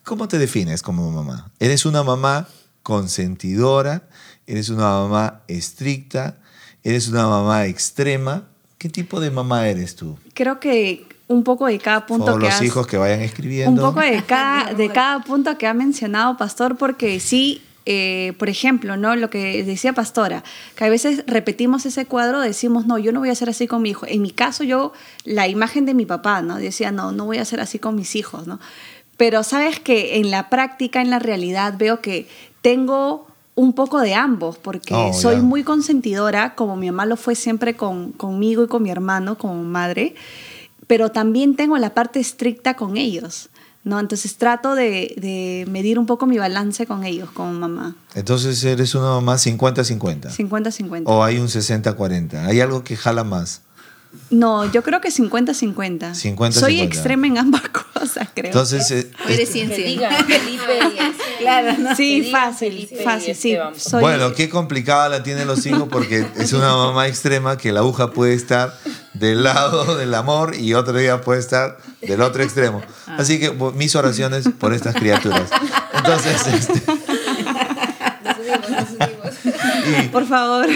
¿cómo 0.05 0.29
te 0.29 0.39
defines 0.39 0.83
como 0.83 1.11
mamá? 1.11 1.51
¿Eres 1.59 1.87
una 1.87 2.03
mamá 2.03 2.49
consentidora? 2.83 4.09
¿Eres 4.47 4.69
una 4.69 4.85
mamá 4.85 5.43
estricta? 5.49 6.39
¿Eres 6.83 7.09
una 7.09 7.27
mamá 7.27 7.67
extrema? 7.67 8.49
¿Qué 8.79 8.89
tipo 8.89 9.21
de 9.21 9.31
mamá 9.31 9.69
eres 9.69 9.95
tú? 9.95 10.19
Creo 10.35 10.59
que 10.59 11.07
un 11.29 11.45
poco 11.45 11.67
de 11.67 11.79
cada 11.79 12.07
punto 12.07 12.39
que 12.39 12.47
los 12.47 12.63
hijos 12.63 12.87
que 12.87 12.97
vayan 12.97 13.21
escribiendo. 13.21 13.83
Un 13.83 13.95
poco 13.95 14.01
de 14.01 14.23
cada, 14.23 14.75
de 14.75 14.89
cada 14.91 15.21
punto 15.21 15.57
que 15.59 15.67
ha 15.67 15.75
mencionado 15.75 16.37
Pastor, 16.37 16.77
porque 16.77 17.21
sí, 17.21 17.63
eh, 17.87 18.35
por 18.39 18.49
ejemplo, 18.49 18.97
¿no? 18.97 19.17
lo 19.17 19.31
que 19.31 19.65
decía 19.65 19.93
Pastora, 19.93 20.45
que 20.77 20.85
a 20.85 20.89
veces 20.89 21.25
repetimos 21.27 21.87
ese 21.87 22.07
cuadro, 22.07 22.41
decimos, 22.41 22.87
no, 22.87 22.99
yo 22.99 23.13
no 23.13 23.21
voy 23.21 23.31
a 23.31 23.35
ser 23.35 23.49
así 23.49 23.67
con 23.67 23.83
mi 23.83 23.91
hijo. 23.91 24.07
En 24.07 24.23
mi 24.23 24.31
caso, 24.31 24.65
yo, 24.65 24.93
la 25.25 25.49
imagen 25.49 25.87
de 25.87 25.95
mi 25.95 26.07
papá, 26.07 26.43
¿no? 26.43 26.57
decía, 26.57 26.93
no, 26.93 27.13
no 27.13 27.25
voy 27.25 27.39
a 27.39 27.45
ser 27.45 27.61
así 27.61 27.79
con 27.79 27.95
mis 27.95 28.15
hijos. 28.15 28.47
¿no? 28.47 28.61
Pero 29.17 29.43
sabes 29.43 29.81
que 29.81 30.19
en 30.19 30.31
la 30.31 30.51
práctica, 30.51 31.01
en 31.01 31.11
la 31.11 31.19
realidad, 31.19 31.75
veo 31.79 32.01
que 32.01 32.29
tengo 32.61 33.27
un 33.55 33.75
poco 33.75 34.01
de 34.01 34.15
ambos, 34.15 34.57
porque 34.57 34.95
oh, 34.95 35.13
soy 35.13 35.37
muy 35.37 35.63
consentidora, 35.63 36.55
como 36.55 36.77
mi 36.77 36.91
mamá 36.91 37.05
lo 37.07 37.17
fue 37.17 37.35
siempre 37.35 37.75
con, 37.75 38.13
conmigo 38.13 38.65
y 38.65 38.67
con 38.67 38.83
mi 38.83 38.91
hermano 38.91 39.37
como 39.37 39.63
madre, 39.63 40.15
pero 40.87 41.11
también 41.11 41.57
tengo 41.57 41.79
la 41.79 41.95
parte 41.95 42.21
estricta 42.21 42.75
con 42.75 42.97
ellos. 42.97 43.49
¿no? 43.85 43.99
Entonces 43.99 44.37
trato 44.37 44.75
de, 44.75 45.15
de 45.17 45.67
medir 45.69 45.99
un 45.99 46.07
poco 46.07 46.27
mi 46.27 46.39
balance 46.39 46.87
con 46.87 47.05
ellos 47.05 47.31
como 47.33 47.53
mamá. 47.53 47.97
Entonces 48.15 48.63
eres 48.65 48.95
una 48.95 49.07
mamá 49.07 49.35
50-50. 49.37 50.31
50-50. 50.31 51.03
O 51.07 51.25
hay 51.25 51.39
un 51.39 51.49
60-40. 51.49 52.47
¿Hay 52.47 52.61
algo 52.61 52.85
que 52.85 52.97
jala 52.97 53.25
más? 53.25 53.63
No, 54.31 54.71
yo 54.71 54.83
creo 54.83 55.01
que 55.01 55.11
50-50. 55.11 56.15
50 56.15 56.59
Soy 56.59 56.81
extrema 56.81 57.27
en 57.27 57.39
ambas 57.39 57.63
cosas, 57.95 58.29
creo. 58.35 58.47
Entonces, 58.47 58.91
eh, 58.91 59.11
Eres 59.29 59.51
ciencia. 59.51 59.85
claro, 61.39 61.79
no, 61.79 61.95
sí, 61.95 62.31
fácil, 62.31 62.89
fácil, 63.05 63.35
sí. 63.35 63.57
Bueno, 63.93 64.33
qué 64.33 64.49
complicada 64.49 65.09
la 65.09 65.23
tienen 65.23 65.47
los 65.47 65.65
hijos 65.67 65.89
porque 65.91 66.27
es 66.37 66.53
una 66.53 66.75
mamá 66.75 67.09
extrema 67.09 67.59
que 67.59 67.73
la 67.73 67.81
aguja 67.81 68.13
puede 68.13 68.35
estar 68.35 68.75
del 69.15 69.45
lado 69.45 69.97
del 69.97 70.15
amor 70.15 70.57
y 70.57 70.75
otro 70.75 70.97
día 70.99 71.21
puede 71.21 71.41
estar 71.41 71.79
del 72.01 72.23
otro 72.23 72.43
extremo. 72.43 72.83
Ah. 73.07 73.17
Así 73.19 73.39
que 73.39 73.53
mis 73.75 73.95
oraciones 73.95 74.49
por 74.59 74.73
estas 74.73 74.95
criaturas. 74.95 75.51
Entonces, 75.95 76.47
este, 76.47 76.83
por 80.11 80.27
favor. 80.27 80.67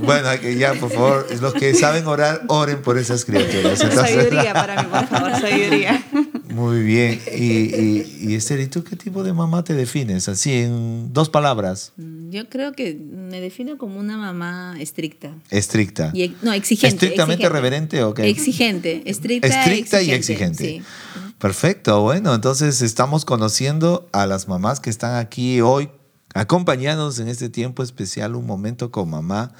bueno, 0.00 0.28
ya, 0.58 0.74
por 0.74 0.90
favor, 0.90 1.26
los 1.40 1.54
que 1.54 1.74
saben 1.74 2.06
orar, 2.06 2.42
oren 2.48 2.82
por 2.82 2.98
esas 2.98 3.24
criaturas. 3.24 3.78
sabiduría 3.94 4.52
para 4.52 4.82
mí, 4.82 4.88
por 4.88 5.06
favor, 5.06 5.32
sabiduría. 5.40 6.04
Muy 6.50 6.82
bien. 6.82 7.20
Y, 7.34 7.42
y, 7.42 8.16
y 8.20 8.34
Esther, 8.34 8.60
¿y 8.60 8.66
tú 8.66 8.84
qué 8.84 8.96
tipo 8.96 9.22
de 9.22 9.32
mamá 9.32 9.64
te 9.64 9.74
defines? 9.74 10.28
Así, 10.28 10.52
en 10.52 11.12
dos 11.12 11.30
palabras. 11.30 11.92
Yo 12.30 12.48
creo 12.48 12.72
que 12.72 12.94
me 12.94 13.40
defino 13.40 13.78
como 13.78 13.98
una 13.98 14.16
mamá 14.16 14.76
estricta. 14.78 15.34
Estricta. 15.50 16.12
no, 16.42 16.52
exigente. 16.52 17.06
¿Estrictamente 17.06 17.48
reverente 17.48 18.02
o 18.04 18.14
qué? 18.14 18.28
Exigente. 18.28 19.02
Estricta, 19.06 19.48
estricta 19.48 20.02
y 20.02 20.10
exigente. 20.12 20.82
Perfecto, 21.38 22.02
bueno, 22.02 22.34
entonces 22.34 22.82
estamos 22.82 23.24
conociendo 23.24 24.08
a 24.12 24.26
las 24.26 24.46
mamás 24.46 24.78
que 24.78 24.90
están 24.90 25.16
aquí 25.16 25.60
hoy 25.60 25.90
Acompañados 26.34 27.18
en 27.18 27.28
este 27.28 27.50
tiempo 27.50 27.82
especial, 27.82 28.36
un 28.36 28.46
momento 28.46 28.90
con 28.90 29.10
mamá. 29.10 29.52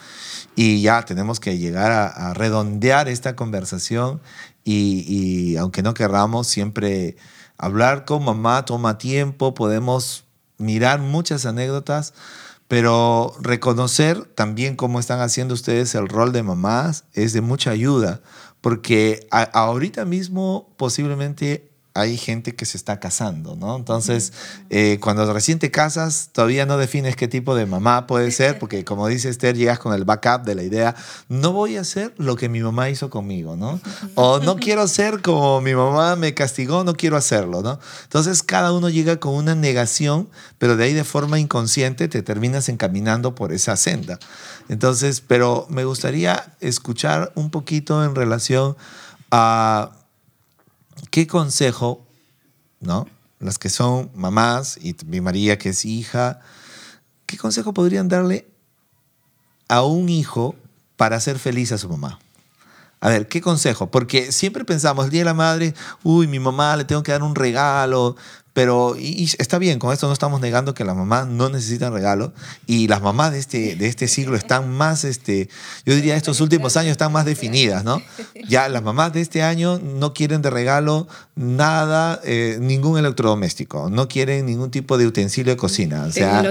Y 0.57 0.81
ya 0.81 1.05
tenemos 1.05 1.39
que 1.39 1.59
llegar 1.59 1.93
a, 1.93 2.33
redondear 2.35 3.09
esta 3.09 3.37
conversación. 3.37 4.21
Y, 4.65 5.57
aunque 5.57 5.83
no 5.83 5.93
querramos, 5.93 6.47
siempre 6.47 7.17
hablar 7.59 8.05
con 8.05 8.25
mamá 8.25 8.65
toma 8.65 8.97
tiempo. 8.97 9.55
Podemos 9.55 10.25
mirar 10.57 11.01
muchas 11.01 11.45
anécdotas, 11.45 12.15
pero 12.69 13.35
reconocer 13.41 14.25
también 14.25 14.77
cómo 14.77 14.99
están 14.99 15.21
haciendo 15.21 15.53
ustedes 15.55 15.95
el 15.95 16.09
rol 16.09 16.33
de 16.33 16.43
mamás 16.43 17.05
es 17.13 17.35
de 17.35 17.43
mucha 17.43 17.71
ayuda. 17.71 18.23
Porque 18.63 19.27
ahorita 19.31 20.05
mismo 20.05 20.73
posiblemente 20.79 21.72
hay 21.95 22.17
gente 22.17 22.55
que 22.55 22.65
se 22.65 22.77
está 22.77 22.99
casando, 23.01 23.55
¿no? 23.57 23.77
Entonces, 23.77 24.33
eh, 24.71 24.99
cuando 25.01 25.31
recién 25.33 25.59
te 25.59 25.71
casas, 25.71 26.31
todavía 26.33 26.65
no 26.65 26.79
defines 26.79 27.17
qué 27.17 27.29
tipo 27.29 27.55
de 27.55 27.67
mamá 27.67 28.07
puede 28.07 28.31
ser, 28.33 28.59
porque 28.59 28.85
como 28.85 29.09
dice 29.09 29.29
Esther, 29.29 29.57
llegas 29.57 29.79
con 29.79 29.95
el 29.95 30.05
backup 30.05 30.45
de 30.45 30.55
la 30.55 30.63
idea, 30.63 30.95
no 31.29 31.53
voy 31.53 31.77
a 31.77 31.83
hacer 31.83 32.15
lo 32.17 32.37
que 32.37 32.49
mi 32.49 32.61
mamá 32.61 32.89
hizo 32.89 33.11
conmigo, 33.11 33.57
¿no? 33.57 33.81
O 34.15 34.39
no 34.39 34.57
quiero 34.57 34.89
ser 34.89 35.21
como 35.21 35.61
mi 35.61 35.75
mamá 35.75 36.17
me 36.17 36.35
castigó, 36.35 36.85
no 36.85 36.95
quiero 36.95 37.17
hacerlo, 37.17 37.63
¿no? 37.63 37.79
Entonces, 38.05 38.43
cada 38.43 38.73
uno 38.73 38.89
llega 38.89 39.21
con 39.21 39.35
una 39.35 39.55
negación, 39.55 40.29
pero 40.59 40.77
de 40.77 40.85
ahí 40.85 40.95
de 40.95 41.05
forma 41.05 41.39
inconsciente 41.39 42.09
te 42.09 42.23
terminas 42.23 42.69
encaminando 42.69 43.35
por 43.35 43.53
esa 43.53 43.77
senda. 43.77 44.19
Entonces, 44.69 45.21
pero 45.21 45.67
me 45.69 45.85
gustaría 45.85 46.55
escuchar 46.61 47.33
un 47.35 47.51
poquito 47.51 48.05
en 48.05 48.15
relación 48.15 48.77
a 49.31 50.02
¿qué 51.11 51.27
consejo, 51.27 52.07
no? 52.81 53.07
Las 53.39 53.59
que 53.59 53.69
son 53.69 54.11
mamás 54.15 54.79
y 54.81 54.97
mi 55.07 55.21
María 55.21 55.59
que 55.59 55.71
es 55.71 55.85
hija, 55.85 56.41
¿qué 57.27 57.37
consejo 57.37 57.75
podrían 57.75 58.09
darle 58.09 58.47
a 59.69 59.83
un 59.83 60.09
hijo 60.09 60.55
para 60.97 61.17
hacer 61.17 61.39
feliz 61.39 61.73
a 61.73 61.79
su 61.79 61.89
mamá? 61.89 62.19
A 63.01 63.09
ver, 63.09 63.27
¿qué 63.27 63.41
consejo? 63.41 63.91
Porque 63.91 64.31
siempre 64.31 64.65
pensamos, 64.65 65.07
el 65.07 65.11
Día 65.11 65.23
de 65.23 65.25
la 65.25 65.35
Madre, 65.35 65.75
uy, 66.05 66.29
mi 66.29 66.39
mamá 66.39 66.77
le 66.77 66.85
tengo 66.85 67.03
que 67.03 67.11
dar 67.11 67.25
un 67.25 67.35
regalo, 67.35 68.15
pero 68.53 68.97
y, 68.99 69.31
está 69.39 69.59
bien, 69.59 69.79
con 69.79 69.93
esto 69.93 70.07
no 70.07 70.13
estamos 70.13 70.41
negando 70.41 70.75
que 70.75 70.85
las 70.85 70.95
mamás 70.95 71.27
no 71.27 71.49
necesitan 71.49 71.93
regalo 71.93 72.33
y 72.67 72.89
las 72.89 73.01
mamás 73.01 73.33
de 73.33 73.39
este, 73.39 73.77
de 73.77 73.87
este 73.87 74.09
siglo 74.09 74.37
están 74.37 74.71
más, 74.71 75.05
este, 75.05 75.49
yo 75.87 75.95
diría 75.95 76.17
estos 76.17 76.41
últimos 76.41 76.77
años 76.77 76.93
están 76.93 77.13
más 77.13 77.25
definidas, 77.25 77.85
¿no? 77.85 78.03
Ya 78.49 78.69
las 78.69 78.83
mamás 78.83 79.13
de 79.13 79.21
este 79.21 79.43
año 79.43 79.79
no 79.79 80.13
quieren 80.13 80.43
de 80.43 80.51
regalo 80.51 81.09
nada, 81.35 82.21
eh, 82.25 82.59
ningún 82.61 82.99
electrodoméstico, 82.99 83.89
no 83.89 84.07
quieren 84.09 84.47
ningún 84.47 84.71
tipo 84.71 84.99
de 84.99 85.07
utensilio 85.07 85.53
de 85.53 85.57
cocina. 85.57 86.05
O 86.05 86.13
sea, 86.13 86.43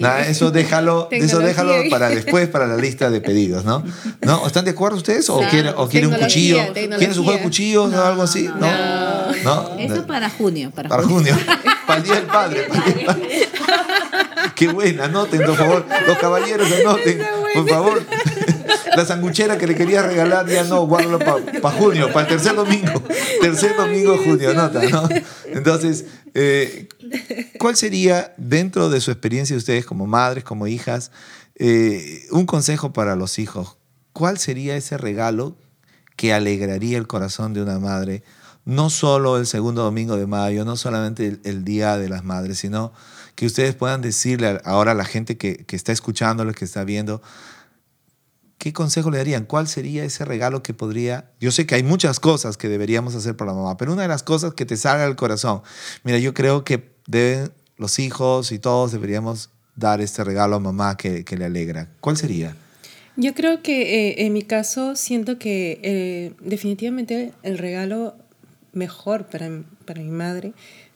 nada, 0.00 0.26
eso 0.26 0.50
déjalo, 0.50 1.08
eso 1.10 1.40
déjalo 1.40 1.74
para 1.90 2.08
después, 2.08 2.48
para 2.48 2.66
la 2.66 2.76
lista 2.76 3.10
de 3.10 3.20
pedidos, 3.20 3.64
¿no? 3.64 3.84
¿No? 4.22 4.46
¿Están 4.46 4.64
de 4.64 4.70
acuerdo 4.70 4.96
ustedes? 4.96 5.28
¿O 5.28 5.40
quieren, 5.50 5.74
o 5.76 5.88
quieren 5.88 6.12
un 6.12 6.18
cuchillo? 6.18 6.72
¿Quieren 6.72 7.14
su 7.14 7.22
juego 7.22 7.38
de 7.38 7.44
cuchillos 7.44 7.92
o 7.92 8.04
algo 8.04 8.22
así? 8.22 8.48
No. 8.58 8.70
¿No? 9.44 9.78
Eso 9.78 10.06
para 10.06 10.30
junio. 10.30 10.70
Para, 10.70 11.02
junio. 11.02 11.36
Para 11.90 11.98
el 11.98 12.04
Día 12.04 12.14
del 12.14 12.26
Padre. 12.26 12.68
Qué 14.54 14.68
buena, 14.68 15.06
anoten, 15.06 15.42
por 15.44 15.56
favor. 15.56 15.86
Los 16.06 16.18
caballeros, 16.18 16.70
anoten, 16.72 17.20
por 17.54 17.68
favor. 17.68 18.02
La 18.96 19.04
sanguchera 19.04 19.58
que 19.58 19.66
le 19.66 19.74
quería 19.74 20.02
regalar, 20.02 20.48
ya 20.48 20.64
no, 20.64 20.86
guárdalo 20.86 21.18
para 21.18 21.76
junio, 21.76 22.12
para 22.12 22.22
el 22.22 22.28
tercer 22.28 22.54
domingo. 22.54 23.02
Tercer 23.40 23.76
domingo 23.76 24.12
de 24.12 24.18
junio, 24.18 24.50
anota, 24.50 24.82
¿no? 24.82 25.08
Entonces, 25.46 26.06
eh, 26.34 26.88
¿cuál 27.58 27.76
sería, 27.76 28.34
dentro 28.36 28.88
de 28.88 29.00
su 29.00 29.10
experiencia 29.10 29.54
de 29.54 29.58
ustedes 29.58 29.86
como 29.86 30.06
madres, 30.06 30.44
como 30.44 30.66
hijas, 30.66 31.10
eh, 31.56 32.26
un 32.30 32.46
consejo 32.46 32.92
para 32.92 33.16
los 33.16 33.38
hijos? 33.38 33.76
¿Cuál 34.12 34.38
sería 34.38 34.76
ese 34.76 34.96
regalo 34.96 35.56
que 36.16 36.32
alegraría 36.32 36.98
el 36.98 37.06
corazón 37.06 37.54
de 37.54 37.62
una 37.62 37.78
madre? 37.78 38.22
No 38.64 38.90
solo 38.90 39.38
el 39.38 39.46
segundo 39.46 39.82
domingo 39.82 40.16
de 40.16 40.26
mayo, 40.26 40.64
no 40.64 40.76
solamente 40.76 41.40
el, 41.44 41.64
Día 41.64 41.96
de 41.96 42.08
las 42.08 42.24
Madres, 42.24 42.58
sino 42.58 42.92
que 43.34 43.46
ustedes 43.46 43.74
puedan 43.74 44.02
decirle 44.02 44.60
ahora 44.64 44.92
a 44.92 44.94
la 44.94 45.04
gente 45.04 45.36
que, 45.36 45.64
que 45.64 45.76
está 45.76 45.92
escuchando, 45.92 46.50
que 46.52 46.64
está 46.64 46.84
viendo, 46.84 47.22
¿qué 48.58 48.72
consejo 48.72 49.10
le 49.10 49.18
darían? 49.18 49.46
¿Cuál 49.46 49.66
sería 49.66 50.04
ese 50.04 50.24
regalo 50.24 50.62
que 50.62 50.74
podría? 50.74 51.32
Yo 51.40 51.50
sé 51.50 51.66
que 51.66 51.74
hay 51.74 51.82
muchas 51.82 52.20
cosas 52.20 52.58
que 52.58 52.68
deberíamos 52.68 53.14
hacer 53.14 53.36
para 53.36 53.52
la 53.52 53.56
mamá, 53.56 53.76
pero 53.76 53.92
una 53.92 54.02
de 54.02 54.08
las 54.08 54.22
cosas 54.22 54.52
que 54.52 54.66
te 54.66 54.76
salga 54.76 55.04
del 55.04 55.16
corazón, 55.16 55.62
mira, 56.04 56.18
yo 56.18 56.34
creo 56.34 56.62
que 56.62 56.92
deben 57.06 57.52
los 57.78 57.98
hijos 57.98 58.52
y 58.52 58.58
todos 58.58 58.92
deberíamos 58.92 59.50
dar 59.74 60.02
este 60.02 60.22
regalo 60.22 60.56
a 60.56 60.60
mamá 60.60 60.98
que, 60.98 61.24
que 61.24 61.38
le 61.38 61.46
alegra. 61.46 61.88
¿Cuál 62.00 62.18
sería? 62.18 62.54
Yo 63.16 63.34
creo 63.34 63.62
que 63.62 64.10
eh, 64.10 64.26
en 64.26 64.32
mi 64.32 64.42
caso 64.42 64.94
siento 64.94 65.38
que 65.38 65.80
eh, 65.82 66.32
definitivamente 66.40 67.32
el 67.42 67.58
regalo 67.58 68.16
mejor 68.72 69.26
para, 69.26 69.48
para 69.84 70.00
mi 70.00 70.10
madre 70.10 70.52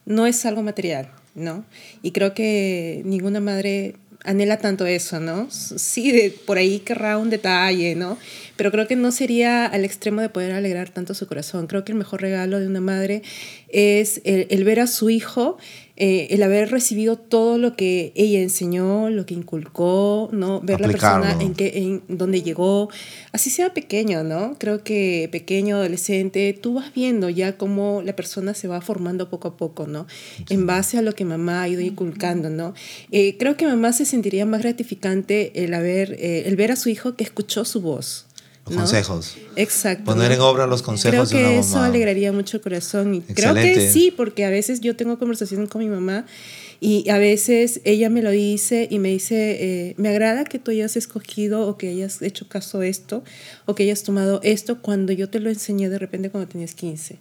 no 0.06 0.26
es 0.26 0.44
algo 0.44 0.62
material, 0.62 1.08
¿no? 1.34 1.64
Y 2.02 2.12
creo 2.12 2.34
que 2.34 3.02
ninguna 3.04 3.40
madre 3.40 3.96
anhela 4.22 4.58
tanto 4.58 4.86
eso, 4.86 5.20
¿no? 5.20 5.48
Sí, 5.50 6.12
de, 6.12 6.30
por 6.30 6.58
ahí 6.58 6.80
querrá 6.80 7.18
un 7.18 7.30
detalle, 7.30 7.94
¿no? 7.94 8.18
pero 8.56 8.70
creo 8.70 8.86
que 8.86 8.96
no 8.96 9.10
sería 9.10 9.66
al 9.66 9.84
extremo 9.84 10.20
de 10.20 10.28
poder 10.28 10.52
alegrar 10.52 10.90
tanto 10.90 11.14
su 11.14 11.26
corazón. 11.26 11.66
Creo 11.66 11.84
que 11.84 11.92
el 11.92 11.98
mejor 11.98 12.22
regalo 12.22 12.60
de 12.60 12.66
una 12.66 12.80
madre 12.80 13.22
es 13.68 14.20
el 14.24 14.64
ver 14.64 14.80
a 14.80 14.86
su 14.86 15.10
hijo 15.10 15.58
eh, 15.96 16.26
el 16.30 16.42
haber 16.42 16.72
recibido 16.72 17.16
todo 17.16 17.56
lo 17.56 17.76
que 17.76 18.12
ella 18.16 18.40
enseñó, 18.40 19.10
lo 19.10 19.26
que 19.26 19.34
inculcó, 19.34 20.28
¿no? 20.32 20.60
Ver 20.60 20.80
la 20.80 20.88
persona 20.88 21.36
en, 21.40 21.54
que, 21.54 21.78
en 21.78 22.02
donde 22.08 22.42
llegó, 22.42 22.90
así 23.30 23.48
sea 23.48 23.72
pequeño, 23.72 24.24
¿no? 24.24 24.56
Creo 24.58 24.82
que 24.82 25.28
pequeño, 25.30 25.76
adolescente, 25.76 26.58
tú 26.60 26.74
vas 26.74 26.92
viendo 26.92 27.30
ya 27.30 27.56
cómo 27.56 28.02
la 28.02 28.16
persona 28.16 28.54
se 28.54 28.66
va 28.66 28.80
formando 28.80 29.30
poco 29.30 29.48
a 29.48 29.56
poco, 29.56 29.86
¿no? 29.86 30.08
En 30.50 30.66
base 30.66 30.98
a 30.98 31.02
lo 31.02 31.14
que 31.14 31.24
mamá 31.24 31.62
ha 31.62 31.68
ido 31.68 31.80
inculcando, 31.80 32.50
¿no? 32.50 32.74
Eh, 33.12 33.36
creo 33.38 33.56
que 33.56 33.66
mamá 33.66 33.92
se 33.92 34.04
sentiría 34.04 34.46
más 34.46 34.62
gratificante 34.62 35.64
el, 35.64 35.74
haber, 35.74 36.14
eh, 36.14 36.42
el 36.46 36.56
ver 36.56 36.72
a 36.72 36.76
su 36.76 36.88
hijo 36.88 37.14
que 37.14 37.22
escuchó 37.22 37.64
su 37.64 37.80
voz, 37.80 38.26
consejos. 38.64 39.36
Exacto. 39.56 40.04
Poner 40.04 40.32
en 40.32 40.40
obra 40.40 40.66
los 40.66 40.82
consejos 40.82 41.30
creo 41.30 41.42
que 41.42 41.58
eso 41.58 41.80
alegraría 41.80 42.32
mucho 42.32 42.56
el 42.56 42.62
corazón. 42.62 43.14
Y 43.14 43.20
creo 43.20 43.54
que 43.54 43.90
sí, 43.90 44.12
porque 44.16 44.44
a 44.44 44.50
veces 44.50 44.80
yo 44.80 44.96
tengo 44.96 45.18
conversaciones 45.18 45.68
con 45.68 45.82
mi 45.82 45.88
mamá 45.88 46.26
y 46.80 47.08
a 47.08 47.18
veces 47.18 47.80
ella 47.84 48.10
me 48.10 48.22
lo 48.22 48.30
dice 48.30 48.88
y 48.90 48.98
me 48.98 49.08
dice, 49.10 49.56
eh, 49.60 49.94
me 49.96 50.08
agrada 50.08 50.44
que 50.44 50.58
tú 50.58 50.70
hayas 50.70 50.96
escogido 50.96 51.66
o 51.66 51.78
que 51.78 51.88
hayas 51.88 52.20
hecho 52.22 52.48
caso 52.48 52.80
a 52.80 52.86
esto 52.86 53.22
o 53.66 53.74
que 53.74 53.84
hayas 53.84 54.02
tomado 54.02 54.40
esto 54.42 54.80
cuando 54.80 55.12
yo 55.12 55.30
te 55.30 55.40
lo 55.40 55.50
enseñé 55.50 55.88
de 55.88 55.98
repente 55.98 56.30
cuando 56.30 56.48
tenías 56.48 56.74
15 56.74 57.18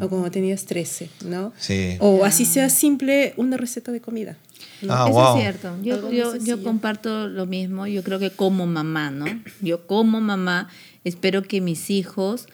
o 0.00 0.08
cuando 0.08 0.30
tenías 0.30 0.64
13, 0.64 1.10
¿no? 1.26 1.52
Sí. 1.58 1.96
O 2.00 2.24
así 2.24 2.46
sea 2.46 2.70
simple 2.70 3.34
una 3.36 3.56
receta 3.56 3.92
de 3.92 4.00
comida. 4.00 4.36
Ah, 4.88 5.06
Eso 5.08 5.36
es 5.36 5.42
cierto. 5.42 5.76
Yo, 5.82 6.10
yo, 6.10 6.36
yo, 6.36 6.62
comparto 6.62 7.28
lo 7.28 7.46
mismo. 7.46 7.86
Yo 7.86 8.02
creo 8.02 8.18
que 8.18 8.30
como 8.30 8.66
mamá, 8.66 9.10
¿no? 9.10 9.26
Yo 9.60 9.86
como 9.86 10.20
mamá 10.20 10.68
espero 11.04 11.42
que 11.42 11.60
mis 11.60 11.90
hijos, 11.90 12.46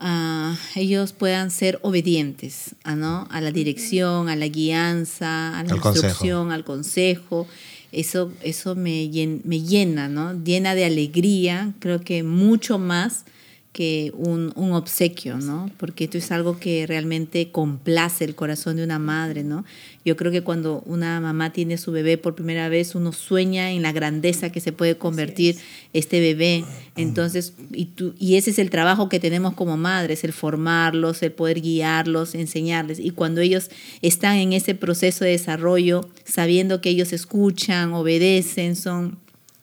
uh, 0.00 0.54
ellos 0.74 1.12
puedan 1.12 1.50
ser 1.50 1.78
obedientes, 1.82 2.74
¿ah, 2.84 2.94
¿no? 2.96 3.28
A 3.30 3.40
la 3.40 3.50
dirección, 3.50 4.28
a 4.28 4.36
la 4.36 4.46
guianza, 4.46 5.58
a 5.58 5.64
la 5.64 5.74
instrucción, 5.74 6.52
al 6.52 6.64
consejo. 6.64 7.46
Eso, 7.92 8.32
eso 8.42 8.76
me, 8.76 9.10
me 9.44 9.60
llena, 9.60 10.08
¿no? 10.08 10.32
Llena 10.44 10.74
de 10.74 10.84
alegría, 10.84 11.72
creo 11.80 12.00
que 12.00 12.22
mucho 12.22 12.78
más 12.78 13.24
que 13.72 14.10
un, 14.16 14.52
un, 14.56 14.72
obsequio, 14.72 15.38
¿no? 15.38 15.70
Porque 15.76 16.04
esto 16.04 16.18
es 16.18 16.32
algo 16.32 16.58
que 16.58 16.86
realmente 16.88 17.52
complace 17.52 18.24
el 18.24 18.34
corazón 18.34 18.76
de 18.76 18.82
una 18.82 18.98
madre, 18.98 19.44
¿no? 19.44 19.64
Yo 20.04 20.16
creo 20.16 20.32
que 20.32 20.42
cuando 20.42 20.82
una 20.86 21.20
mamá 21.20 21.52
tiene 21.52 21.78
su 21.78 21.92
bebé 21.92 22.18
por 22.18 22.34
primera 22.34 22.68
vez, 22.68 22.96
uno 22.96 23.12
sueña 23.12 23.70
en 23.70 23.82
la 23.82 23.92
grandeza 23.92 24.50
que 24.50 24.60
se 24.60 24.72
puede 24.72 24.96
convertir 24.96 25.56
este 25.92 26.18
bebé. 26.18 26.64
Entonces, 26.96 27.54
y, 27.70 27.86
tú, 27.86 28.14
y 28.18 28.36
ese 28.36 28.50
es 28.50 28.58
el 28.58 28.70
trabajo 28.70 29.08
que 29.08 29.20
tenemos 29.20 29.54
como 29.54 29.76
madres, 29.76 30.24
el 30.24 30.32
formarlos, 30.32 31.22
el 31.22 31.30
poder 31.30 31.60
guiarlos, 31.60 32.34
enseñarles. 32.34 32.98
Y 32.98 33.10
cuando 33.10 33.40
ellos 33.40 33.70
están 34.02 34.38
en 34.38 34.52
ese 34.52 34.74
proceso 34.74 35.24
de 35.24 35.32
desarrollo, 35.32 36.08
sabiendo 36.24 36.80
que 36.80 36.90
ellos 36.90 37.12
escuchan, 37.12 37.92
obedecen, 37.92 38.74
son 38.74 39.18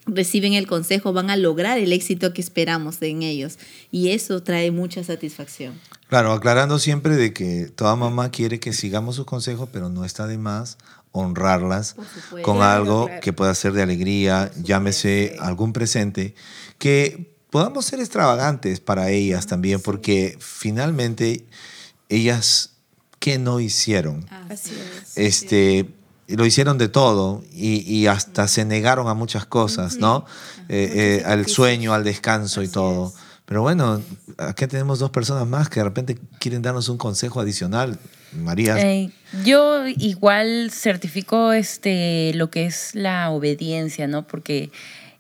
reciben 0.08 0.54
el 0.54 0.68
consejo, 0.68 1.14
van 1.14 1.30
a 1.30 1.38
lograr 1.38 1.78
el 1.78 1.94
éxito 1.94 2.34
que 2.34 2.42
esperamos 2.42 3.02
en 3.02 3.24
ellos. 3.24 3.58
Y 3.92 4.10
eso 4.10 4.42
trae 4.42 4.72
mucha 4.72 5.04
satisfacción. 5.04 5.80
Claro, 6.08 6.32
aclarando 6.32 6.80
siempre 6.80 7.16
de 7.16 7.34
que 7.34 7.70
toda 7.76 7.96
mamá 7.96 8.32
quiere 8.32 8.60
que 8.60 8.74
sigamos 8.74 9.16
sus 9.16 9.26
consejos, 9.26 9.70
pero 9.72 9.90
no 9.90 10.06
está 10.06 10.26
de 10.28 10.38
más 10.38 10.78
honrarlas 11.12 11.96
con 12.44 12.62
algo 12.62 13.10
que 13.22 13.34
pueda 13.34 13.54
ser 13.56 13.74
de 13.74 13.82
alegría, 13.82 14.52
llámese 14.62 15.36
algún 15.40 15.74
presente, 15.74 16.36
que 16.78 17.36
podamos 17.50 17.86
ser 17.86 18.00
extravagantes 18.00 18.80
para 18.80 19.10
ellas 19.10 19.48
también, 19.48 19.82
porque 19.82 20.38
finalmente 20.40 21.46
ellas, 22.10 22.74
¿qué 23.20 23.40
no 23.40 23.60
hicieron? 23.60 24.28
Así 24.50 24.72
es. 24.72 25.18
Este, 25.18 25.90
lo 26.28 26.46
hicieron 26.46 26.78
de 26.78 26.90
todo 26.90 27.44
y, 27.54 28.08
hasta 28.08 28.48
se 28.48 28.66
negaron 28.66 29.08
a 29.08 29.14
muchas 29.14 29.46
cosas, 29.46 29.98
¿no? 29.98 30.26
Eh, 30.68 31.22
eh, 31.22 31.24
al 31.26 31.48
sueño, 31.48 31.94
al 31.94 32.04
descanso 32.04 32.62
y 32.62 32.68
todo. 32.68 33.14
Pero 33.46 33.62
bueno, 33.62 34.02
aquí 34.38 34.68
tenemos 34.68 35.00
dos 35.00 35.10
personas 35.10 35.48
más 35.48 35.70
que 35.70 35.80
de 35.80 35.86
repente 35.86 36.18
quieren 36.40 36.62
darnos 36.62 36.90
un 36.90 36.98
consejo 36.98 37.40
adicional. 37.40 37.98
María. 38.34 38.78
Eh, 38.78 39.10
yo 39.46 39.88
igual 39.88 40.70
certifico 40.72 41.54
este, 41.54 42.34
lo 42.34 42.50
que 42.50 42.66
es 42.66 42.94
la 42.94 43.30
obediencia, 43.30 44.06
¿no? 44.06 44.28
Porque 44.28 44.70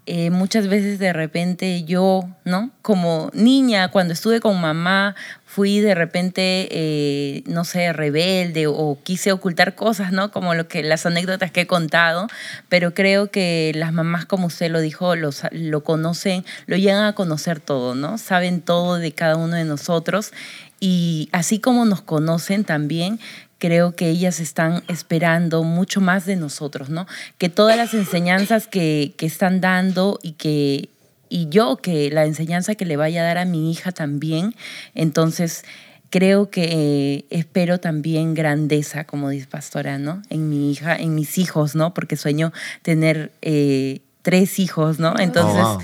eh, 0.10 0.30
muchas 0.30 0.70
veces 0.70 1.00
de 1.00 1.12
repente 1.12 1.84
yo, 1.84 2.24
¿no? 2.46 2.72
Como 2.82 3.30
niña, 3.34 3.92
cuando 3.92 4.14
estuve 4.14 4.40
con 4.40 4.60
mamá, 4.62 5.16
fui 5.46 5.82
de 5.82 5.96
repente, 5.96 6.70
eh, 6.72 7.44
no 7.46 7.66
sé, 7.66 7.92
rebelde 7.92 8.68
o 8.68 8.98
quise 9.04 9.34
ocultar 9.34 9.76
cosas, 9.76 10.14
¿no? 10.14 10.32
Como 10.32 10.54
lo 10.54 10.70
que, 10.70 10.82
las 10.82 11.06
anécdotas 11.06 11.52
que 11.52 11.62
he 11.62 11.68
contado, 11.68 12.28
pero 12.70 12.94
creo 12.94 13.32
que 13.32 13.74
las 13.76 13.92
mamás, 13.92 14.26
como 14.26 14.48
usted 14.48 14.72
lo 14.72 14.80
dijo, 14.80 15.14
lo 15.18 15.84
conocen, 15.84 16.46
lo 16.68 16.78
llegan 16.78 17.04
a 17.04 17.14
conocer 17.14 17.60
todo, 17.60 17.94
¿no? 17.94 18.18
Saben 18.18 18.62
todo 18.62 18.96
de 19.00 19.12
cada 19.12 19.36
uno 19.36 19.58
de 19.58 19.66
nosotros 19.66 20.32
y 20.80 21.28
así 21.32 21.60
como 21.60 21.86
nos 21.86 22.02
conocen 22.02 22.64
también, 22.64 23.20
creo 23.58 23.96
que 23.96 24.10
ellas 24.10 24.40
están 24.40 24.84
esperando 24.88 25.64
mucho 25.64 26.02
más 26.02 26.26
de 26.26 26.36
nosotros, 26.36 26.90
¿no? 26.90 27.08
Que 27.38 27.50
todas 27.50 27.78
las 27.78 27.94
enseñanzas 27.94 28.68
que, 28.68 29.14
están 29.20 29.62
dando 29.62 30.20
y 30.22 30.34
que 30.34 30.90
y 31.30 31.50
yo 31.50 31.76
que 31.76 32.10
la 32.10 32.26
enseñanza 32.26 32.76
que 32.76 32.86
le 32.86 32.96
vaya 32.96 33.22
a 33.22 33.26
dar 33.26 33.38
a 33.38 33.44
mi 33.46 33.70
hija 33.70 33.92
también, 33.92 34.56
entonces 34.96 35.66
creo 36.10 36.50
que 36.50 36.70
eh, 36.72 37.26
espero 37.30 37.80
también 37.80 38.34
grandeza, 38.34 39.04
como 39.04 39.30
dice 39.30 39.48
Pastora, 39.48 39.98
¿no? 39.98 40.22
En 40.30 40.50
mi 40.50 40.72
hija, 40.72 40.96
en 40.96 41.16
mis 41.16 41.38
hijos, 41.38 41.76
¿no? 41.76 41.94
Porque 41.94 42.16
sueño 42.16 42.54
tener 42.82 43.34
eh, 43.42 44.00
tres 44.28 44.60
hijos, 44.60 45.00
¿no? 45.00 45.14
Entonces, 45.18 45.64
oh, 45.64 45.80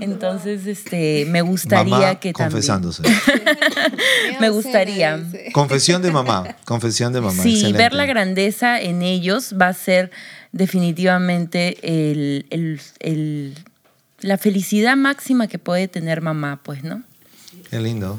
entonces 0.00 0.66
este, 0.66 1.24
me 1.26 1.40
gustaría 1.40 2.16
que 2.16 2.32
confesándose. 2.32 3.04
me 4.40 4.50
gustaría. 4.50 5.22
Confesión 5.52 6.02
de 6.02 6.10
mamá, 6.10 6.56
confesión 6.64 7.12
de 7.12 7.20
mamá. 7.20 7.40
Sí, 7.40 7.72
ver 7.72 7.94
la 7.94 8.06
grandeza 8.06 8.80
en 8.80 9.02
ellos 9.02 9.54
va 9.54 9.68
a 9.68 9.72
ser 9.72 10.10
definitivamente 10.50 11.78
el, 11.84 13.54
la 14.18 14.36
felicidad 14.36 14.96
máxima 14.96 15.46
que 15.46 15.60
puede 15.60 15.86
tener 15.86 16.22
mamá, 16.22 16.58
pues, 16.64 16.82
¿no? 16.82 17.04
Qué 17.70 17.78
lindo. 17.78 18.18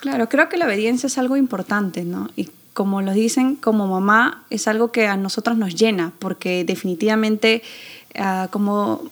Claro, 0.00 0.28
creo 0.28 0.50
que 0.50 0.58
la 0.58 0.66
obediencia 0.66 1.06
es 1.06 1.16
algo 1.16 1.38
importante, 1.38 2.04
¿no? 2.04 2.28
Y 2.36 2.50
como 2.74 3.00
lo 3.00 3.12
dicen, 3.12 3.56
como 3.56 3.86
mamá 3.86 4.44
es 4.50 4.68
algo 4.68 4.92
que 4.92 5.06
a 5.06 5.16
nosotros 5.16 5.56
nos 5.56 5.74
llena, 5.74 6.12
porque 6.18 6.64
definitivamente 6.64 7.62
Ah, 8.14 8.48
como 8.50 9.02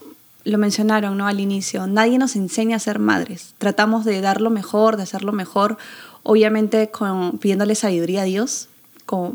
lo 0.45 0.59
mencionaron 0.59 1.17
¿no? 1.17 1.27
al 1.27 1.41
inicio, 1.41 1.87
nadie 1.87 2.19
nos 2.19 2.37
enseña 2.37 2.77
a 2.77 2.81
ser 2.81 2.99
madres. 2.99 3.55
Tratamos 3.59 4.05
de 4.05 4.21
dar 4.21 4.41
lo 4.41 4.51
mejor, 4.51 4.97
de 4.97 5.03
hacer 5.03 5.23
lo 5.23 5.33
mejor, 5.33 5.77
obviamente 6.23 6.91
pidiéndole 7.41 7.75
sabiduría 7.75 8.23
a 8.23 8.25
Dios 8.25 8.69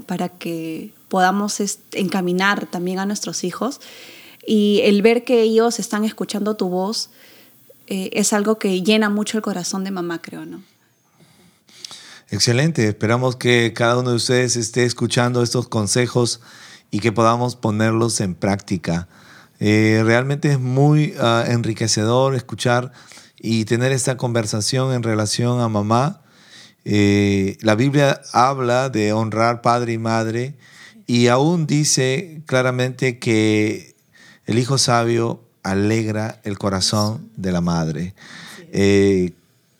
para 0.05 0.29
que 0.29 0.93
podamos 1.09 1.61
encaminar 1.93 2.67
también 2.67 2.99
a 2.99 3.05
nuestros 3.05 3.43
hijos. 3.43 3.79
Y 4.45 4.81
el 4.83 5.01
ver 5.01 5.23
que 5.23 5.41
ellos 5.41 5.79
están 5.79 6.03
escuchando 6.03 6.55
tu 6.55 6.69
voz 6.69 7.09
eh, 7.87 8.09
es 8.13 8.33
algo 8.33 8.59
que 8.59 8.81
llena 8.81 9.09
mucho 9.09 9.37
el 9.37 9.43
corazón 9.43 9.83
de 9.83 9.91
mamá, 9.91 10.21
creo, 10.21 10.45
¿no? 10.45 10.61
Excelente, 12.29 12.87
esperamos 12.87 13.35
que 13.35 13.73
cada 13.73 13.97
uno 13.99 14.11
de 14.11 14.15
ustedes 14.15 14.55
esté 14.55 14.85
escuchando 14.85 15.43
estos 15.43 15.67
consejos 15.67 16.39
y 16.89 16.99
que 16.99 17.11
podamos 17.11 17.55
ponerlos 17.55 18.21
en 18.21 18.33
práctica. 18.33 19.07
Eh, 19.65 20.01
realmente 20.03 20.51
es 20.51 20.59
muy 20.59 21.13
ah, 21.21 21.45
enriquecedor 21.47 22.35
escuchar 22.35 22.91
y 23.39 23.63
tener 23.63 23.93
esta 23.93 24.17
conversación 24.17 24.93
en 24.93 25.03
relación 25.03 25.61
a 25.61 25.69
mamá. 25.69 26.21
Eh, 26.83 27.57
la 27.61 27.75
Biblia 27.75 28.19
habla 28.33 28.89
de 28.89 29.13
honrar 29.13 29.61
padre 29.61 29.93
y 29.93 29.97
madre 29.97 30.55
y 31.07 31.27
aún 31.27 31.65
dice 31.65 32.41
claramente 32.45 33.19
que 33.19 33.95
el 34.47 34.59
hijo 34.59 34.77
sabio 34.77 35.45
alegra 35.63 36.41
el 36.43 36.57
corazón 36.57 37.29
de 37.37 37.53
la 37.53 37.61
madre. 37.61 38.15
Eh, 38.73 39.31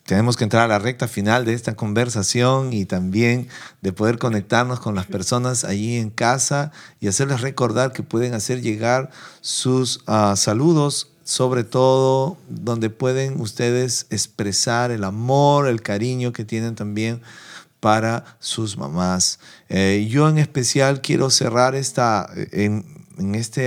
tenemos 0.06 0.36
que 0.36 0.44
entrar 0.44 0.64
a 0.64 0.68
la 0.68 0.78
recta 0.78 1.08
final 1.08 1.44
de 1.44 1.54
esta 1.54 1.74
conversación 1.74 2.72
y 2.72 2.84
también 2.84 3.48
de 3.80 3.92
poder 3.92 4.18
conectarnos 4.18 4.80
con 4.80 4.94
las 4.94 5.06
personas 5.06 5.64
allí 5.64 5.96
en 5.96 6.10
casa 6.10 6.72
y 7.00 7.08
hacerles 7.08 7.40
recordar 7.40 7.92
que 7.92 8.02
pueden 8.02 8.34
hacer 8.34 8.60
llegar 8.60 9.10
sus 9.40 10.02
ah, 10.06 10.34
saludos, 10.36 11.10
sobre 11.24 11.64
todo 11.64 12.36
donde 12.48 12.90
pueden 12.90 13.40
ustedes 13.40 14.06
expresar 14.10 14.90
el 14.90 15.04
amor, 15.04 15.68
el 15.68 15.80
cariño 15.80 16.34
que 16.34 16.44
tienen 16.44 16.74
también 16.74 17.22
para 17.80 18.36
sus 18.40 18.76
mamás. 18.76 19.38
Eh, 19.70 20.06
yo 20.10 20.28
en 20.28 20.36
especial 20.36 21.00
quiero 21.00 21.30
cerrar 21.30 21.74
esta, 21.74 22.28
en, 22.52 22.84
en 23.16 23.34
esta 23.34 23.62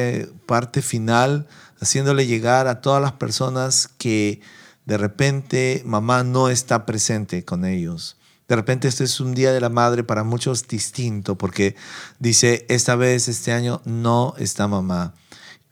parte 0.46 0.84
final 0.84 1.48
haciéndole 1.82 2.28
llegar 2.28 2.68
a 2.68 2.82
todas 2.82 3.02
las 3.02 3.14
personas 3.14 3.90
que 3.98 4.42
de 4.88 4.98
repente 4.98 5.84
mamá 5.86 6.24
no 6.24 6.50
está 6.50 6.86
presente 6.86 7.44
con 7.44 7.66
ellos. 7.66 8.16
De 8.48 8.56
repente 8.56 8.88
este 8.88 9.04
es 9.04 9.20
un 9.20 9.36
día 9.36 9.52
de 9.52 9.60
la 9.60 9.68
madre 9.68 10.06
para 10.06 10.24
muchos 10.24 10.66
distinto 10.66 11.38
porque 11.38 11.76
dice, 12.20 12.66
esta 12.70 12.96
vez, 12.96 13.28
este 13.28 13.52
año, 13.52 13.82
no 13.84 14.34
está 14.38 14.70
mamá. 14.70 15.14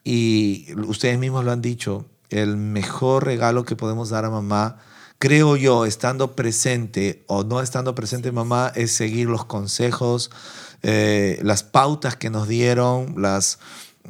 Y 0.03 0.67
ustedes 0.85 1.17
mismos 1.17 1.45
lo 1.45 1.53
han 1.53 1.61
dicho, 1.61 2.05
el 2.29 2.57
mejor 2.57 3.23
regalo 3.23 3.63
que 3.63 3.77
podemos 3.77 4.09
dar 4.09 4.25
a 4.25 4.29
mamá, 4.29 4.79
creo 5.17 5.55
yo, 5.55 5.85
estando 5.85 6.35
presente 6.35 7.23
o 7.27 7.45
no 7.45 7.61
estando 7.61 7.95
presente 7.95 8.33
mamá, 8.33 8.73
es 8.75 8.91
seguir 8.91 9.29
los 9.29 9.45
consejos, 9.45 10.29
eh, 10.83 11.39
las 11.41 11.63
pautas 11.63 12.17
que 12.17 12.29
nos 12.29 12.49
dieron, 12.49 13.15
las 13.17 13.59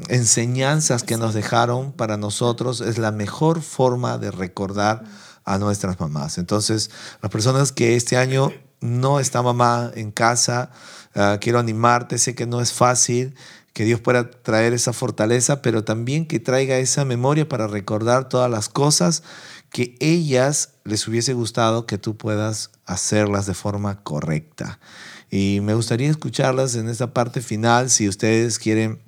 enseñanzas 0.09 1.03
que 1.03 1.17
nos 1.17 1.33
dejaron 1.33 1.91
para 1.91 2.17
nosotros, 2.17 2.81
es 2.81 2.97
la 2.97 3.11
mejor 3.11 3.61
forma 3.61 4.17
de 4.17 4.31
recordar 4.31 5.03
a 5.45 5.57
nuestras 5.57 5.99
mamás. 5.99 6.37
Entonces, 6.37 6.91
las 7.21 7.31
personas 7.31 7.71
que 7.71 7.95
este 7.95 8.17
año 8.17 8.51
no 8.81 9.19
está 9.19 9.41
mamá 9.41 9.91
en 9.95 10.11
casa, 10.11 10.71
ah, 11.15 11.37
quiero 11.39 11.59
animarte, 11.59 12.17
sé 12.17 12.35
que 12.35 12.45
no 12.45 12.61
es 12.61 12.73
fácil, 12.73 13.35
que 13.73 13.83
Dios 13.83 13.99
pueda 13.99 14.29
traer 14.31 14.73
esa 14.73 14.93
fortaleza, 14.93 15.61
pero 15.61 15.83
también 15.83 16.25
que 16.27 16.39
traiga 16.39 16.77
esa 16.77 17.03
memoria 17.03 17.47
para 17.47 17.67
recordar 17.67 18.29
todas 18.29 18.49
las 18.49 18.69
cosas 18.69 19.23
que 19.69 19.95
ellas 19.99 20.75
les 20.85 21.05
hubiese 21.07 21.33
gustado 21.33 21.85
que 21.85 21.97
tú 21.97 22.15
puedas 22.15 22.71
hacerlas 22.85 23.45
de 23.45 23.53
forma 23.53 24.01
correcta. 24.03 24.79
Y 25.29 25.59
me 25.61 25.73
gustaría 25.73 26.09
escucharlas 26.09 26.75
en 26.75 26.87
esta 26.87 27.13
parte 27.13 27.41
final, 27.41 27.89
si 27.89 28.07
ustedes 28.07 28.59
quieren 28.59 29.01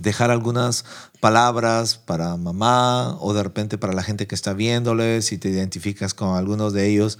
dejar 0.00 0.30
algunas 0.30 0.84
palabras 1.20 1.96
para 1.96 2.36
mamá 2.36 3.16
o 3.20 3.34
de 3.34 3.42
repente 3.42 3.78
para 3.78 3.92
la 3.92 4.02
gente 4.02 4.26
que 4.26 4.34
está 4.34 4.52
viéndole, 4.52 5.22
si 5.22 5.38
te 5.38 5.48
identificas 5.48 6.14
con 6.14 6.36
algunos 6.36 6.72
de 6.72 6.88
ellos, 6.88 7.18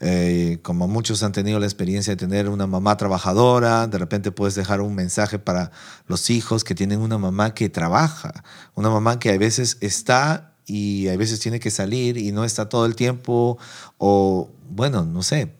eh, 0.00 0.58
como 0.62 0.88
muchos 0.88 1.22
han 1.22 1.32
tenido 1.32 1.58
la 1.58 1.66
experiencia 1.66 2.12
de 2.12 2.16
tener 2.16 2.48
una 2.48 2.66
mamá 2.66 2.96
trabajadora, 2.96 3.86
de 3.86 3.98
repente 3.98 4.32
puedes 4.32 4.54
dejar 4.54 4.80
un 4.80 4.94
mensaje 4.94 5.38
para 5.38 5.72
los 6.06 6.30
hijos 6.30 6.64
que 6.64 6.74
tienen 6.74 7.00
una 7.00 7.18
mamá 7.18 7.54
que 7.54 7.68
trabaja, 7.68 8.44
una 8.74 8.90
mamá 8.90 9.18
que 9.18 9.30
a 9.30 9.38
veces 9.38 9.78
está 9.80 10.54
y 10.66 11.08
a 11.08 11.16
veces 11.16 11.40
tiene 11.40 11.58
que 11.58 11.70
salir 11.70 12.16
y 12.16 12.32
no 12.32 12.44
está 12.44 12.68
todo 12.68 12.86
el 12.86 12.94
tiempo 12.94 13.58
o 13.98 14.50
bueno, 14.70 15.04
no 15.04 15.22
sé, 15.22 15.59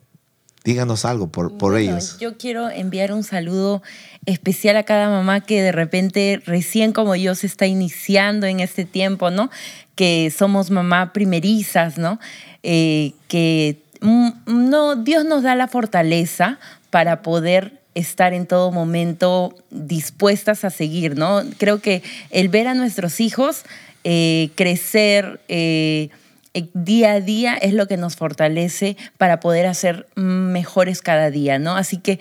díganos 0.65 1.05
algo 1.05 1.29
por, 1.29 1.57
por 1.57 1.77
ellos. 1.79 2.19
Yo 2.21 2.37
quiero 2.37 2.69
enviar 2.71 3.13
un 3.13 3.23
saludo 3.23 3.83
especial 4.27 4.77
a 4.77 4.83
cada 4.83 5.09
mamá 5.09 5.41
que 5.41 5.63
de 5.63 5.73
repente 5.73 6.43
recién 6.45 6.93
como 6.93 7.17
yo 7.17 7.35
se 7.35 7.47
está 7.47 7.67
iniciando 7.67 8.47
en 8.47 8.61
este 8.61 8.85
tiempo, 8.85 9.31
¿no? 9.31 9.51
Que 9.95 10.33
somos 10.37 10.71
mamá 10.71 11.13
primerizas, 11.13 11.99
¿no? 11.99 12.21
Eh, 12.63 13.13
que 13.29 13.83
mm, 14.01 14.31
no, 14.47 14.97
Dios 14.97 15.25
nos 15.25 15.43
da 15.43 15.55
la 15.55 15.69
fortaleza 15.69 16.59
para 16.91 17.23
poder 17.23 17.81
estar 17.95 18.35
en 18.35 18.47
todo 18.47 18.71
momento 18.71 19.55
dispuestas 19.71 20.65
a 20.65 20.71
seguir, 20.71 21.17
¿no? 21.17 21.43
Creo 21.59 21.81
que 21.81 22.03
el 22.31 22.49
ver 22.49 22.69
a 22.69 22.75
nuestros 22.75 23.21
hijos 23.21 23.65
eh, 24.05 24.51
crecer, 24.55 25.41
eh, 25.49 26.09
día 26.75 27.13
a 27.13 27.21
día 27.21 27.55
es 27.55 27.75
lo 27.75 27.87
que 27.87 27.97
nos 27.97 28.17
fortalece 28.17 28.97
para 29.19 29.41
poder 29.41 29.67
hacer 29.67 30.09
mejores 30.17 31.03
cada 31.03 31.31
día, 31.31 31.59
¿no? 31.59 31.77
Así 31.77 31.99
que 31.99 32.19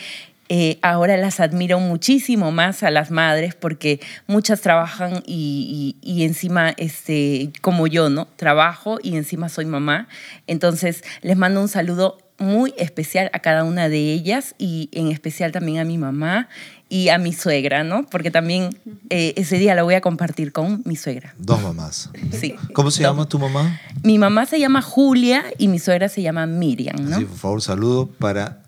eh, 0.52 0.80
ahora 0.82 1.16
las 1.16 1.40
admiro 1.40 1.80
muchísimo 1.80 2.52
más 2.52 2.82
a 2.82 2.90
las 2.90 3.12
madres 3.12 3.54
porque 3.54 4.00
muchas 4.26 4.62
trabajan 4.62 5.22
y, 5.26 5.96
encima, 6.24 6.74
este, 6.78 7.52
como 7.62 7.86
yo, 7.86 8.10
¿no? 8.10 8.26
Trabajo 8.36 8.98
y 9.04 9.16
encima 9.16 9.50
soy 9.50 9.66
mamá. 9.66 10.08
Entonces, 10.48 11.04
les 11.22 11.38
mando 11.38 11.62
un 11.62 11.68
saludo 11.68 12.18
muy 12.40 12.74
especial 12.78 13.30
a 13.34 13.40
cada 13.40 13.64
una 13.64 13.90
de 13.90 14.12
ellas 14.12 14.56
y 14.58 14.90
en 14.92 15.12
especial 15.12 15.52
también 15.52 15.80
a 15.80 15.86
mi 15.86 16.00
mamá 16.00 16.50
y 16.90 17.10
a 17.10 17.20
mi 17.20 17.34
suegra, 17.34 17.84
¿no? 17.84 18.06
Porque 18.10 18.32
también 18.32 18.76
eh, 19.12 19.34
ese 19.38 19.58
día 19.60 19.76
lo 19.76 19.86
voy 19.86 19.94
a 19.94 20.02
compartir 20.02 20.52
con 20.52 20.82
mi 20.86 20.96
suegra. 20.96 21.36
Dos 21.38 21.62
mamás. 21.62 22.10
Sí. 22.32 22.56
¿Cómo 22.74 22.90
se 22.90 23.04
llama 23.04 23.30
tu 23.30 23.38
mamá? 23.38 23.80
Mi 24.04 24.18
mamá 24.18 24.48
se 24.48 24.60
llama 24.60 24.82
Julia 24.82 25.46
y 25.60 25.68
mi 25.68 25.78
suegra 25.78 26.10
se 26.10 26.24
llama 26.24 26.48
Miriam, 26.48 26.98
¿no? 27.08 27.18
Sí, 27.20 27.26
por 27.26 27.38
favor, 27.38 27.62
saludo 27.62 28.08
para 28.08 28.64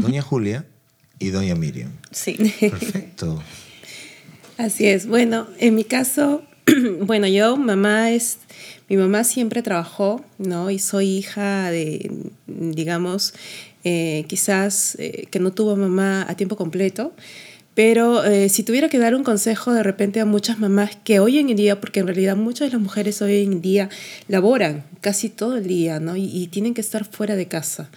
doña 0.00 0.22
Julia 0.22 0.64
y 1.18 1.28
doña 1.28 1.54
Miriam. 1.54 1.90
Sí. 2.10 2.36
Perfecto. 2.60 3.42
Así 4.56 4.86
es. 4.86 5.06
Bueno, 5.06 5.46
en 5.58 5.74
mi 5.74 5.84
caso, 5.84 6.42
bueno, 7.02 7.26
yo, 7.26 7.58
mamá 7.58 8.10
es, 8.10 8.38
mi 8.88 8.96
mamá 8.96 9.22
siempre 9.22 9.62
trabajó, 9.62 10.24
¿no? 10.38 10.70
Y 10.70 10.78
soy 10.78 11.08
hija 11.18 11.70
de, 11.70 12.10
digamos, 12.46 13.34
eh, 13.84 14.24
quizás 14.28 14.96
eh, 14.98 15.26
que 15.30 15.40
no 15.40 15.52
tuvo 15.52 15.76
mamá 15.76 16.24
a 16.26 16.34
tiempo 16.36 16.56
completo. 16.56 17.12
Pero 17.76 18.24
eh, 18.24 18.48
si 18.48 18.62
tuviera 18.62 18.88
que 18.88 18.98
dar 18.98 19.14
un 19.14 19.22
consejo 19.22 19.70
de 19.74 19.82
repente 19.82 20.18
a 20.18 20.24
muchas 20.24 20.58
mamás 20.58 20.96
que 21.04 21.20
hoy 21.20 21.38
en 21.38 21.54
día, 21.54 21.78
porque 21.78 22.00
en 22.00 22.06
realidad 22.06 22.34
muchas 22.34 22.68
de 22.68 22.72
las 22.72 22.80
mujeres 22.80 23.20
hoy 23.20 23.42
en 23.42 23.60
día 23.60 23.90
laboran 24.28 24.82
casi 25.02 25.28
todo 25.28 25.58
el 25.58 25.66
día, 25.66 26.00
¿no? 26.00 26.16
Y, 26.16 26.46
tienen 26.46 26.72
que 26.72 26.80
estar 26.80 27.04
fuera 27.04 27.36
de 27.36 27.48
casa, 27.48 27.90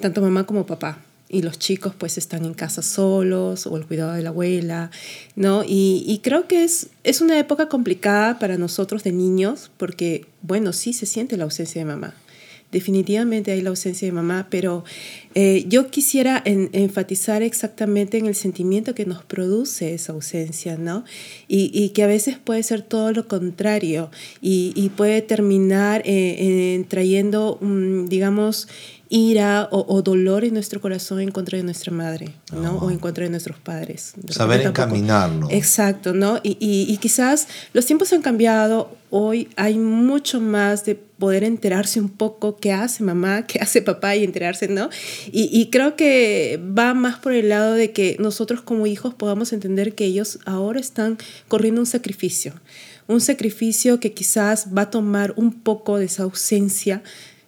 tanto 0.00 0.20
mamá 0.20 0.46
como 0.46 0.66
papá 0.66 0.98
y 1.28 1.42
los 1.42 1.60
chicos 1.60 1.94
pues 1.96 2.18
están 2.18 2.44
en 2.44 2.54
casa 2.54 2.82
solos 2.82 3.68
o 3.68 3.76
el 3.76 3.86
cuidado 3.86 4.14
de 4.14 4.22
la 4.22 4.30
abuela, 4.30 4.90
¿no? 5.36 5.62
Y, 5.62 6.02
y, 6.08 6.18
creo 6.24 6.48
que 6.48 6.64
es, 6.64 6.88
es 7.04 7.20
una 7.20 7.38
época 7.38 7.68
complicada 7.68 8.40
para 8.40 8.58
nosotros 8.58 9.04
de 9.04 9.12
niños 9.12 9.70
porque, 9.76 10.26
bueno, 10.42 10.72
sí 10.72 10.92
se 10.92 11.06
siente 11.06 11.36
la 11.36 11.44
ausencia 11.44 11.80
de 11.80 11.84
mamá. 11.84 12.14
Definitivamente 12.72 13.50
hay 13.50 13.62
la 13.62 13.70
ausencia 13.70 14.06
de 14.06 14.12
mamá, 14.12 14.46
pero 14.48 14.84
eh, 15.34 15.64
yo 15.68 15.90
quisiera 15.90 16.40
enfatizar 16.44 17.42
exactamente 17.42 18.18
en 18.18 18.26
el 18.26 18.34
sentimiento 18.34 18.94
que 18.94 19.06
nos 19.06 19.24
produce 19.24 19.94
esa 19.94 20.12
ausencia, 20.12 20.76
¿no? 20.76 21.04
Y, 21.48 21.70
y 21.74 21.90
que 21.90 22.02
a 22.02 22.06
veces 22.06 22.38
puede 22.38 22.62
ser 22.62 22.82
todo 22.82 23.12
lo 23.12 23.26
contrario 23.26 24.10
y, 24.40 24.72
y 24.76 24.90
puede 24.90 25.20
terminar 25.22 26.02
eh, 26.04 26.84
trayendo, 26.88 27.58
digamos, 28.08 28.68
ira 29.12 29.68
o, 29.72 30.02
dolor 30.02 30.44
en 30.44 30.54
nuestro 30.54 30.80
corazón 30.80 31.20
en 31.20 31.32
contra 31.32 31.58
de 31.58 31.64
nuestra 31.64 31.92
madre, 31.92 32.32
¿no? 32.52 32.78
O 32.78 32.92
en 32.92 32.98
contra 33.00 33.24
de 33.24 33.30
nuestros 33.30 33.58
padres. 33.58 34.12
Saber 34.28 34.60
encaminarlo. 34.60 35.48
Exacto, 35.50 36.14
¿no? 36.14 36.38
Y, 36.44 36.56
y, 36.60 36.96
quizás 36.98 37.48
los 37.72 37.84
tiempos 37.86 38.12
han 38.12 38.22
cambiado, 38.22 38.96
hoy 39.10 39.48
hay 39.56 39.78
mucho 39.78 40.40
más 40.40 40.84
de 40.84 40.94
poder 40.94 41.42
enterarse 41.42 42.00
un 42.00 42.08
poco 42.08 42.58
qué 42.58 42.72
hace 42.72 43.02
mamá, 43.02 43.46
qué 43.48 43.58
hace 43.58 43.82
papá 43.82 44.14
y 44.14 44.22
enterarse, 44.22 44.68
¿no? 44.68 44.90
Y, 45.32 45.50
y 45.52 45.70
creo 45.70 45.96
que 45.96 46.60
va 46.78 46.94
más 46.94 47.18
por 47.18 47.32
el 47.32 47.48
lado 47.48 47.74
de 47.74 47.90
que 47.90 48.16
nosotros 48.20 48.60
como 48.62 48.86
hijos 48.86 49.14
podamos 49.14 49.52
entender 49.52 49.96
que 49.96 50.04
ellos 50.04 50.38
ahora 50.44 50.78
están 50.78 51.18
corriendo 51.48 51.80
un 51.80 51.86
sacrificio, 51.86 52.54
un 53.08 53.20
sacrificio 53.20 53.98
que 53.98 54.12
quizás 54.12 54.68
va 54.76 54.82
a 54.82 54.90
tomar 54.90 55.34
un 55.34 55.52
poco 55.52 55.98
de 55.98 56.04
esa 56.04 56.22
ausencia 56.22 57.02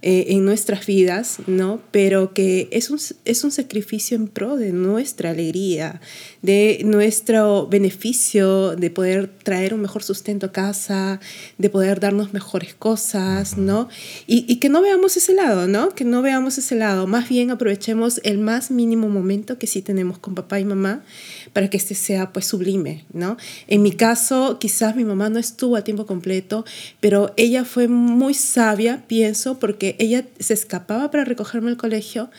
eh, 0.05 0.34
en 0.34 0.44
nuestras 0.44 0.84
vidas, 0.84 1.38
¿no? 1.46 1.80
Pero 1.92 2.34
que 2.34 2.68
es 2.72 2.90
un, 2.90 2.98
es 3.24 3.44
un 3.44 3.53
sacrificio 3.53 4.16
en 4.16 4.26
pro 4.26 4.57
de 4.57 4.72
nuestra 4.72 5.30
alegría, 5.30 6.00
de 6.42 6.82
nuestro 6.84 7.68
beneficio, 7.68 8.74
de 8.74 8.90
poder 8.90 9.30
traer 9.44 9.74
un 9.74 9.80
mejor 9.80 10.03
sustento 10.03 10.46
a 10.46 10.53
casa, 10.53 11.20
de 11.57 11.70
poder 11.70 12.00
darnos 12.00 12.32
mejores 12.32 12.74
cosas, 12.74 13.57
¿no? 13.57 13.88
Y, 14.26 14.44
y 14.53 14.57
que 14.57 14.68
no 14.68 14.82
veamos 14.82 15.16
ese 15.16 15.34
lado, 15.34 15.68
¿no? 15.68 15.90
Que 15.90 16.05
no 16.05 16.20
veamos 16.20 16.59
ese 16.59 16.74
lado, 16.74 17.07
más 17.07 17.28
bien 17.28 17.53
aprovechemos 17.53 18.20
el 18.24 18.38
más 18.38 18.72
mínimo 18.72 19.09
momento 19.09 19.57
que 19.57 19.68
sí 19.68 19.82
tenemos 19.82 20.18
con 20.18 20.34
papá 20.34 20.59
y 20.59 20.64
mamá 20.64 21.05
para 21.53 21.68
que 21.68 21.76
este 21.76 21.94
sea 21.94 22.32
pues 22.32 22.46
sublime, 22.46 23.05
¿no? 23.12 23.36
En 23.68 23.82
mi 23.82 23.92
caso, 23.92 24.59
quizás 24.59 24.96
mi 24.96 25.05
mamá 25.05 25.28
no 25.28 25.38
estuvo 25.38 25.76
a 25.76 25.84
tiempo 25.84 26.07
completo, 26.07 26.64
pero 27.00 27.32
ella 27.36 27.64
fue 27.64 27.88
muy 27.88 28.34
sabia, 28.34 29.05
pienso, 29.07 29.59
porque 29.59 29.96
ella 29.98 30.24
se 30.38 30.55
escapaba 30.55 31.11
para 31.11 31.24
recogerme 31.24 31.70
al 31.70 31.76
colegio 31.76 32.30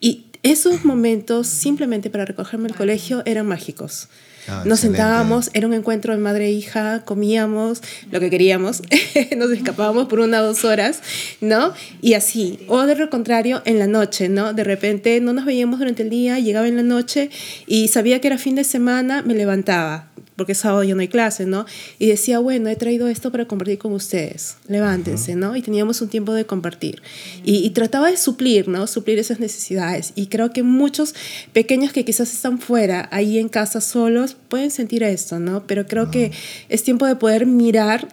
y 0.00 0.24
esos 0.42 0.84
momentos 0.84 1.46
simplemente 1.46 2.10
para 2.10 2.24
recogerme 2.24 2.68
al 2.68 2.76
colegio 2.76 3.22
eran 3.26 3.46
mágicos. 3.46 4.08
Ah, 4.48 4.62
nos 4.64 4.80
sentábamos, 4.80 5.50
era 5.52 5.66
un 5.66 5.74
encuentro 5.74 6.14
de 6.14 6.20
madre 6.20 6.46
e 6.46 6.52
hija, 6.52 7.02
comíamos 7.04 7.82
lo 8.10 8.18
que 8.18 8.30
queríamos, 8.30 8.82
nos 9.36 9.50
escapábamos 9.50 10.08
por 10.08 10.20
una 10.20 10.40
o 10.40 10.46
dos 10.46 10.64
horas, 10.64 11.00
¿no? 11.40 11.74
Y 12.00 12.14
así, 12.14 12.60
o 12.66 12.86
de 12.86 12.96
lo 12.96 13.10
contrario, 13.10 13.60
en 13.66 13.78
la 13.78 13.86
noche, 13.86 14.28
¿no? 14.28 14.54
De 14.54 14.64
repente 14.64 15.20
no 15.20 15.32
nos 15.32 15.44
veíamos 15.44 15.78
durante 15.78 16.02
el 16.02 16.10
día, 16.10 16.38
llegaba 16.38 16.66
en 16.66 16.76
la 16.76 16.82
noche 16.82 17.30
y 17.66 17.88
sabía 17.88 18.20
que 18.20 18.28
era 18.28 18.38
fin 18.38 18.54
de 18.54 18.64
semana, 18.64 19.22
me 19.22 19.34
levantaba, 19.34 20.08
porque 20.38 20.54
sábado 20.54 20.84
ya 20.84 20.94
no 20.94 21.00
hay 21.00 21.08
clase, 21.08 21.44
¿no? 21.44 21.66
Y 21.98 22.06
decía, 22.06 22.38
bueno, 22.38 22.70
he 22.70 22.76
traído 22.76 23.08
esto 23.08 23.30
para 23.32 23.46
compartir 23.46 23.76
con 23.76 23.92
ustedes, 23.92 24.56
levántense, 24.68 25.34
¿no? 25.34 25.56
Y 25.56 25.62
teníamos 25.62 26.00
un 26.00 26.08
tiempo 26.08 26.32
de 26.32 26.46
compartir. 26.46 27.02
Y, 27.44 27.68
trataba 27.70 28.10
de 28.10 28.16
suplir, 28.16 28.68
¿no? 28.68 28.86
Suplir 28.86 29.18
esas 29.18 29.40
necesidades. 29.40 30.12
Y 30.14 30.28
creo 30.28 30.50
que 30.52 30.62
muchos 30.62 31.14
pequeños 31.52 31.92
que 31.92 32.04
quizás 32.04 32.32
están 32.32 32.60
fuera, 32.60 33.08
ahí 33.12 33.38
en 33.38 33.48
casa 33.48 33.80
solos, 33.80 34.36
pueden 34.48 34.70
sentir 34.70 35.02
esto, 35.02 35.40
¿no? 35.40 35.66
Pero 35.66 35.86
creo 35.86 36.10
que 36.10 36.30
es 36.68 36.84
tiempo 36.84 37.06
de 37.06 37.16
poder 37.16 37.44
mirar 37.44 38.08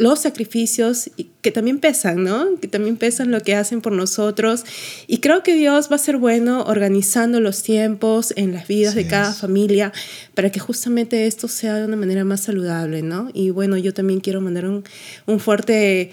los 0.00 0.20
sacrificios 0.20 1.10
que 1.42 1.50
también 1.50 1.78
pesan, 1.78 2.24
¿no? 2.24 2.58
Que 2.58 2.68
también 2.68 2.96
pesan 2.96 3.30
lo 3.30 3.42
que 3.42 3.54
hacen 3.54 3.82
por 3.82 3.92
nosotros. 3.92 4.64
Y 5.06 5.18
creo 5.18 5.42
que 5.42 5.54
Dios 5.54 5.90
va 5.92 5.96
a 5.96 5.98
ser 5.98 6.16
bueno 6.16 6.62
organizando 6.62 7.38
los 7.38 7.62
tiempos 7.62 8.32
en 8.34 8.54
las 8.54 8.66
vidas 8.66 8.94
de 8.94 9.06
cada 9.06 9.34
familia 9.34 9.92
para 10.34 10.50
que 10.50 10.58
justamente 10.58 11.26
esto 11.26 11.48
sea 11.48 11.74
de 11.74 11.84
una 11.84 11.96
manera 11.96 12.24
más 12.24 12.40
saludable, 12.40 13.02
¿no? 13.02 13.28
Y 13.34 13.50
bueno, 13.50 13.76
yo 13.76 13.92
también 13.92 14.20
quiero 14.20 14.40
mandar 14.40 14.64
un, 14.64 14.84
un 15.26 15.38
fuerte 15.38 16.10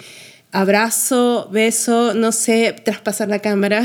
abrazo, 0.54 1.50
beso, 1.52 2.14
no 2.14 2.32
sé, 2.32 2.74
traspasar 2.84 3.28
la 3.28 3.40
cámara. 3.40 3.84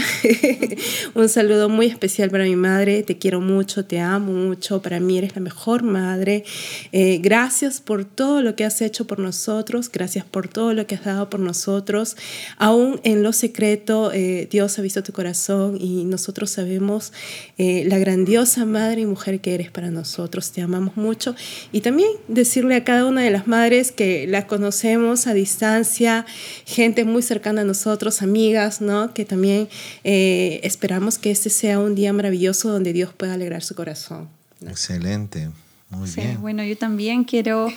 un 1.14 1.28
saludo 1.28 1.68
muy 1.68 1.86
especial 1.86 2.30
para 2.30 2.44
mi 2.44 2.54
madre. 2.54 3.02
Te 3.02 3.18
quiero 3.18 3.40
mucho, 3.40 3.84
te 3.84 3.98
amo 3.98 4.32
mucho. 4.32 4.80
Para 4.80 5.00
mí 5.00 5.18
eres 5.18 5.34
la 5.34 5.42
mejor 5.42 5.82
madre. 5.82 6.44
Eh, 6.92 7.18
gracias 7.20 7.80
por 7.80 8.04
todo 8.04 8.42
lo 8.42 8.54
que 8.54 8.64
has 8.64 8.80
hecho 8.80 9.06
por 9.08 9.18
nosotros. 9.18 9.90
Gracias 9.90 10.24
por 10.24 10.46
todo 10.46 10.72
lo 10.72 10.86
que 10.86 10.94
has 10.94 11.04
dado 11.04 11.28
por 11.28 11.40
nosotros. 11.40 12.16
Aún 12.58 13.00
en 13.02 13.24
lo 13.24 13.32
secreto, 13.32 14.12
eh, 14.12 14.46
Dios 14.50 14.78
ha 14.78 14.82
visto 14.82 15.02
tu 15.02 15.12
corazón 15.12 15.76
y 15.80 16.04
nosotros 16.04 16.50
sabemos 16.50 17.12
eh, 17.58 17.84
la 17.88 17.98
grandiosa 17.98 18.64
madre 18.66 19.00
y 19.00 19.06
mujer 19.06 19.40
que 19.40 19.54
eres 19.54 19.72
para 19.72 19.90
nosotros. 19.90 20.52
Te 20.52 20.62
amamos 20.62 20.96
mucho. 20.96 21.34
Y 21.72 21.80
también 21.80 22.10
decirle 22.28 22.76
a 22.76 22.84
cada 22.84 23.04
una 23.04 23.22
de 23.22 23.32
las 23.32 23.48
madres 23.48 23.90
que 23.90 24.28
la 24.28 24.46
conocemos 24.46 25.26
a 25.26 25.34
distancia 25.34 26.24
gente 26.64 27.04
muy 27.04 27.22
cercana 27.22 27.62
a 27.62 27.64
nosotros, 27.64 28.22
amigas, 28.22 28.80
¿no? 28.80 29.12
Que 29.14 29.24
también 29.24 29.68
eh, 30.04 30.60
esperamos 30.62 31.18
que 31.18 31.30
este 31.30 31.50
sea 31.50 31.78
un 31.78 31.94
día 31.94 32.12
maravilloso 32.12 32.70
donde 32.70 32.92
Dios 32.92 33.12
pueda 33.12 33.34
alegrar 33.34 33.62
su 33.62 33.74
corazón. 33.74 34.28
Excelente. 34.66 35.50
Muy 35.92 36.08
bien. 36.10 36.40
Bueno, 36.40 36.64
yo 36.64 36.76
también 36.76 37.24
quiero, 37.24 37.68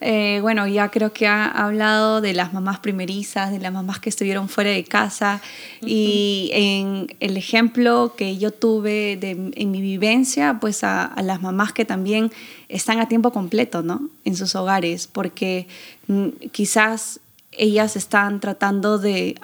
eh, 0.00 0.40
bueno, 0.42 0.66
ya 0.66 0.88
creo 0.88 1.12
que 1.12 1.28
ha 1.28 1.46
hablado 1.46 2.20
de 2.20 2.32
las 2.32 2.52
mamás 2.52 2.80
primerizas, 2.80 3.52
de 3.52 3.60
las 3.60 3.72
mamás 3.72 4.00
que 4.00 4.08
estuvieron 4.08 4.48
fuera 4.48 4.70
de 4.70 4.82
casa 4.82 5.40
y 5.80 6.50
en 6.52 7.06
el 7.20 7.36
ejemplo 7.36 8.14
que 8.16 8.38
yo 8.38 8.50
tuve 8.50 9.16
de, 9.20 9.52
en 9.54 9.70
mi 9.70 9.80
vivencia, 9.80 10.58
pues 10.60 10.82
a, 10.82 11.04
a, 11.04 11.22
las 11.22 11.42
mamás 11.42 11.72
que 11.72 11.84
también 11.84 12.32
están 12.68 12.98
a 12.98 13.06
tiempo 13.06 13.30
completo, 13.30 13.82
¿no? 13.82 14.00
En 14.24 14.34
sus 14.34 14.56
hogares, 14.56 15.06
porque 15.06 15.68
mm, 16.08 16.48
quizás 16.50 17.20
ellas 17.52 17.96
están 17.96 18.40
tratando 18.40 18.98
de, 18.98 19.36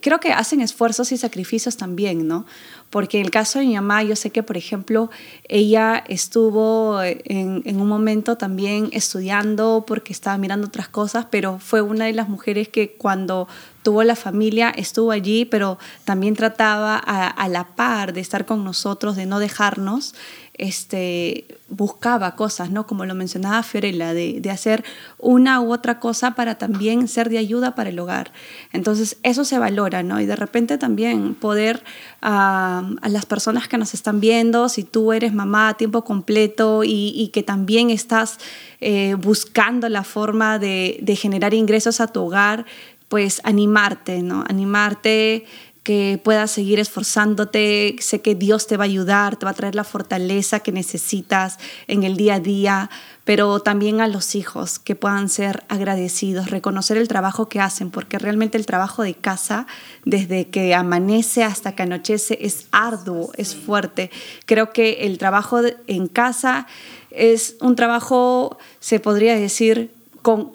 creo 0.00 0.20
que 0.20 0.32
hacen 0.32 0.60
esfuerzos 0.60 1.12
y 1.12 1.16
sacrificios 1.16 1.76
también, 1.76 2.26
¿no? 2.26 2.44
Porque 2.90 3.18
en 3.18 3.24
el 3.24 3.30
caso 3.30 3.58
de 3.58 3.64
mi 3.64 3.74
mamá, 3.74 4.02
yo 4.02 4.16
sé 4.16 4.30
que, 4.30 4.42
por 4.42 4.58
ejemplo, 4.58 5.10
ella 5.48 6.04
estuvo 6.08 7.00
en, 7.02 7.62
en, 7.64 7.80
un 7.80 7.88
momento 7.88 8.36
también 8.36 8.90
estudiando 8.92 9.84
porque 9.86 10.12
estaba 10.12 10.36
mirando 10.36 10.66
otras 10.66 10.88
cosas, 10.88 11.26
pero 11.30 11.58
fue 11.58 11.80
una 11.80 12.04
de 12.04 12.12
las 12.12 12.28
mujeres 12.28 12.68
que 12.68 12.92
cuando 12.92 13.48
tuvo 13.82 14.02
la 14.02 14.14
familia 14.14 14.68
estuvo 14.70 15.10
allí, 15.10 15.46
pero 15.46 15.78
también 16.04 16.36
trataba 16.36 17.00
a, 17.02 17.28
a 17.28 17.48
la 17.48 17.64
par 17.68 18.12
de 18.12 18.20
estar 18.20 18.44
con 18.44 18.62
nosotros, 18.62 19.16
de 19.16 19.24
no 19.24 19.38
dejarnos 19.38 20.14
este, 20.62 21.44
buscaba 21.68 22.36
cosas, 22.36 22.70
¿no? 22.70 22.86
Como 22.86 23.04
lo 23.04 23.16
mencionaba 23.16 23.64
Fiorella, 23.64 24.14
de, 24.14 24.40
de, 24.40 24.50
hacer 24.50 24.84
una 25.18 25.60
u 25.60 25.72
otra 25.72 25.98
cosa 25.98 26.36
para 26.36 26.54
también 26.56 27.08
ser 27.08 27.30
de 27.30 27.38
ayuda 27.38 27.74
para 27.74 27.90
el 27.90 27.98
hogar. 27.98 28.30
Entonces, 28.72 29.16
eso 29.24 29.44
se 29.44 29.58
valora, 29.58 30.04
¿no? 30.04 30.20
Y 30.20 30.26
de 30.26 30.36
repente 30.36 30.78
también 30.78 31.34
poder 31.34 31.82
a 32.20 32.84
las 33.08 33.26
personas 33.26 33.66
que 33.66 33.76
nos 33.76 33.92
están 33.92 34.20
viendo, 34.20 34.68
si 34.68 34.84
tú 34.84 35.12
eres 35.12 35.34
mamá 35.34 35.70
a 35.70 35.74
tiempo 35.74 36.04
completo 36.04 36.84
y, 36.84 37.12
y 37.16 37.28
que 37.28 37.42
también 37.42 37.90
estás 37.90 38.38
eh, 38.80 39.16
buscando 39.20 39.88
la 39.88 40.04
forma 40.04 40.60
de, 40.60 41.00
de 41.02 41.16
generar 41.16 41.54
ingresos 41.54 42.00
a 42.00 42.06
tu 42.06 42.20
hogar, 42.22 42.66
pues 43.08 43.40
animarte, 43.42 44.22
¿no? 44.22 44.44
Animarte 44.48 45.44
que 45.82 46.20
puedas 46.22 46.50
seguir 46.50 46.78
esforzándote. 46.78 47.96
Sé 48.00 48.20
que 48.20 48.34
Dios 48.34 48.66
te 48.66 48.76
va 48.76 48.84
a 48.84 48.86
ayudar, 48.86 49.36
te 49.36 49.46
va 49.46 49.50
a 49.50 49.54
traer 49.54 49.74
la 49.74 49.84
fortaleza 49.84 50.60
que 50.60 50.72
necesitas 50.72 51.58
en 51.88 52.04
el 52.04 52.16
día 52.16 52.34
a 52.34 52.40
día, 52.40 52.90
pero 53.24 53.60
también 53.60 54.00
a 54.00 54.08
los 54.08 54.34
hijos 54.34 54.78
que 54.78 54.94
puedan 54.94 55.28
ser 55.28 55.64
agradecidos, 55.68 56.50
reconocer 56.50 56.96
el 56.96 57.08
trabajo 57.08 57.48
que 57.48 57.60
hacen, 57.60 57.90
porque 57.90 58.18
realmente 58.18 58.58
el 58.58 58.66
trabajo 58.66 59.02
de 59.02 59.14
casa, 59.14 59.66
desde 60.04 60.48
que 60.48 60.74
amanece 60.74 61.42
hasta 61.42 61.74
que 61.74 61.82
anochece, 61.82 62.38
es 62.40 62.66
arduo, 62.70 63.32
es 63.36 63.56
fuerte. 63.56 64.10
Creo 64.46 64.72
que 64.72 65.06
el 65.06 65.18
trabajo 65.18 65.60
en 65.86 66.06
casa 66.06 66.66
es 67.10 67.56
un 67.60 67.76
trabajo, 67.76 68.58
se 68.80 69.00
podría 69.00 69.36
decir, 69.36 69.92
con... 70.22 70.52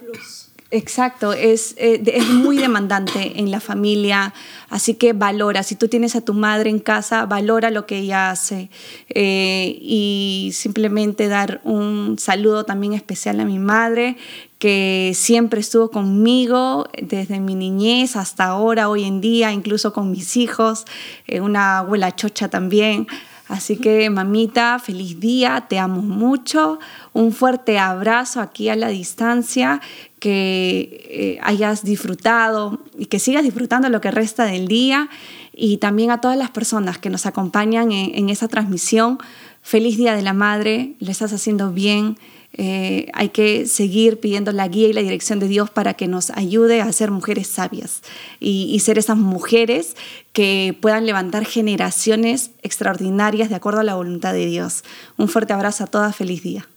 Exacto, 0.70 1.32
es, 1.32 1.76
eh, 1.78 2.02
es 2.06 2.28
muy 2.30 2.58
demandante 2.58 3.40
en 3.40 3.52
la 3.52 3.62
familia, 3.62 4.34
así 4.70 4.96
que 4.96 5.14
valora, 5.14 5.64
si 5.64 5.76
tú 5.76 5.88
tienes 5.88 6.18
a 6.18 6.22
tu 6.22 6.34
madre 6.34 6.70
en 6.70 6.80
casa, 6.80 7.26
valora 7.26 7.72
lo 7.72 7.86
que 7.86 8.00
ella 8.00 8.32
hace 8.32 8.70
eh, 9.08 9.78
y 9.82 10.52
simplemente 10.54 11.30
dar 11.30 11.62
un 11.64 12.18
saludo 12.20 12.66
también 12.66 12.92
especial 12.92 13.40
a 13.40 13.46
mi 13.46 13.60
madre, 13.60 14.18
que 14.60 15.14
siempre 15.16 15.62
estuvo 15.62 15.90
conmigo 15.90 16.90
desde 17.02 17.40
mi 17.40 17.56
niñez 17.56 18.18
hasta 18.18 18.44
ahora, 18.46 18.90
hoy 18.90 19.06
en 19.06 19.22
día, 19.22 19.54
incluso 19.54 19.94
con 19.94 20.12
mis 20.12 20.36
hijos, 20.36 20.84
eh, 21.28 21.40
una 21.40 21.78
abuela 21.78 22.14
chocha 22.14 22.50
también. 22.50 23.08
Así 23.48 23.78
que 23.78 24.10
mamita, 24.10 24.78
feliz 24.78 25.22
día, 25.22 25.68
te 25.70 25.80
amo 25.80 26.02
mucho, 26.02 26.80
un 27.14 27.32
fuerte 27.32 27.80
abrazo 27.80 28.42
aquí 28.42 28.68
a 28.68 28.76
la 28.76 28.90
distancia, 28.90 29.80
que 30.20 31.06
eh, 31.10 31.40
hayas 31.44 31.84
disfrutado 31.84 32.80
y 32.98 33.06
que 33.06 33.20
sigas 33.20 33.44
disfrutando 33.44 33.90
lo 33.90 34.02
que 34.02 34.12
resta 34.12 34.46
del 34.46 34.68
día 34.68 35.10
y 35.54 35.78
también 35.78 36.12
a 36.12 36.22
todas 36.22 36.38
las 36.38 36.52
personas 36.52 36.98
que 36.98 37.10
nos 37.10 37.26
acompañan 37.26 37.92
en, 37.92 38.16
en 38.16 38.30
esa 38.30 38.48
transmisión. 38.48 39.20
Feliz 39.62 39.98
Día 39.98 40.16
de 40.16 40.22
la 40.22 40.34
Madre, 40.34 40.94
lo 41.00 41.12
estás 41.12 41.34
haciendo 41.34 41.72
bien 41.72 42.18
eh, 42.60 43.12
hay 43.14 43.30
que 43.30 43.68
seguir 43.68 44.20
pidiendo 44.20 44.52
la 44.52 44.68
guía 44.68 44.88
y 44.88 44.94
la 44.94 45.02
dirección 45.02 45.40
de 45.40 45.48
Dios 45.48 45.70
para 45.70 45.94
que 45.94 46.08
nos 46.08 46.32
ayude 46.32 46.82
a 46.82 46.92
ser 46.92 47.12
mujeres 47.12 47.48
sabias 47.48 48.02
y, 48.40 48.72
y 48.74 48.80
ser 48.80 48.98
esas 48.98 49.18
mujeres 49.18 49.96
que 50.34 50.76
puedan 50.82 51.06
levantar 51.06 51.46
generaciones 51.46 52.50
extraordinarias 52.64 53.50
de 53.50 53.56
acuerdo 53.56 53.82
a 53.82 53.84
la 53.84 53.94
voluntad 53.94 54.34
de 54.34 54.48
Dios. 54.48 54.84
Un 55.18 55.28
fuerte 55.28 55.54
abrazo 55.54 55.84
a 55.84 55.88
todas, 55.88 56.16
feliz 56.16 56.42
día. 56.42 56.68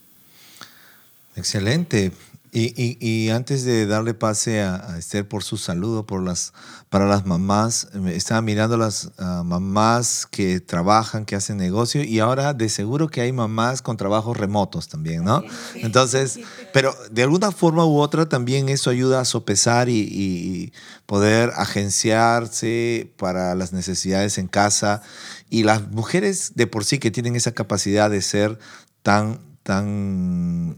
Excelente. 1.35 2.11
Y, 2.53 2.97
y, 2.99 3.29
antes 3.29 3.63
de 3.63 3.85
darle 3.85 4.13
pase 4.13 4.61
a, 4.61 4.97
Esther 4.97 5.25
por 5.25 5.41
su 5.41 5.55
saludo 5.55 6.05
por 6.05 6.21
las, 6.21 6.51
para 6.89 7.05
las 7.05 7.25
mamás, 7.25 7.87
estaba 8.07 8.41
mirando 8.41 8.75
las 8.75 9.11
mamás 9.17 10.27
que 10.29 10.59
trabajan, 10.59 11.23
que 11.23 11.37
hacen 11.37 11.55
negocio, 11.55 12.03
y 12.03 12.19
ahora 12.19 12.53
de 12.53 12.67
seguro 12.67 13.07
que 13.07 13.21
hay 13.21 13.31
mamás 13.31 13.81
con 13.81 13.95
trabajos 13.95 14.35
remotos 14.35 14.89
también, 14.89 15.23
¿no? 15.23 15.43
Entonces, 15.75 16.41
pero 16.73 16.93
de 17.09 17.23
alguna 17.23 17.53
forma 17.53 17.85
u 17.85 17.99
otra 17.99 18.27
también 18.27 18.67
eso 18.67 18.89
ayuda 18.89 19.21
a 19.21 19.25
sopesar 19.25 19.87
y, 19.87 19.99
y 19.99 20.73
poder 21.05 21.51
agenciarse 21.55 23.13
para 23.17 23.55
las 23.55 23.71
necesidades 23.71 24.37
en 24.37 24.47
casa. 24.47 25.01
Y 25.49 25.63
las 25.63 25.89
mujeres 25.89 26.53
de 26.55 26.67
por 26.67 26.83
sí 26.83 26.99
que 26.99 27.11
tienen 27.11 27.35
esa 27.35 27.53
capacidad 27.53 28.09
de 28.09 28.21
ser 28.21 28.59
tan, 29.03 29.39
tan 29.63 30.75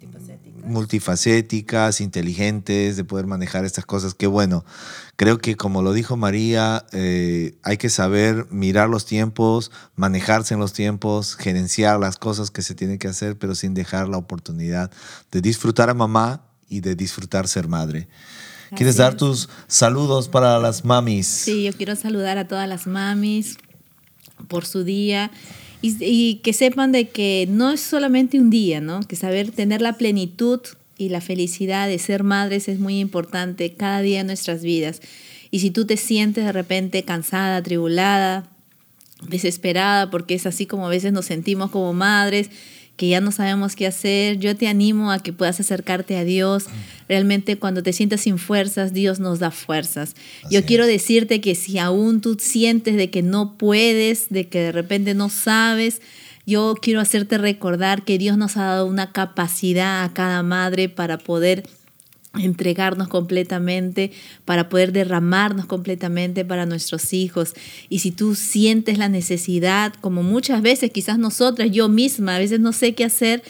multifacéticas, 0.64 2.02
inteligentes, 2.02 2.96
de 2.96 3.04
poder 3.04 3.28
manejar 3.28 3.66
estas 3.66 3.86
cosas. 3.86 4.14
Que 4.14 4.28
bueno, 4.28 4.64
creo 5.16 5.38
que 5.38 5.56
como 5.56 5.82
lo 5.82 5.94
dijo 5.94 6.18
María, 6.18 6.86
eh, 6.92 7.56
hay 7.64 7.78
que 7.78 7.90
saber 7.90 8.48
mirar 8.50 8.90
los 8.90 9.06
tiempos, 9.06 9.72
manejarse 9.96 10.54
en 10.54 10.60
los 10.60 10.74
tiempos, 10.74 11.36
gerenciar 11.36 12.00
las 12.00 12.18
cosas 12.18 12.52
que 12.52 12.62
se 12.62 12.76
tienen 12.76 12.98
que 12.98 13.08
hacer, 13.08 13.38
pero 13.38 13.56
sin 13.56 13.74
dejar 13.74 14.08
la 14.10 14.18
oportunidad 14.18 14.92
de 15.32 15.42
disfrutar 15.42 15.90
a 15.90 15.94
mamá 15.94 16.46
y 16.70 16.82
de 16.82 16.96
disfrutar 16.96 17.48
ser 17.48 17.68
madre. 17.68 18.08
¿Quieres 18.76 18.98
dar 18.98 19.16
tus 19.16 19.50
saludos 19.68 20.28
para 20.28 20.58
las 20.58 20.84
mamis? 20.84 21.28
Sí, 21.28 21.64
yo 21.64 21.74
quiero 21.74 21.96
saludar 21.96 22.40
a 22.40 22.48
todas 22.48 22.68
las 22.68 22.88
mamis 22.88 23.58
por 24.48 24.66
su 24.66 24.84
día 24.84 25.30
y, 25.86 26.36
que 26.36 26.54
sepan 26.54 26.94
de 26.94 27.10
que 27.10 27.46
no 27.50 27.70
es 27.70 27.82
solamente 27.82 28.40
un 28.40 28.50
día, 28.50 28.80
¿no? 28.80 29.02
Que 29.02 29.18
saber 29.18 29.52
tener 29.52 29.82
la 29.82 29.98
plenitud 29.98 30.62
y 30.98 31.10
la 31.10 31.20
felicidad 31.20 31.90
de 31.90 32.00
ser 32.00 32.24
madres 32.24 32.70
es 32.70 32.80
muy 32.80 33.00
importante 33.00 33.74
cada 33.74 34.02
día 34.02 34.22
en 34.22 34.28
nuestras 34.28 34.64
vidas. 34.64 35.02
Y 35.52 35.60
si 35.60 35.72
tú 35.72 35.86
te 35.86 35.98
sientes 35.98 36.46
de 36.46 36.54
repente 36.54 37.04
cansada, 37.04 37.62
tribulada, 37.62 38.50
desesperada, 39.28 40.10
porque 40.10 40.36
es 40.36 40.46
así 40.46 40.66
como 40.66 40.88
a 40.88 40.90
veces 40.90 41.12
nos 41.12 41.26
sentimos 41.26 41.70
como 41.70 41.94
madres, 41.94 42.50
que 42.96 43.10
ya 43.10 43.22
no 43.22 43.32
sabemos 43.32 43.76
qué 43.76 43.88
hacer, 43.88 44.38
yo 44.38 44.56
te 44.56 44.68
animo 44.68 45.12
a 45.12 45.20
que 45.20 45.34
puedas 45.34 45.60
acercarte 45.60 46.16
a 46.18 46.24
Dios. 46.24 46.66
Realmente 47.10 47.58
cuando 47.58 47.82
te 47.82 47.92
sientas 47.92 48.22
sin 48.22 48.38
fuerzas, 48.38 48.94
Dios 48.94 49.20
nos 49.20 49.40
da 49.40 49.52
fuerzas. 49.52 50.16
yo 50.50 50.64
quiero 50.64 50.86
decirte 50.86 51.42
que 51.42 51.56
si 51.56 51.80
aún 51.80 52.22
tú 52.22 52.38
sientes 52.40 52.96
de 52.96 53.10
que 53.10 53.24
no 53.24 53.58
puedes, 53.58 54.30
de 54.30 54.48
que 54.48 54.60
de 54.60 54.72
repente 54.72 55.16
no 55.16 55.30
sabes, 55.30 56.02
yo 56.46 56.76
quiero 56.82 57.00
hacerte 57.00 57.38
recordar 57.38 58.04
que 58.04 58.18
Dios 58.18 58.38
nos 58.38 58.58
ha 58.58 58.66
dado 58.66 58.86
una 58.86 59.12
capacidad 59.12 60.04
a 60.04 60.14
cada 60.14 60.44
madre 60.44 60.90
para 60.90 61.18
poder 61.18 61.64
entregarnos 62.34 63.08
completamente, 63.08 64.12
para 64.46 64.70
poder 64.70 64.92
derramarnos 64.92 65.66
completamente 65.66 66.44
para 66.44 66.66
nuestros 66.66 67.14
hijos. 67.14 67.54
Y 67.90 68.00
si 68.00 68.12
tú 68.12 68.36
sientes 68.36 68.98
la 68.98 69.10
necesidad, 69.10 69.94
como 70.02 70.24
muchas 70.24 70.62
veces, 70.62 70.92
quizás 70.92 71.20
nosotras, 71.20 71.70
yo 71.72 71.90
misma, 71.90 72.36
a 72.36 72.40
veces 72.40 72.60
no 72.60 72.74
sé 72.74 72.96
qué 72.96 73.06
hacer, 73.06 73.44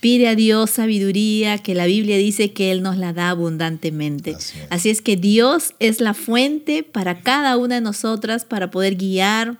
pide 0.00 0.28
a 0.28 0.34
Dios 0.36 0.70
sabiduría, 0.70 1.58
que 1.58 1.74
la 1.74 1.86
Biblia 1.86 2.16
dice 2.16 2.52
que 2.52 2.70
Él 2.70 2.82
nos 2.82 2.96
la 2.96 3.12
da 3.12 3.30
abundantemente. 3.30 4.36
Así 4.70 4.90
es, 4.90 5.02
que 5.02 5.16
Dios 5.16 5.74
es 5.80 6.00
la 6.00 6.14
fuente 6.14 6.84
para 6.84 7.20
cada 7.20 7.56
una 7.56 7.76
de 7.76 7.80
nosotras 7.80 8.44
para 8.44 8.70
poder 8.70 8.94
guiar, 8.94 9.58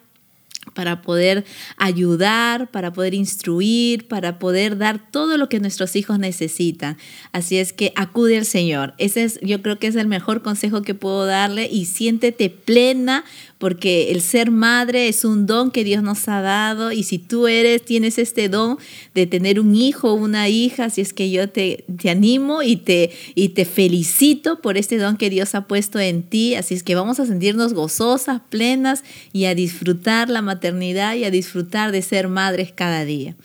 para 0.79 1.03
poder 1.03 1.45
ayudar, 1.77 2.71
para 2.71 2.93
poder 2.93 3.13
instruir, 3.13 4.07
para 4.07 4.39
poder 4.39 4.79
dar 4.79 5.11
todo 5.11 5.37
lo 5.37 5.49
que 5.49 5.59
nuestros 5.59 5.97
hijos 5.97 6.21
necesitan. 6.21 6.97
Así 7.33 7.59
es 7.59 7.73
que 7.73 7.93
acude 7.97 8.39
al 8.39 8.45
Señor. 8.45 8.95
Ese 8.97 9.25
es, 9.25 9.41
yo 9.43 9.61
creo 9.61 9.81
que 9.81 9.89
es 9.89 9.97
el 9.97 10.07
mejor 10.07 10.41
consejo 10.41 10.83
que 10.83 10.95
puedo 10.95 11.27
darle 11.27 11.69
y 11.69 11.87
siéntete 11.87 12.49
plena 12.49 13.25
porque 13.59 14.13
el 14.13 14.21
ser 14.23 14.51
madre 14.51 15.09
es 15.09 15.25
un 15.25 15.47
don 15.47 15.71
que 15.71 15.85
Dios 15.85 16.03
nos 16.03 16.29
ha 16.29 16.41
dado 16.41 16.93
y 16.93 17.03
si 17.03 17.19
tú 17.19 17.49
eres, 17.49 17.85
tienes 17.85 18.19
este 18.19 18.49
don 18.49 18.79
de 19.15 19.27
tener 19.27 19.61
un 19.61 19.75
hijo 19.75 20.13
o 20.13 20.15
una 20.15 20.49
hija, 20.49 20.85
así 20.85 21.01
es 21.01 21.13
que 21.13 21.31
yo 21.31 21.49
te, 21.49 21.85
te 22.01 22.11
animo 22.11 22.63
y 22.63 22.77
te, 22.77 23.11
y 23.35 23.51
te 23.51 23.65
felicito 23.65 24.61
por 24.61 24.77
este 24.77 24.97
don 24.97 25.17
que 25.17 25.31
Dios 25.31 25.55
ha 25.55 25.67
puesto 25.67 25.99
en 25.99 26.23
ti, 26.23 26.55
así 26.55 26.75
es 26.75 26.83
que 26.83 26.95
vamos 26.95 27.21
a 27.21 27.27
sentirnos 27.27 27.75
gozosas, 27.75 28.41
plenas 28.49 29.03
y 29.33 29.47
a 29.47 29.55
disfrutar 29.55 30.31
la 30.31 30.43
maternidad 30.43 31.15
y 31.17 31.25
a 31.25 31.31
disfrutar 31.31 31.93
de 31.93 32.03
ser 32.03 32.29
madres 32.29 32.73
cada 32.73 33.05
día 33.05 33.37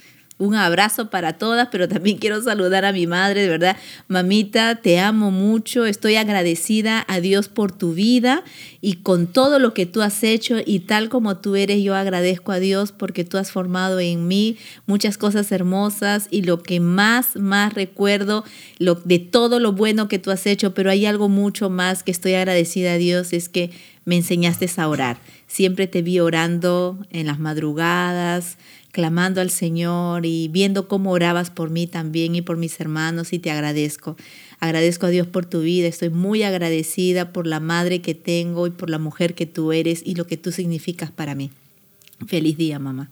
un 0.43 0.55
abrazo 0.55 1.09
para 1.09 1.33
todas, 1.33 1.69
pero 1.71 1.87
también 1.87 2.17
quiero 2.17 2.41
saludar 2.41 2.85
a 2.85 2.91
mi 2.91 3.07
madre, 3.07 3.43
de 3.43 3.49
verdad. 3.49 3.77
Mamita, 4.07 4.75
te 4.75 4.99
amo 4.99 5.31
mucho, 5.31 5.85
estoy 5.85 6.15
agradecida 6.15 7.05
a 7.07 7.19
Dios 7.19 7.47
por 7.47 7.71
tu 7.71 7.93
vida 7.93 8.43
y 8.81 8.95
con 8.95 9.27
todo 9.27 9.59
lo 9.59 9.73
que 9.73 9.85
tú 9.85 10.01
has 10.01 10.23
hecho 10.23 10.57
y 10.65 10.79
tal 10.79 11.09
como 11.09 11.37
tú 11.37 11.55
eres, 11.55 11.83
yo 11.83 11.95
agradezco 11.95 12.51
a 12.51 12.59
Dios 12.59 12.91
porque 12.91 13.23
tú 13.23 13.37
has 13.37 13.51
formado 13.51 13.99
en 13.99 14.27
mí 14.27 14.57
muchas 14.85 15.17
cosas 15.17 15.51
hermosas 15.51 16.27
y 16.31 16.41
lo 16.41 16.61
que 16.61 16.79
más, 16.79 17.35
más 17.35 17.73
recuerdo 17.73 18.43
lo, 18.79 18.95
de 18.95 19.19
todo 19.19 19.59
lo 19.59 19.71
bueno 19.71 20.07
que 20.07 20.19
tú 20.19 20.31
has 20.31 20.45
hecho, 20.45 20.73
pero 20.73 20.89
hay 20.89 21.05
algo 21.05 21.29
mucho 21.29 21.69
más 21.69 22.03
que 22.03 22.11
estoy 22.11 22.33
agradecida 22.33 22.93
a 22.93 22.97
Dios, 22.97 23.33
es 23.33 23.49
que 23.49 23.71
me 24.05 24.17
enseñaste 24.17 24.69
a 24.77 24.87
orar. 24.87 25.17
Siempre 25.47 25.87
te 25.87 26.01
vi 26.01 26.19
orando 26.19 26.97
en 27.11 27.27
las 27.27 27.39
madrugadas, 27.39 28.57
clamando 28.93 29.41
al 29.41 29.49
Señor 29.49 30.25
y 30.25 30.47
viendo 30.49 30.87
cómo 30.87 31.11
orabas 31.11 31.49
por 31.49 31.71
mí 31.71 31.87
también 31.87 32.35
y 32.35 32.43
por 32.43 32.57
mis 32.57 32.79
hermanos 32.79 33.33
y 33.33 33.39
te 33.39 33.49
agradezco. 33.49 34.15
Agradezco 34.59 35.07
a 35.07 35.09
Dios 35.09 35.25
por 35.25 35.47
tu 35.47 35.61
vida, 35.61 35.87
estoy 35.87 36.11
muy 36.11 36.43
agradecida 36.43 37.33
por 37.33 37.47
la 37.47 37.59
madre 37.59 38.01
que 38.01 38.13
tengo 38.13 38.67
y 38.67 38.69
por 38.69 38.91
la 38.91 38.99
mujer 38.99 39.33
que 39.33 39.47
tú 39.47 39.71
eres 39.71 40.03
y 40.05 40.13
lo 40.13 40.27
que 40.27 40.37
tú 40.37 40.51
significas 40.51 41.09
para 41.09 41.33
mí. 41.33 41.49
Feliz 42.27 42.55
día, 42.55 42.77
mamá. 42.77 43.09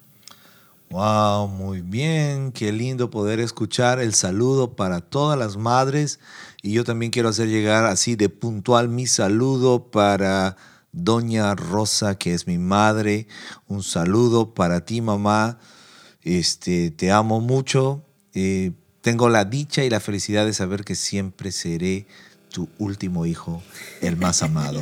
Wow, 0.92 1.48
muy 1.48 1.82
bien, 1.82 2.52
qué 2.52 2.72
lindo 2.72 3.10
poder 3.10 3.40
escuchar 3.40 4.00
el 4.00 4.14
saludo 4.14 4.74
para 4.74 5.02
todas 5.02 5.40
las 5.40 5.58
madres 5.58 6.20
y 6.62 6.74
yo 6.74 6.84
también 6.84 7.12
quiero 7.12 7.30
hacer 7.30 7.48
llegar 7.48 7.86
así 7.86 8.16
de 8.16 8.30
puntual 8.30 8.88
mi 8.88 9.08
saludo 9.08 9.82
para 9.82 10.58
Doña 10.92 11.56
Rosa, 11.56 12.18
que 12.18 12.34
es 12.34 12.48
mi 12.48 12.58
madre. 12.58 13.28
Un 13.68 13.84
saludo 13.84 14.54
para 14.54 14.86
ti, 14.86 15.02
mamá. 15.02 15.60
Este, 16.24 16.92
te 16.92 17.12
amo 17.12 17.40
mucho. 17.40 18.04
Eh, 18.34 18.72
tengo 19.02 19.30
la 19.30 19.46
dicha 19.46 19.84
y 19.84 19.90
la 19.90 20.00
felicidad 20.00 20.46
de 20.46 20.54
saber 20.54 20.84
que 20.84 20.96
siempre 20.96 21.52
seré 21.52 22.06
tu 22.52 22.70
último 22.78 23.26
hijo, 23.26 23.64
el 24.02 24.18
más 24.18 24.44
amado. 24.44 24.82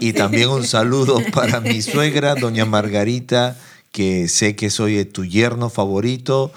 Y 0.00 0.12
también 0.12 0.48
un 0.48 0.64
saludo 0.64 1.20
para 1.32 1.60
mi 1.60 1.82
suegra, 1.82 2.34
doña 2.34 2.64
Margarita, 2.64 3.56
que 3.92 4.28
sé 4.28 4.56
que 4.56 4.70
soy 4.70 5.04
tu 5.04 5.24
yerno 5.24 5.68
favorito 5.68 6.52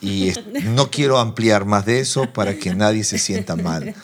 y 0.00 0.32
no 0.62 0.90
quiero 0.90 1.18
ampliar 1.18 1.64
más 1.64 1.84
de 1.84 2.00
eso 2.00 2.32
para 2.32 2.56
que 2.56 2.74
nadie 2.74 3.04
se 3.04 3.18
sienta 3.18 3.56
mal. 3.56 3.94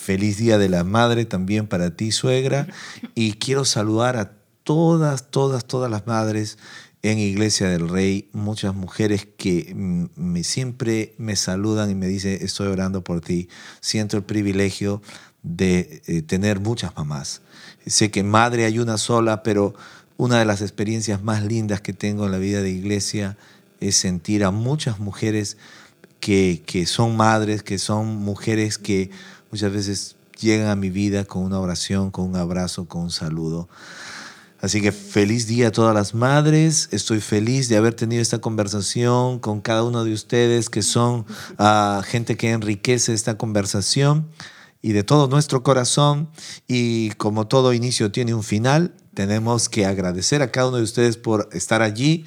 Feliz 0.00 0.38
Día 0.38 0.56
de 0.56 0.70
la 0.70 0.82
Madre 0.82 1.26
también 1.26 1.66
para 1.66 1.94
ti, 1.94 2.10
suegra. 2.10 2.66
Y 3.14 3.34
quiero 3.34 3.66
saludar 3.66 4.16
a 4.16 4.32
todas, 4.64 5.30
todas, 5.30 5.66
todas 5.66 5.90
las 5.90 6.06
madres 6.06 6.56
en 7.02 7.18
Iglesia 7.18 7.68
del 7.68 7.88
Rey, 7.88 8.28
muchas 8.32 8.74
mujeres 8.74 9.28
que 9.36 9.72
me, 9.74 10.42
siempre 10.42 11.14
me 11.18 11.36
saludan 11.36 11.90
y 11.90 11.94
me 11.94 12.06
dicen, 12.06 12.38
estoy 12.40 12.68
orando 12.68 13.04
por 13.04 13.20
ti. 13.20 13.48
Siento 13.80 14.16
el 14.16 14.22
privilegio 14.22 15.02
de 15.42 16.02
eh, 16.06 16.22
tener 16.22 16.60
muchas 16.60 16.96
mamás. 16.96 17.42
Sé 17.86 18.10
que 18.10 18.22
madre 18.22 18.64
hay 18.64 18.78
una 18.78 18.96
sola, 18.96 19.42
pero 19.42 19.74
una 20.16 20.38
de 20.38 20.46
las 20.46 20.62
experiencias 20.62 21.22
más 21.22 21.44
lindas 21.44 21.82
que 21.82 21.92
tengo 21.92 22.24
en 22.24 22.32
la 22.32 22.38
vida 22.38 22.62
de 22.62 22.70
iglesia 22.70 23.36
es 23.80 23.96
sentir 23.96 24.44
a 24.44 24.50
muchas 24.50 24.98
mujeres 24.98 25.58
que, 26.20 26.62
que 26.64 26.86
son 26.86 27.16
madres, 27.16 27.62
que 27.62 27.78
son 27.78 28.16
mujeres 28.16 28.78
que 28.78 29.10
muchas 29.50 29.72
veces 29.72 30.16
llegan 30.40 30.68
a 30.68 30.76
mi 30.76 30.90
vida 30.90 31.24
con 31.24 31.42
una 31.42 31.60
oración, 31.60 32.10
con 32.10 32.26
un 32.26 32.36
abrazo, 32.36 32.86
con 32.86 33.02
un 33.02 33.10
saludo. 33.10 33.68
Así 34.60 34.82
que 34.82 34.92
feliz 34.92 35.46
día 35.46 35.68
a 35.68 35.72
todas 35.72 35.94
las 35.94 36.14
madres. 36.14 36.88
Estoy 36.92 37.20
feliz 37.20 37.68
de 37.68 37.76
haber 37.78 37.94
tenido 37.94 38.20
esta 38.20 38.40
conversación 38.40 39.38
con 39.38 39.60
cada 39.62 39.84
uno 39.84 40.04
de 40.04 40.12
ustedes 40.12 40.68
que 40.68 40.82
son 40.82 41.24
ah, 41.58 42.02
gente 42.04 42.36
que 42.36 42.50
enriquece 42.50 43.14
esta 43.14 43.38
conversación 43.38 44.28
y 44.82 44.92
de 44.92 45.02
todo 45.02 45.28
nuestro 45.28 45.62
corazón. 45.62 46.28
Y 46.68 47.10
como 47.12 47.46
todo 47.46 47.72
inicio 47.72 48.12
tiene 48.12 48.34
un 48.34 48.42
final, 48.42 48.94
tenemos 49.14 49.70
que 49.70 49.86
agradecer 49.86 50.42
a 50.42 50.50
cada 50.50 50.68
uno 50.68 50.76
de 50.76 50.82
ustedes 50.82 51.16
por 51.16 51.48
estar 51.52 51.80
allí. 51.80 52.26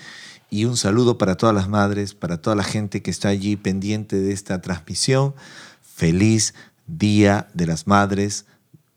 Y 0.50 0.66
un 0.66 0.78
saludo 0.78 1.20
para 1.20 1.36
todas 1.36 1.56
las 1.56 1.70
madres, 1.70 2.16
para 2.16 2.42
toda 2.42 2.56
la 2.56 2.64
gente 2.64 3.04
que 3.04 3.12
está 3.12 3.30
allí 3.30 3.56
pendiente 3.58 4.20
de 4.20 4.34
esta 4.34 4.60
transmisión. 4.60 5.36
Feliz 5.82 6.56
Día 6.88 7.48
de 7.54 7.68
las 7.68 7.88
Madres 7.88 8.46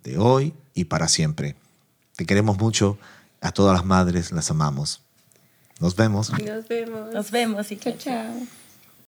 de 0.03 0.19
hoy 0.19 0.55
y 0.75 0.85
para 0.85 1.09
siempre. 1.09 1.57
Te 2.17 2.27
queremos 2.27 2.59
mucho. 2.59 2.99
A 3.41 3.53
todas 3.53 3.77
las 3.77 3.85
madres 3.85 4.33
las 4.33 4.51
amamos. 4.51 5.03
Nos 5.79 5.95
vemos. 5.95 6.31
Nos 6.31 6.69
vemos. 6.69 7.13
Nos 7.13 7.31
vemos 7.31 7.71
y 7.71 7.77
chao. 7.77 7.95
chao. 7.99 8.66